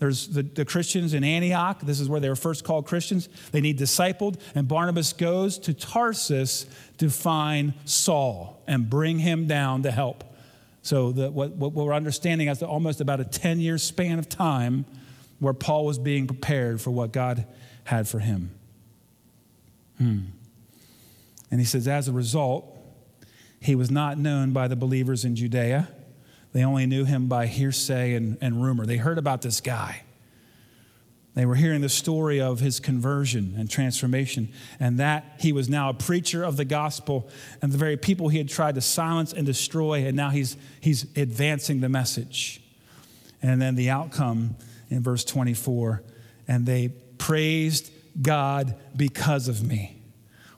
there's 0.00 0.30
the, 0.30 0.42
the, 0.42 0.64
Christians 0.64 1.14
in 1.14 1.22
Antioch. 1.22 1.78
This 1.82 2.00
is 2.00 2.08
where 2.08 2.18
they 2.18 2.28
were 2.28 2.34
first 2.34 2.64
called 2.64 2.88
Christians. 2.88 3.28
They 3.52 3.60
need 3.60 3.78
discipled, 3.78 4.40
and 4.56 4.66
Barnabas 4.66 5.12
goes 5.12 5.60
to 5.60 5.74
Tarsus 5.74 6.66
to 6.98 7.08
find 7.08 7.74
Saul 7.84 8.60
and 8.66 8.90
bring 8.90 9.20
him 9.20 9.46
down 9.46 9.84
to 9.84 9.92
help. 9.92 10.24
So, 10.82 11.12
the, 11.12 11.30
what, 11.30 11.52
what 11.52 11.72
we're 11.72 11.94
understanding 11.94 12.48
is 12.48 12.62
almost 12.62 13.00
about 13.00 13.20
a 13.20 13.24
10 13.24 13.60
year 13.60 13.78
span 13.78 14.18
of 14.18 14.28
time 14.28 14.84
where 15.38 15.54
Paul 15.54 15.86
was 15.86 15.98
being 15.98 16.26
prepared 16.26 16.80
for 16.80 16.90
what 16.90 17.12
God 17.12 17.46
had 17.84 18.08
for 18.08 18.18
him. 18.18 18.52
Hmm. 19.98 20.20
And 21.50 21.60
he 21.60 21.66
says, 21.66 21.86
as 21.86 22.08
a 22.08 22.12
result, 22.12 22.66
he 23.60 23.74
was 23.74 23.90
not 23.90 24.18
known 24.18 24.52
by 24.52 24.68
the 24.68 24.76
believers 24.76 25.24
in 25.24 25.36
Judea 25.36 25.88
they 26.52 26.64
only 26.64 26.86
knew 26.86 27.04
him 27.04 27.28
by 27.28 27.46
hearsay 27.46 28.14
and, 28.14 28.36
and 28.40 28.62
rumor. 28.62 28.84
They 28.84 28.98
heard 28.98 29.18
about 29.18 29.42
this 29.42 29.60
guy. 29.60 30.02
They 31.34 31.46
were 31.46 31.54
hearing 31.54 31.80
the 31.80 31.88
story 31.88 32.40
of 32.40 32.60
his 32.60 32.78
conversion 32.78 33.54
and 33.56 33.70
transformation, 33.70 34.50
and 34.78 34.98
that 34.98 35.24
he 35.38 35.52
was 35.52 35.68
now 35.68 35.88
a 35.88 35.94
preacher 35.94 36.42
of 36.42 36.56
the 36.56 36.64
gospel, 36.64 37.28
and 37.62 37.72
the 37.72 37.78
very 37.78 37.96
people 37.96 38.28
he 38.28 38.38
had 38.38 38.48
tried 38.48 38.74
to 38.74 38.80
silence 38.80 39.32
and 39.32 39.46
destroy, 39.46 40.04
and 40.06 40.16
now 40.16 40.30
he's, 40.30 40.56
he's 40.80 41.04
advancing 41.16 41.80
the 41.80 41.88
message. 41.88 42.60
And 43.40 43.60
then 43.60 43.74
the 43.74 43.90
outcome 43.90 44.56
in 44.90 45.02
verse 45.02 45.24
24 45.24 46.02
and 46.48 46.66
they 46.66 46.88
praised 47.18 47.90
God 48.20 48.74
because 48.94 49.48
of 49.48 49.62
me. 49.62 50.02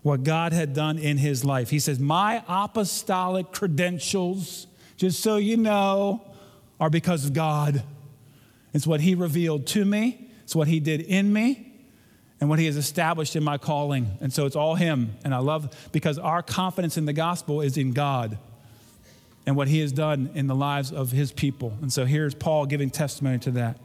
What 0.03 0.25
God 0.25 0.53
had 0.53 0.75
done 0.75 0.99
in 0.99 1.19
his 1.19 1.45
life. 1.45 1.71
He 1.71 1.79
says, 1.79 1.99
My 1.99 2.43
apostolic 2.49 3.53
credentials 3.53 4.67
just 4.97 5.23
so 5.23 5.37
you 5.37 5.57
know, 5.57 6.23
are 6.81 6.91
because 6.91 7.25
of 7.25 7.33
God. 7.33 7.83
It's 8.73 8.87
what 8.87 9.01
He 9.01 9.15
revealed 9.15 9.67
to 9.69 9.85
me, 9.85 10.31
it's 10.45 10.55
what 10.55 10.69
He 10.69 10.81
did 10.81 11.01
in 11.01 11.33
me, 11.33 11.73
and 12.41 12.49
what 12.49 12.59
He 12.59 12.67
has 12.67 12.77
established 12.77 13.37
in 13.37 13.43
my 13.43 13.59
calling. 13.59 14.19
And 14.21 14.33
so 14.33 14.47
it's 14.47 14.57
all 14.57 14.75
Him. 14.75 15.15
And 15.25 15.35
I 15.35 15.39
love 15.39 15.75
because 15.93 16.19
our 16.19 16.43
confidence 16.43 16.97
in 16.97 17.07
the 17.07 17.13
gospel 17.13 17.61
is 17.61 17.77
in 17.77 17.93
God 17.93 18.39
and 19.47 19.57
what 19.57 19.69
He 19.69 19.81
has 19.81 19.93
done 19.93 20.31
in 20.35 20.47
the 20.47 20.55
lives 20.55 20.93
of 20.93 21.11
His 21.11 21.33
people. 21.33 21.77
And 21.81 21.93
so 21.93 22.05
here's 22.05 22.35
Paul 22.35 22.67
giving 22.67 22.91
testimony 22.91 23.39
to 23.41 23.51
that. 23.53 23.79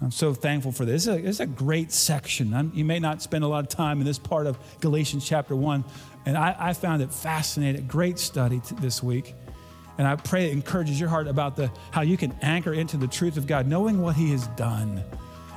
I'm 0.00 0.12
so 0.12 0.32
thankful 0.32 0.70
for 0.70 0.84
this. 0.84 1.06
It's 1.08 1.40
a, 1.40 1.42
a 1.42 1.46
great 1.46 1.90
section. 1.90 2.54
I'm, 2.54 2.70
you 2.72 2.84
may 2.84 3.00
not 3.00 3.20
spend 3.20 3.42
a 3.42 3.48
lot 3.48 3.64
of 3.64 3.68
time 3.68 3.98
in 3.98 4.06
this 4.06 4.18
part 4.18 4.46
of 4.46 4.56
Galatians 4.80 5.26
chapter 5.26 5.56
1, 5.56 5.84
and 6.24 6.36
I, 6.36 6.54
I 6.56 6.72
found 6.72 7.02
it 7.02 7.12
fascinating. 7.12 7.86
Great 7.88 8.18
study 8.18 8.60
this 8.80 9.02
week. 9.02 9.34
And 9.98 10.06
I 10.06 10.14
pray 10.14 10.48
it 10.48 10.52
encourages 10.52 11.00
your 11.00 11.08
heart 11.08 11.26
about 11.26 11.56
the, 11.56 11.72
how 11.90 12.02
you 12.02 12.16
can 12.16 12.32
anchor 12.42 12.72
into 12.72 12.96
the 12.96 13.08
truth 13.08 13.36
of 13.36 13.48
God, 13.48 13.66
knowing 13.66 14.00
what 14.00 14.14
He 14.14 14.30
has 14.30 14.46
done 14.48 15.02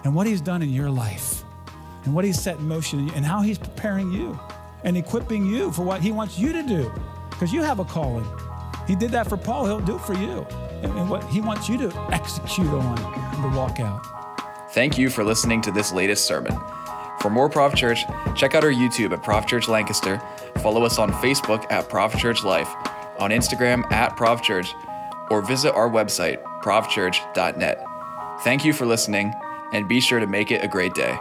and 0.03 0.15
what 0.15 0.27
He's 0.27 0.41
done 0.41 0.61
in 0.61 0.69
your 0.69 0.89
life 0.89 1.43
and 2.05 2.13
what 2.13 2.25
He's 2.25 2.39
set 2.39 2.57
in 2.57 2.67
motion 2.67 3.09
and 3.11 3.25
how 3.25 3.41
He's 3.41 3.57
preparing 3.57 4.11
you 4.11 4.39
and 4.83 4.97
equipping 4.97 5.45
you 5.45 5.71
for 5.71 5.83
what 5.83 6.01
He 6.01 6.11
wants 6.11 6.37
you 6.39 6.51
to 6.53 6.63
do. 6.63 6.91
because 7.29 7.51
you 7.53 7.61
have 7.63 7.79
a 7.79 7.85
calling. 7.85 8.25
He 8.87 8.95
did 8.95 9.11
that 9.11 9.27
for 9.27 9.37
Paul, 9.37 9.65
he'll 9.65 9.79
do 9.79 9.95
it 9.95 10.01
for 10.01 10.13
you. 10.13 10.45
And, 10.83 11.09
what 11.09 11.23
he 11.25 11.41
wants 11.41 11.69
you 11.69 11.77
to 11.77 12.07
execute 12.11 12.67
on 12.67 12.97
and 12.99 13.43
to 13.43 13.57
walk 13.57 13.79
out. 13.79 14.03
Thank 14.73 14.97
you 14.97 15.09
for 15.11 15.23
listening 15.23 15.61
to 15.61 15.71
this 15.71 15.91
latest 15.93 16.25
sermon. 16.25 16.57
For 17.19 17.29
more 17.29 17.47
ProvChurch, 17.49 18.35
check 18.35 18.55
out 18.55 18.63
our 18.63 18.71
YouTube 18.71 19.11
at 19.13 19.21
ProvChurch 19.23 19.67
Lancaster, 19.67 20.19
follow 20.57 20.83
us 20.83 20.97
on 20.97 21.11
Facebook 21.13 21.71
at 21.71 21.87
ProvChurch 21.87 22.43
Life, 22.43 22.73
on 23.19 23.29
Instagram 23.29 23.89
at 23.91 24.17
ProvChurch, 24.17 24.73
or 25.29 25.43
visit 25.43 25.73
our 25.75 25.87
website, 25.87 26.41
provchurch.net. 26.63 27.85
Thank 28.43 28.65
you 28.65 28.73
for 28.73 28.87
listening, 28.87 29.33
and 29.71 29.87
be 29.87 29.99
sure 29.99 30.19
to 30.19 30.27
make 30.27 30.51
it 30.51 30.63
a 30.63 30.67
great 30.67 30.93
day. 30.93 31.17